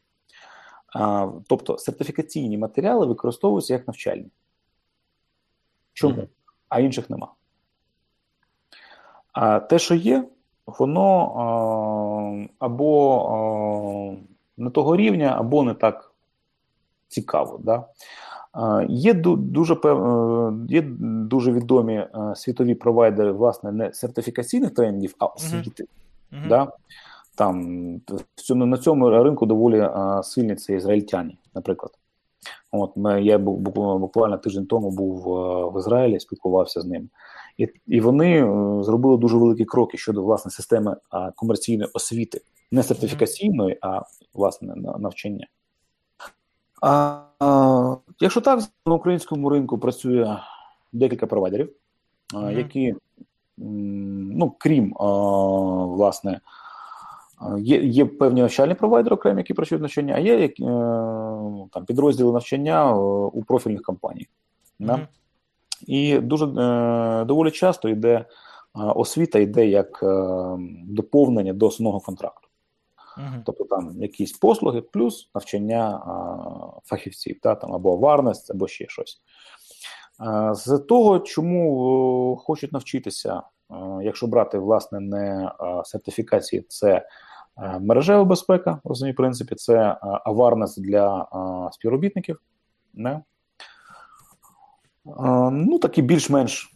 Тобто 1.48 1.78
сертифікаційні 1.78 2.58
матеріали 2.58 3.06
використовуються 3.06 3.74
як 3.74 3.88
навчальні. 3.88 4.32
Чому? 5.94 6.16
Mm-hmm. 6.16 6.28
А 6.70 6.80
інших 6.80 7.10
нема. 7.10 7.34
А 9.34 9.60
те, 9.60 9.80
що 9.80 9.96
є, 9.96 10.24
воно 10.66 12.48
або 12.60 14.18
не 14.58 14.70
того 14.70 14.96
рівня, 14.96 15.36
або 15.38 15.64
не 15.64 15.74
так 15.74 16.14
цікаво. 17.08 17.60
Да? 17.64 17.86
Є 18.90 19.14
дуже 19.14 19.78
є 20.68 20.82
дуже 21.02 21.52
відомі 21.52 22.08
світові 22.36 22.76
провайдери 22.76 23.32
власне 23.32 23.72
не 23.72 23.94
сертифікаційних 23.94 24.74
тренінгів, 24.74 25.16
а 25.20 25.26
освіти. 25.26 25.84
Uh-huh. 26.32 26.48
Да? 26.50 26.72
Там 27.36 28.02
на 28.50 28.78
цьому 28.78 29.10
ринку 29.10 29.46
доволі 29.46 29.90
сильні 30.24 30.56
це 30.56 30.74
ізраїльтяні, 30.74 31.38
наприклад. 31.56 31.92
От 32.72 32.92
Я 33.22 33.38
буквально 33.38 34.38
тиждень 34.38 34.66
тому 34.66 34.92
був 34.92 35.24
в 35.74 35.80
Ізраїлі, 35.80 36.20
спілкувався 36.20 36.82
з 36.82 36.86
ним, 36.86 37.10
і 37.58 37.68
і 37.88 38.02
вони 38.02 38.40
зробили 38.84 39.18
дуже 39.18 39.38
великі 39.38 39.66
кроки 39.66 39.98
щодо 39.98 40.24
власне 40.24 40.52
системи 40.52 40.96
комерційної 41.36 41.90
освіти, 41.94 42.42
не 42.72 42.84
сертифікаційної, 42.84 43.78
а 43.82 44.02
власне 44.34 44.76
навчання. 44.76 45.48
А, 46.82 47.22
а, 47.40 47.96
Якщо 48.20 48.42
так, 48.42 48.60
на 48.86 48.94
українському 48.94 49.50
ринку 49.50 49.78
працює 49.78 50.38
декілька 50.94 51.28
провайдерів, 51.28 51.74
mm-hmm. 52.34 52.58
які, 52.58 52.96
ну, 53.58 54.56
крім 54.58 54.98
а, 54.98 55.06
власне, 55.86 56.40
є 57.58 57.84
є 57.84 58.06
певні 58.06 58.42
навчальні 58.42 58.74
провайдери, 58.74 59.16
окремі, 59.16 59.40
які 59.40 59.54
працюють 59.54 59.82
навчання, 59.82 60.14
а 60.18 60.20
є 60.20 60.40
які, 60.40 60.64
е, 60.64 60.68
там, 61.72 61.86
підрозділи 61.88 62.34
навчання 62.34 62.96
у 63.28 63.44
профільних 63.44 63.82
компаній. 63.82 64.28
Mm-hmm. 64.80 65.08
І 65.88 66.20
дуже 66.20 66.46
е, 66.46 67.26
доволі 67.26 67.52
часто 67.52 67.90
йде 67.90 68.26
освіта 68.74 69.40
йде 69.40 69.68
як 69.68 70.04
е, 70.04 70.08
доповнення 70.88 71.54
до 71.54 71.68
основного 71.68 72.00
контракту. 72.00 72.48
Uh-huh. 73.18 73.42
Тобто 73.46 73.64
там 73.64 74.02
якісь 74.02 74.32
послуги, 74.32 74.82
плюс 74.82 75.30
навчання 75.36 75.90
а, 75.90 76.80
фахівців, 76.84 77.40
та, 77.42 77.56
там, 77.56 77.74
або 77.74 77.98
варність, 77.98 78.52
або 78.52 78.68
ще 78.68 78.86
щось. 78.88 79.22
А, 80.20 80.54
з 80.54 80.78
того, 80.80 81.20
чому 81.20 82.36
хочуть 82.36 82.72
навчитися, 82.72 83.42
а, 83.70 84.00
якщо 84.04 84.28
брати 84.28 84.60
власне 84.60 85.00
не 85.00 85.52
сертифікації, 85.86 86.66
це 86.68 87.08
мережева 87.80 88.24
безпека, 88.24 88.80
в 88.84 88.92
основній 88.92 89.14
принципі, 89.14 89.56
це 89.56 89.98
аварність 90.02 90.82
для 90.82 91.28
співробітників. 91.72 92.42
Не? 92.94 93.22
Ну, 95.06 95.80
такі 95.80 96.02
більш-менш 96.02 96.74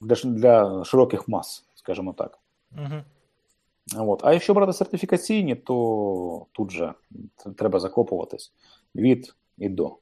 для 0.00 0.14
для 0.14 0.84
широких 0.84 1.28
мас, 1.28 1.66
скажімо 1.74 2.12
так. 2.12 2.38
Uh-huh. 2.76 3.02
От. 3.96 4.20
А 4.24 4.32
якщо 4.32 4.54
брати 4.54 4.72
сертифікаційні, 4.72 5.54
то 5.54 6.46
тут 6.52 6.70
же 6.70 6.94
треба 7.56 7.80
закопуватись 7.80 8.52
від 8.94 9.34
і 9.58 9.68
до. 9.68 9.96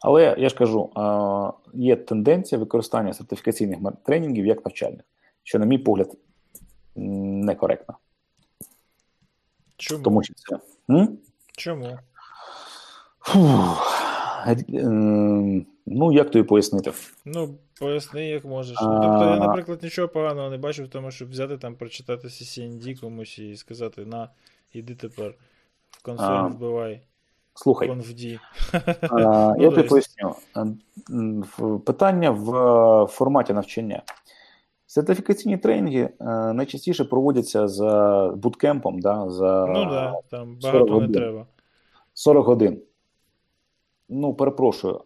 Але 0.00 0.36
я 0.38 0.48
ж 0.48 0.54
кажу, 0.54 0.90
є 1.74 1.96
тенденція 1.96 2.58
використання 2.58 3.14
сертифікаційних 3.14 3.78
тренінгів 4.04 4.46
як 4.46 4.64
навчальних, 4.64 5.04
що, 5.42 5.58
на 5.58 5.66
мій 5.66 5.78
погляд, 5.78 6.16
некоректно. 6.96 7.98
Чому? 9.76 10.02
Тому 10.02 10.22
що 10.22 10.34
це. 10.34 10.58
М? 10.90 11.18
Чому? 11.56 11.98
Фух. 13.20 13.92
Ну, 15.86 16.12
як 16.12 16.30
тобі 16.30 16.48
пояснити? 16.48 16.92
Ну, 17.24 17.54
поясни, 17.80 18.28
як 18.28 18.44
можеш. 18.44 18.78
Ну, 18.82 19.00
тобто, 19.02 19.24
я, 19.24 19.36
наприклад, 19.36 19.82
нічого 19.82 20.08
поганого 20.08 20.50
не 20.50 20.58
бачив 20.58 20.86
в 20.86 20.88
тому, 20.88 21.10
щоб 21.10 21.30
взяти 21.30 21.58
там, 21.58 21.74
прочитати 21.74 22.28
CCND 22.28 23.00
комусь 23.00 23.38
і 23.38 23.56
сказати: 23.56 24.04
на, 24.04 24.28
іди 24.72 24.94
тепер 24.94 25.34
в 25.90 26.02
консоль 26.02 26.24
а, 26.24 26.46
вбивай. 26.46 27.00
Слухай. 27.54 27.88
Конфді. 27.88 28.38
А, 28.72 29.52
ну, 29.58 29.62
я 29.64 29.70
тобі 29.70 29.88
поясню. 29.88 30.34
Питання 31.84 32.30
в 32.30 32.56
е, 32.56 33.06
форматі 33.06 33.52
навчання. 33.52 34.02
Сертифікаційні 34.86 35.56
тренінги 35.56 36.08
е, 36.20 36.24
найчастіше 36.52 37.04
проводяться 37.04 37.68
за 37.68 38.32
буткемпом, 38.36 39.00
да, 39.00 39.30
за 39.30 39.66
ну, 39.66 39.84
да, 39.84 40.14
там 40.30 40.58
багато 40.62 41.00
не 41.00 41.08
треба. 41.08 41.46
40 42.14 42.46
годин 42.46 42.82
ну 44.08 44.34
перепрошую, 44.34 45.00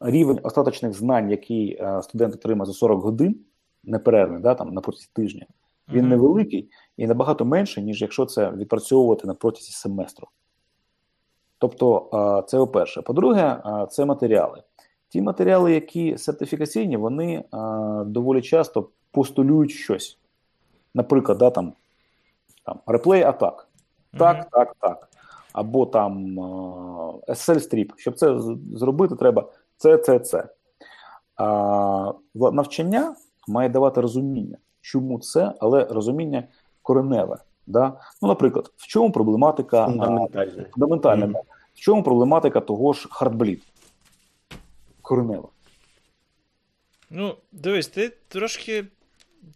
рівень 0.00 0.40
остаточних 0.42 0.92
знань, 0.94 1.30
який 1.30 1.76
е, 1.80 2.02
студент 2.02 2.34
отримає 2.34 2.66
за 2.66 2.72
40 2.72 3.02
годин, 3.02 3.36
неперервний, 3.84 4.42
да, 4.42 4.54
там 4.54 4.74
на 4.74 4.80
протязі 4.80 5.08
тижня, 5.12 5.46
він 5.88 6.04
mm-hmm. 6.04 6.08
невеликий 6.08 6.70
і 6.96 7.06
набагато 7.06 7.44
менше, 7.44 7.82
ніж 7.82 8.02
якщо 8.02 8.26
це 8.26 8.50
відпрацьовувати 8.50 9.26
на 9.26 9.34
протязі 9.34 9.72
семестру. 9.72 10.28
Тобто, 11.58 12.44
це 12.48 12.58
по-перше. 12.58 13.02
По-друге, 13.02 13.62
це 13.90 14.04
матеріали. 14.04 14.62
Ті 15.08 15.22
матеріали, 15.22 15.72
які 15.72 16.18
сертифікаційні, 16.18 16.96
вони 16.96 17.44
доволі 18.06 18.42
часто 18.42 18.88
постулюють 19.10 19.70
щось. 19.70 20.18
Наприклад, 20.94 21.38
да, 21.38 21.50
там, 21.50 21.72
там 22.64 22.80
реплей 22.86 23.22
атак. 23.22 23.68
Так, 24.18 24.36
mm-hmm. 24.36 24.50
так, 24.50 24.76
так 24.80 25.08
або 25.56 25.86
там 25.86 26.40
SL 27.28 27.54
Strip. 27.54 27.92
Щоб 27.96 28.14
це 28.18 28.40
зробити, 28.74 29.16
треба 29.16 29.48
це, 29.76 29.98
це, 29.98 30.18
це. 30.18 30.48
А 31.36 32.12
навчання 32.34 33.14
має 33.48 33.68
давати 33.68 34.00
розуміння, 34.00 34.58
чому 34.80 35.18
це, 35.18 35.52
але 35.60 35.84
розуміння 35.84 36.44
кореневе. 36.82 37.36
Да? 37.66 38.00
Ну, 38.22 38.28
Наприклад, 38.28 38.72
в 38.76 38.86
чому 38.86 39.12
проблематика 39.12 39.86
фундаментальна, 39.86 40.64
фундаментальна 40.72 41.26
mm-hmm. 41.26 41.42
в 41.74 41.80
чому 41.80 42.02
проблематика 42.02 42.60
того 42.60 42.92
ж 42.92 43.08
hard 43.10 43.31
bleed? 43.31 43.62
Коренева. 45.02 45.48
Ну, 47.10 47.34
дивись, 47.52 47.88
ти 47.88 48.12
трошки 48.28 48.84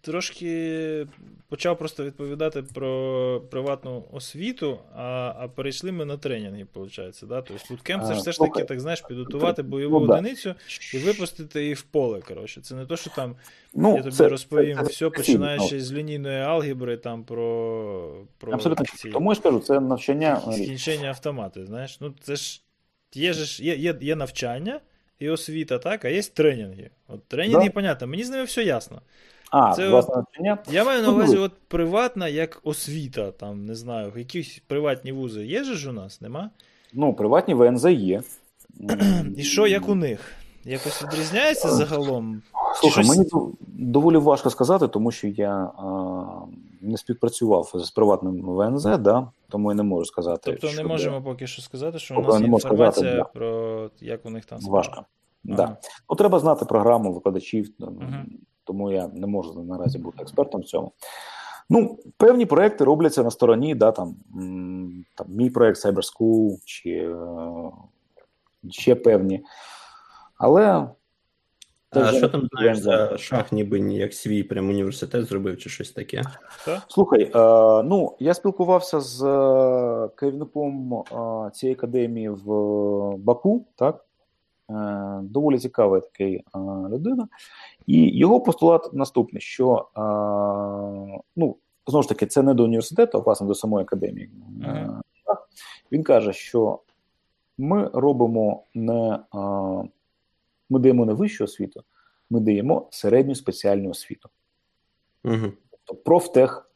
трошки 0.01 1.07
почав 1.49 1.78
просто 1.78 2.05
відповідати 2.05 2.62
про 2.62 3.43
приватну 3.51 4.05
освіту, 4.12 4.78
а 4.97 5.34
а 5.38 5.49
перейшли 5.49 5.93
ми 5.93 6.05
на 6.05 6.16
тренінги, 6.16 6.66
виходить. 6.74 7.20
Да? 7.28 7.43
Тобто 7.43 7.64
буткемп 7.70 8.05
це 8.05 8.14
ж 8.14 8.20
все 8.20 8.32
ж 8.32 8.38
таки, 8.38 8.64
так 8.64 8.80
знаєш, 8.80 9.01
підготувати 9.01 9.62
бойову 9.62 10.01
ну, 10.01 10.12
одиницю 10.12 10.55
і 10.95 10.99
випустити 10.99 11.62
її 11.62 11.74
в 11.74 11.82
поле. 11.82 12.20
коротше. 12.20 12.61
Це 12.61 12.74
не 12.74 12.86
то, 12.86 12.97
що 12.97 13.11
там 13.11 13.36
ну, 13.74 13.97
я 13.97 14.03
тобі 14.03 14.14
це, 14.14 14.28
розповім 14.28 14.78
це, 14.78 14.84
це, 14.84 14.91
все, 14.91 15.11
починаючи 15.11 15.80
з 15.80 15.93
лінійної 15.93 16.41
алгебри, 16.41 16.97
там 16.97 17.24
про. 17.24 18.26
про 18.38 18.53
Абсолютно. 18.53 18.84
Ці... 18.84 19.11
Тому 19.11 19.30
я 19.30 19.34
ж 19.34 19.41
кажу, 19.41 19.59
це 19.59 19.80
навчання. 19.80 20.41
Скінчення 20.53 21.09
автомати. 21.09 21.66
знаєш. 21.66 22.01
Ну, 22.01 22.14
це 22.20 22.36
ж 22.36 22.62
є, 23.14 23.32
ж 23.32 23.64
є, 23.64 23.76
є, 23.76 23.95
є 24.01 24.16
навчання. 24.16 24.80
І 25.18 25.28
освіта, 25.28 25.78
так, 25.78 26.05
а 26.05 26.09
є 26.09 26.22
тренінги. 26.22 26.91
От 27.09 27.24
тренінги, 27.24 27.66
да. 27.66 27.70
понятно, 27.70 28.07
мені 28.07 28.24
з 28.24 28.30
ними 28.30 28.45
все 28.45 28.64
ясно. 28.64 29.03
А, 29.51 29.72
це 29.72 29.88
власне 29.88 30.14
навчання. 30.16 30.59
Я 30.70 30.84
маю 30.84 31.03
на 31.03 31.11
увазі, 31.11 31.36
от 31.36 31.53
приватна 31.68 32.28
як 32.28 32.61
освіта, 32.64 33.30
там, 33.30 33.66
не 33.66 33.74
знаю, 33.74 34.12
якісь 34.16 34.62
приватні 34.66 35.12
вузи 35.12 35.46
є 35.46 35.64
ж 35.64 35.90
у 35.90 35.92
нас, 35.92 36.20
нема? 36.20 36.51
Ну, 36.92 37.14
приватні 37.14 37.55
ВНЗ 37.55 37.84
є. 37.84 38.22
І 39.36 39.42
що, 39.42 39.66
як 39.66 39.88
у 39.88 39.94
них? 39.94 40.20
Якось 40.64 41.03
відрізняється 41.03 41.68
загалом? 41.68 42.42
Слухай, 42.74 43.05
щось... 43.05 43.16
мені 43.16 43.30
доволі 43.68 44.16
важко 44.16 44.51
сказати, 44.51 44.88
тому 44.88 45.11
що 45.11 45.28
я 45.28 45.53
а, 45.53 46.24
не 46.80 46.96
співпрацював 46.96 47.72
з 47.74 47.90
приватним 47.90 48.42
ВНЗ, 48.42 48.84
да, 48.84 49.28
тому 49.48 49.70
я 49.70 49.74
не 49.74 49.82
можу 49.82 50.05
сказати. 50.05 50.59
Тобто 50.61 50.76
не 50.76 50.88
можемо 50.88 51.22
поки 51.22 51.46
що 51.46 51.62
сказати, 51.62 51.98
що 51.98 52.14
у 52.14 52.22
нас 52.22 52.40
є 52.40 52.46
інформація 52.46 53.11
сказати, 53.11 53.16
да. 53.16 53.24
про 53.24 53.90
як 54.01 54.26
у 54.26 54.30
них 54.30 54.44
там 54.44 54.59
справа. 54.61 54.76
Важко. 54.76 55.05
Ага. 55.48 55.57
Да. 55.57 55.76
Ну, 56.11 56.16
Треба 56.16 56.38
знати 56.38 56.64
програму 56.64 57.12
викладачів. 57.12 57.70
Угу 57.78 58.14
тому 58.71 58.91
я 58.91 59.09
не 59.09 59.27
можу 59.27 59.62
наразі 59.62 59.99
бути 59.99 60.23
експертом 60.23 60.61
в 60.61 60.64
цьому. 60.64 60.93
Ну, 61.71 61.99
певні 62.16 62.47
проекти 62.47 62.85
робляться 62.85 63.23
на 63.23 63.31
стороні, 63.31 63.75
да, 63.75 63.93
там, 63.93 64.16
там 65.14 65.27
мій 65.29 65.51
проект 65.51 65.85
Cyber 65.85 65.95
School 65.95 66.57
чи 66.64 66.91
е, 66.91 67.16
ще 68.71 68.95
певні. 68.95 69.45
Але. 70.37 70.89
А 71.91 72.12
що 72.12 72.29
там 72.29 72.49
знаєш 72.53 72.79
за 72.79 73.18
шах, 73.18 73.53
ніби 73.53 73.79
як 73.79 74.14
свій 74.14 74.43
прям 74.43 74.68
університет 74.68 75.25
зробив 75.25 75.59
чи 75.59 75.71
щось 75.71 75.93
таке? 75.93 76.23
Слухай, 76.89 77.23
е, 77.23 77.31
ну 77.83 78.16
я 78.18 78.35
спілкувався 78.35 79.01
з 79.01 79.23
е, 79.25 80.09
керівником 80.16 80.95
е, 80.95 81.51
цієї 81.51 81.77
академії 81.77 82.29
в 82.29 82.47
Баку, 83.16 83.66
так? 83.77 84.05
Е, 84.71 85.21
доволі 85.23 85.59
цікавий 85.59 86.01
такий 86.01 86.37
е, 86.37 86.43
людина. 86.89 87.29
І 87.87 88.18
його 88.18 88.41
постулат 88.41 88.93
наступний: 88.93 89.41
що 89.41 89.89
ну, 91.37 91.57
знову 91.87 92.03
ж 92.03 92.09
таки, 92.09 92.26
це 92.26 92.43
не 92.43 92.55
до 92.55 92.64
університету, 92.64 93.18
а 93.18 93.20
власне 93.20 93.47
до 93.47 93.55
самої 93.55 93.83
академії. 93.83 94.31
Uh-huh. 94.61 95.01
Він 95.93 96.03
каже, 96.03 96.33
що 96.33 96.81
ми 97.59 97.91
робимо 97.93 98.64
не 98.74 99.18
ми 100.70 100.78
даємо 100.81 101.07
не 101.07 101.12
вищу 101.12 101.45
освіту, 101.45 101.83
ми 102.31 102.41
даємо 102.41 102.89
середню 102.91 103.35
спеціальну 103.35 103.91
освіту. 103.91 104.28
Uh-huh. 105.24 105.53
Тобто 105.70 105.95
профтех. 106.03 106.70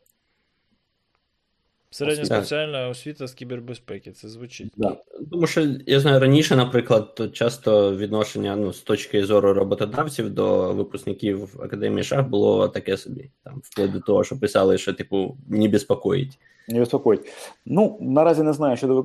Середня 1.94 2.24
спеціальна 2.24 2.88
освіта 2.88 3.26
з 3.26 3.34
кібербезпеки, 3.34 4.12
це 4.12 4.28
звучить. 4.28 4.72
Да. 4.76 4.96
Тому 5.30 5.46
що 5.46 5.66
я 5.86 6.00
знаю, 6.00 6.20
раніше, 6.20 6.56
наприклад, 6.56 7.14
то 7.14 7.28
часто 7.28 7.96
відношення 7.96 8.56
ну, 8.56 8.72
з 8.72 8.80
точки 8.80 9.24
зору 9.24 9.52
роботодавців 9.52 10.30
до 10.30 10.72
випускників 10.72 11.60
Академії 11.62 12.04
Шах 12.04 12.28
було 12.28 12.68
таке 12.68 12.96
собі. 12.96 13.30
Там, 13.44 13.60
вплоть 13.64 13.92
до 13.92 14.00
того, 14.00 14.24
що 14.24 14.40
писали, 14.40 14.78
що 14.78 14.92
типу 14.92 15.36
не 15.48 15.68
безпокоїть. 15.68 16.38
Не 16.68 16.78
безпокоїть. 16.78 17.32
Ну, 17.66 17.98
наразі 18.00 18.42
не 18.42 18.52
знаю 18.52 18.76
щодо 18.76 19.02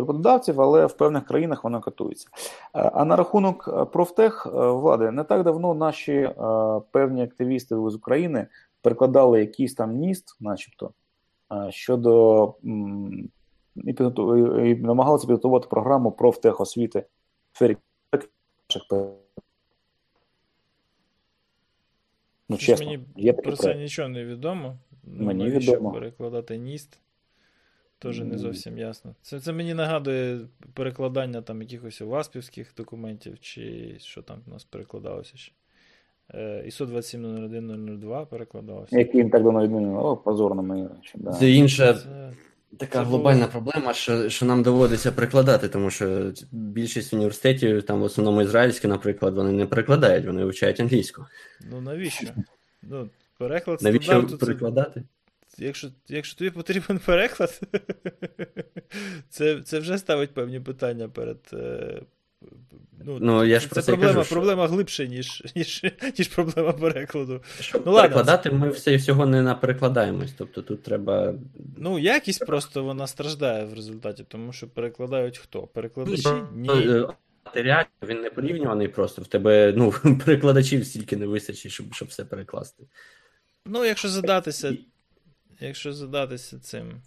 роботодавців, 0.00 0.60
але 0.60 0.86
в 0.86 0.92
певних 0.92 1.26
країнах 1.26 1.64
воно 1.64 1.80
катується. 1.80 2.28
Е, 2.32 2.90
а 2.94 3.04
на 3.04 3.16
рахунок 3.16 3.68
е, 3.68 3.84
профтех 3.84 4.46
е, 4.46 4.50
влади, 4.50 5.10
не 5.10 5.24
так 5.24 5.42
давно 5.42 5.74
наші 5.74 6.30
певні 6.90 7.22
активісти 7.22 7.74
з 7.74 7.94
України 7.94 8.46
перекладали 8.82 9.40
якийсь 9.40 9.74
там 9.74 9.96
ніст, 9.96 10.36
начебто, 10.40 10.90
щодо 11.70 12.54
і, 12.64 13.90
і 14.70 14.74
намагалися 14.74 15.26
підготувати 15.26 15.68
програму 15.68 16.12
профтехосвіти 16.12 17.04
в 17.52 17.56
сфері 17.56 17.76
Ну, 22.48 22.56
чесно, 22.56 22.86
Мені 22.86 23.04
є 23.16 23.32
про 23.32 23.56
це 23.56 23.62
проект. 23.62 23.80
нічого 23.80 24.08
не 24.08 24.24
відомо. 24.24 24.78
Мені 25.04 25.48
відомо. 25.48 25.92
перекладати 25.92 26.56
ніст. 26.56 26.98
Теж 27.98 28.20
не 28.20 28.38
зовсім 28.38 28.78
ясно. 28.78 29.14
Це 29.22 29.40
це 29.40 29.52
мені 29.52 29.74
нагадує 29.74 30.40
перекладання 30.74 31.42
там 31.42 31.62
якихось 31.62 32.00
васпівських 32.00 32.74
документів, 32.76 33.40
чи 33.40 33.94
що 33.98 34.22
там 34.22 34.42
у 34.46 34.50
нас 34.50 34.64
перекладалося 34.64 35.36
ще. 35.36 35.52
ISO 36.34 36.86
2700102 36.86 38.26
перекладалося. 38.26 38.98
Який 38.98 39.20
їм 39.20 39.30
так 39.30 39.42
давно 39.42 39.62
відмінили? 39.62 39.98
О, 39.98 40.16
позорно 40.16 40.62
мені. 40.62 40.88
Да. 41.14 41.32
Це 41.32 41.50
інша 41.50 41.94
це, 41.94 42.32
така 42.76 42.98
це 42.98 43.04
глобальна 43.04 43.46
було... 43.46 43.50
проблема, 43.50 43.92
що 43.94 44.28
що 44.28 44.46
нам 44.46 44.62
доводиться 44.62 45.12
перекладати, 45.12 45.68
тому 45.68 45.90
що 45.90 46.32
більшість 46.52 47.14
університетів, 47.14 47.82
там 47.82 48.00
в 48.00 48.02
основному 48.02 48.42
ізраїльські, 48.42 48.88
наприклад, 48.88 49.34
вони 49.34 49.52
не 49.52 49.66
перекладають, 49.66 50.26
вони 50.26 50.44
вивчають 50.44 50.80
англійську. 50.80 51.26
Ну 51.70 51.80
навіщо? 51.80 52.26
Ну, 52.82 53.08
Переклад 53.38 53.82
Навіщо 53.82 54.26
перекладати? 54.40 55.02
Якщо 55.58 55.88
якщо 56.08 56.38
тобі 56.38 56.50
потрібен 56.50 56.98
переклад, 56.98 57.60
це 59.28 59.60
це 59.62 59.78
вже 59.78 59.98
ставить 59.98 60.34
певні 60.34 60.60
питання 60.60 61.08
перед. 61.08 61.38
Ну, 63.06 63.18
ну 63.20 63.44
я 63.44 63.60
ж 63.60 63.68
Це 63.68 63.74
про 63.74 63.82
проблема 63.82 64.14
кажу, 64.14 64.30
проблема 64.30 64.66
глибше, 64.66 65.08
ніж 65.08 65.42
ніж, 65.56 65.82
ніж 66.18 66.28
проблема 66.28 66.72
перекладу. 66.72 67.42
Щоб 67.60 67.82
ну, 67.86 67.94
перекладати, 67.94 68.50
ладно. 68.50 68.66
ми 68.66 68.72
все 68.72 68.96
всього 68.96 69.26
не 69.26 69.42
наперекладаємось. 69.42 70.32
Тобто 70.38 70.62
тут 70.62 70.82
треба. 70.82 71.34
Ну, 71.76 71.98
якість 71.98 72.46
просто 72.46 72.84
вона 72.84 73.06
страждає 73.06 73.64
в 73.64 73.74
результаті, 73.74 74.24
тому 74.28 74.52
що 74.52 74.68
перекладають 74.68 75.38
хто? 75.38 75.62
Перекладачі? 75.62 76.28
Ні. 76.54 76.68
Е, 76.70 77.08
матеріал 77.46 77.84
він 78.02 78.20
не 78.20 78.30
порівнюваний 78.30 78.88
просто. 78.88 79.22
В 79.22 79.26
тебе 79.26 79.74
ну, 79.76 79.94
перекладачів 80.24 80.86
стільки 80.86 81.16
не 81.16 81.26
вистачить, 81.26 81.72
щоб 81.72 81.94
щоб 81.94 82.08
все 82.08 82.24
перекласти. 82.24 82.84
Ну, 83.66 83.84
якщо 83.84 84.08
задатися, 84.08 84.76
якщо 85.60 85.92
задатися 85.92 86.58
цим. 86.58 87.02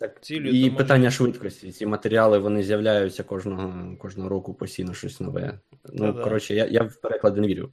Так, 0.00 0.20
цілю, 0.20 0.48
І 0.48 0.70
питання 0.70 1.04
можна... 1.04 1.10
швидкості. 1.10 1.72
Ці 1.72 1.86
матеріали 1.86 2.38
вони 2.38 2.62
з'являються 2.62 3.22
кожного 3.22 3.96
кожного 3.96 4.28
року 4.28 4.54
постійно 4.54 4.94
щось 4.94 5.20
нове. 5.20 5.58
Ну, 5.92 6.06
Та-да. 6.06 6.22
коротше, 6.22 6.54
я 6.54 6.66
я 6.66 6.82
в 6.82 7.00
переклади 7.00 7.40
не 7.40 7.46
вірю. 7.46 7.72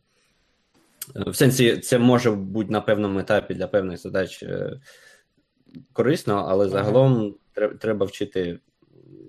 В 1.16 1.36
сенсі, 1.36 1.78
це 1.78 2.00
може 2.00 2.32
бути 2.32 2.72
на 2.72 2.82
певному 2.82 3.20
етапі 3.20 3.54
для 3.54 3.68
певних 3.68 4.00
задач 4.00 4.44
е, 4.44 4.82
корисно, 5.94 6.46
але 6.50 6.70
загалом 6.70 7.36
ага. 7.56 7.68
треба 7.68 8.06
вчити 8.06 8.60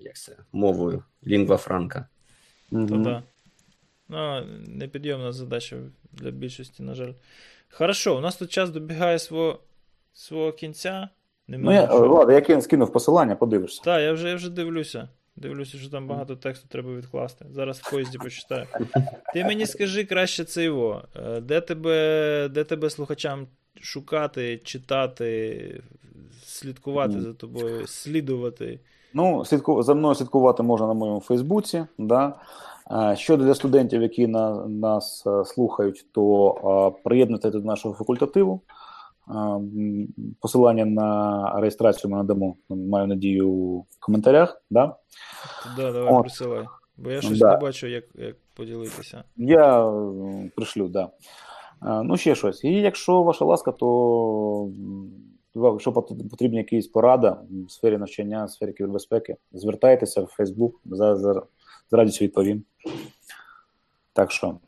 як 0.01 0.15
це, 0.15 0.37
мовою 0.51 1.03
лінгва 1.27 1.57
франка. 1.57 2.07
Та-да. 2.71 3.23
Ну, 4.09 4.45
непідйомна 4.67 5.31
задача 5.31 5.77
для 6.11 6.31
більшості, 6.31 6.83
на 6.83 6.95
жаль. 6.95 7.13
Хорошо, 7.69 8.17
у 8.17 8.21
нас 8.21 8.37
тут 8.37 8.51
час 8.51 8.69
добігає 8.69 9.19
свого 9.19 9.59
свого 10.13 10.51
кінця. 10.51 11.09
Ну, 11.57 11.73
я, 11.73 11.85
Влада, 11.85 12.41
я 12.47 12.61
скинув 12.61 12.91
посилання, 12.91 13.35
подивишся. 13.35 13.81
Так, 13.83 14.01
я 14.01 14.13
вже 14.13 14.29
я 14.29 14.35
вже 14.35 14.49
дивлюся. 14.49 15.09
Дивлюся, 15.35 15.77
що 15.77 15.89
там 15.89 16.07
багато 16.07 16.35
тексту 16.35 16.67
треба 16.67 16.95
відкласти. 16.95 17.45
Зараз 17.51 17.79
в 17.79 17.91
поїзді 17.91 18.17
почитаю. 18.17 18.65
Ти 19.33 19.43
мені 19.43 19.65
скажи 19.65 20.03
краще 20.03 20.43
це 20.43 20.63
його. 20.63 21.01
Е, 21.15 21.41
де 21.41 21.61
тебе 21.61 22.49
де 22.53 22.63
тебе 22.63 22.89
слухачам 22.89 23.47
шукати, 23.81 24.57
читати, 24.57 25.81
слідкувати 26.45 27.13
mm. 27.13 27.21
за 27.21 27.33
тобою, 27.33 27.87
слідувати? 27.87 28.79
Ну, 29.13 29.45
слідку... 29.45 29.83
за 29.83 29.93
мною 29.93 30.15
слідкувати 30.15 30.63
можна 30.63 30.87
на 30.87 30.93
моєму 30.93 31.19
Фейсбуці. 31.19 31.85
Да? 31.97 32.33
Щодо 33.15 33.43
для 33.43 33.55
студентів, 33.55 34.01
які 34.01 34.27
на, 34.27 34.65
нас 34.67 35.23
е, 35.27 35.45
слухають, 35.45 36.05
то 36.11 36.95
приєднуйтесь 37.03 37.51
до 37.51 37.59
нашого 37.59 37.95
факультативу. 37.95 38.61
Посилання 40.39 40.85
на 40.85 41.51
реєстрацію 41.59 42.11
ми 42.11 42.17
надамо, 42.17 42.55
маю 42.69 43.07
надію, 43.07 43.77
в 43.77 43.99
коментарях. 43.99 44.61
Да, 44.69 44.95
да 45.77 45.91
давай 45.91 46.13
От. 46.13 46.21
присилай. 46.21 46.65
Бо 46.97 47.11
я 47.11 47.21
щось 47.21 47.39
да. 47.39 47.51
не 47.51 47.57
бачу, 47.57 47.87
як 47.87 48.03
як 48.15 48.35
поділитися. 48.53 49.23
Я 49.37 49.93
пришлю, 50.55 50.89
так. 50.89 50.91
Да. 50.91 52.03
Ну, 52.03 52.17
ще 52.17 52.35
щось. 52.35 52.63
І 52.63 52.73
якщо 52.73 53.23
ваша 53.23 53.45
ласка, 53.45 53.71
то 53.71 54.69
якщо 55.55 55.91
потрібні 56.29 56.57
якісь 56.57 56.87
порада 56.87 57.41
в 57.67 57.71
сфері 57.71 57.97
навчання, 57.97 58.45
в 58.45 58.51
сфері 58.51 58.73
кібербезпеки, 58.73 59.35
звертайтеся 59.51 60.21
в 60.21 60.25
Фейсбук, 60.25 60.81
за, 60.85 61.15
за, 61.15 61.33
з 61.91 61.93
радістю 61.93 62.25
відповім. 62.25 62.63
Так 64.13 64.31
що, 64.31 64.59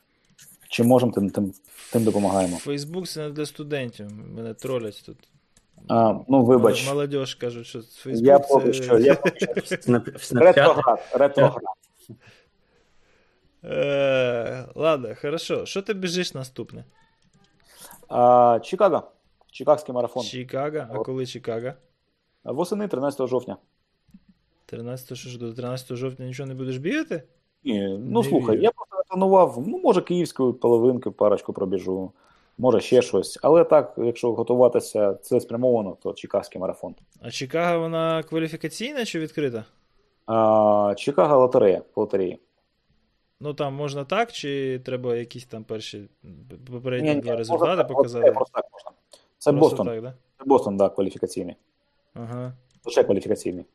чим 0.72 0.88
можемо, 0.88 1.12
тим 1.12 1.30
тим, 1.30 1.54
тим 1.92 2.04
допомагаємо. 2.04 2.58
Фейсбук 2.58 3.08
це 3.08 3.22
не 3.22 3.30
для 3.30 3.46
студентів. 3.46 4.08
Мене 4.36 4.54
тролять 4.54 5.04
тут. 5.06 5.18
А, 5.88 6.20
Ну, 6.28 6.44
вибач. 6.46 6.88
Молодіж 6.88 7.36
кажуть, 7.36 7.68
що 7.68 7.82
Фейсбук. 7.82 8.28
Я 8.28 8.40
поки 8.40 8.74
що. 8.74 9.00
Я 9.00 9.16
поки 9.16 9.62
що. 9.66 10.02
Ретроград. 10.40 11.00
Ретроград. 11.14 11.64
Е, 13.64 14.66
ладно, 14.76 15.10
хорошо. 15.22 15.66
Що 15.66 15.82
ти 15.82 15.94
біжиш 15.94 16.34
наступне? 16.34 16.86
А, 18.08 18.60
Чикаго. 18.64 19.12
Чикагський 19.52 19.96
марафон. 19.96 20.24
Чикаго? 20.24 20.78
А 20.78 20.98
коли 20.98 21.26
Чикаго? 21.26 21.72
Восени 22.44 22.88
13 22.88 23.28
жовтня. 23.28 23.58
13 24.66 25.18
що 25.18 25.40
до 25.40 25.54
13 25.54 25.98
жовтня 25.98 26.26
нічого 26.26 26.48
не 26.48 26.56
будеш 26.56 26.78
бігати? 26.78 27.24
Ні, 27.64 27.98
ну 28.00 28.22
не 28.22 28.30
слухай, 28.30 28.56
вірю. 28.56 28.64
я 28.64 28.72
просто 28.72 29.01
планував, 29.12 29.64
ну, 29.68 29.80
може, 29.84 30.02
київською 30.02 30.54
половинкою 30.54 31.14
парочку 31.14 31.54
пробіжу, 31.54 32.12
може 32.58 32.80
ще 32.80 33.02
щось. 33.02 33.40
Але 33.42 33.64
так, 33.64 33.94
якщо 33.98 34.34
готуватися 34.34 35.14
це 35.14 35.40
спрямовано, 35.40 35.98
то 36.04 36.14
Чикагський 36.14 36.62
марафон. 36.62 36.96
А 37.22 37.32
Чикаго 37.32 37.80
вона 37.80 38.24
кваліфікаційна 38.24 39.06
чи 39.06 39.20
відкрита? 39.20 39.66
А, 40.26 40.94
Чикаго 40.98 41.40
лотерея 41.40 41.82
по 41.94 42.02
лотереї. 42.02 42.40
Ну 43.40 43.54
там 43.54 43.74
можна 43.74 44.06
так, 44.06 44.32
чи 44.32 44.82
треба 44.86 45.16
якісь 45.16 45.46
там 45.46 45.64
перші 45.64 46.10
попередні 46.72 47.16
ні, 47.16 47.22
два 47.22 47.32
ні, 47.32 47.38
результати 47.38 47.70
можна, 47.70 47.84
показати? 47.84 48.32
Просто 48.32 48.54
так 48.54 48.66
можна. 48.74 48.92
Це 49.38 49.52
просто 49.54 49.70
Бостон. 49.70 49.88
Так, 49.88 50.02
да? 50.02 50.14
Це 50.38 50.46
Бостон, 50.46 50.78
так, 50.78 50.90
да, 50.90 50.96
кваліфікаційний. 50.96 51.56
Ага. 52.14 52.54
Лише 52.86 53.04
кваліфікаційний. 53.04 53.66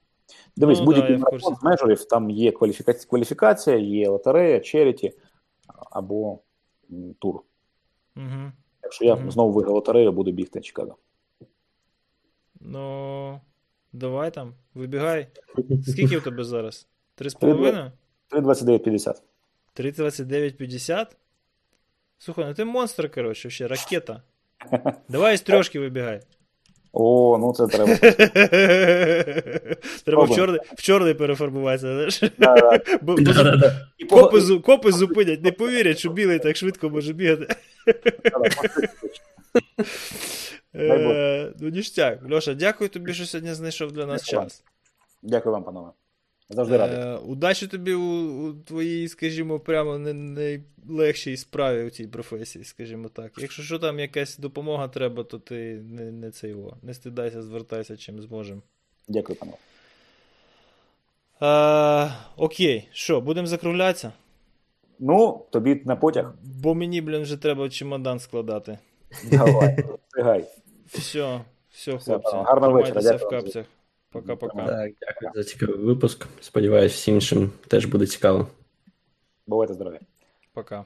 Дивись, 0.57 0.79
ну, 0.79 0.85
будь-який 0.85 1.17
да, 1.17 1.23
марафон 1.23 1.57
з 1.57 1.63
мейджорів, 1.63 2.05
там 2.05 2.31
є 2.31 2.53
кваліфікація, 2.53 3.09
кваліфікація, 3.09 3.77
є 3.77 4.09
лотерея, 4.09 4.61
черіті 4.61 5.13
або 5.91 6.39
тур. 7.19 7.43
Угу. 8.17 8.53
Якщо 8.83 9.05
я 9.05 9.15
угу. 9.15 9.31
знову 9.31 9.53
виграв 9.53 9.75
лотерею, 9.75 10.13
буду 10.13 10.33
бігти 10.33 10.61
Чикаго. 10.61 10.97
Ну, 12.61 13.41
давай 13.93 14.31
там, 14.31 14.55
вибігай. 14.75 15.27
Скільки 15.87 16.19
у 16.19 16.21
тебе 16.21 16.45
зараз? 16.45 16.89
3,5? 17.19 17.91
3,29,50. 18.31 19.23
3,29,50? 19.77 21.07
Слухай, 22.19 22.45
ну 22.45 22.55
ти 22.55 22.65
монстр, 22.65 23.11
коротше, 23.11 23.51
ще 23.51 23.69
ракета. 23.69 24.23
Давай 25.09 25.37
з 25.37 25.43
трьошки 25.43 25.81
вибігай. 25.81 26.23
О, 26.99 27.39
ну 27.39 27.53
це 27.53 27.67
треба. 27.67 27.97
Треба 30.05 30.25
в 30.25 30.35
чорний 30.35 30.61
в 30.77 30.83
чорний 30.83 31.15
перефарбуватися. 31.15 32.09
Копи, 34.11 34.41
копи 34.65 34.93
зупинять, 34.93 35.45
не 35.45 35.53
повірять, 35.53 35.99
що 35.99 36.11
білий 36.11 36.39
так 36.39 36.57
швидко 36.57 36.91
може 36.91 37.13
бігати. 37.13 37.55
Е, 40.75 41.53
ну, 41.61 41.69
ніштяк. 41.69 42.19
Льоша, 42.33 42.55
дякую 42.55 42.91
тобі, 42.91 43.15
що 43.15 43.27
сьогодні 43.27 43.55
знайшов 43.55 43.93
для 43.93 44.07
нас 44.07 44.25
час. 44.25 44.63
Дякую 45.23 45.53
вам, 45.53 45.65
панове. 45.65 45.91
Завжди 46.49 46.77
радий. 46.77 46.99
Е, 46.99 47.17
удачі 47.17 47.67
тобі 47.67 47.95
у, 47.95 48.49
у 48.49 48.53
твоїй, 48.53 49.09
скажімо, 49.09 49.61
прямо 49.61 49.99
не 49.99 50.13
найлегшій 50.13 51.37
справі 51.37 51.85
у 51.85 51.91
цій 51.91 52.07
професії, 52.07 52.65
скажімо 52.65 53.09
так. 53.09 53.33
Якщо 53.39 53.63
що 53.63 53.79
там 53.79 53.99
якась 53.99 54.39
допомога 54.39 54.89
треба, 54.89 55.25
то 55.25 55.39
ти 55.39 55.83
не 55.91 56.13
не 56.13 56.31
це 56.31 56.49
його. 56.49 56.77
Не 56.83 56.95
стидайся, 56.95 57.43
звертайся 57.43 57.97
чим 57.97 58.21
зможемо. 58.21 58.63
Дякую, 59.09 59.39
пане. 59.39 59.53
А, 61.41 62.11
Окей, 62.37 62.89
що, 62.93 63.21
будемо 63.21 63.47
закруглятися? 63.47 64.13
Ну, 64.99 65.45
тобі 65.51 65.83
на 65.85 65.97
потяг. 65.97 66.33
Бо 66.43 66.75
мені, 66.75 67.01
блін, 67.01 67.23
вже 67.23 67.37
треба 67.37 67.69
чемодан 67.69 68.19
складати. 68.19 68.79
Давай, 69.31 69.85
встигай. 70.09 70.45
Все, 70.87 71.41
все, 71.71 71.99
хлопці. 71.99 72.37
Гарного 72.37 72.73
вечора. 72.73 73.17
В 73.17 73.29
капцях. 73.29 73.67
Пока-пока. 74.11 74.67
Так, 74.67 74.93
дякую 75.01 75.31
за 75.35 75.45
цікавий 75.45 75.77
випуск. 75.77 76.27
Сподіваюсь, 76.41 76.93
всім 76.93 77.15
іншим 77.15 77.53
теж 77.69 77.87
буде 77.87 78.07
цікаво. 78.07 78.47
Бувайте 79.47 79.75
здорові. 79.75 80.01
Пока. 80.53 80.85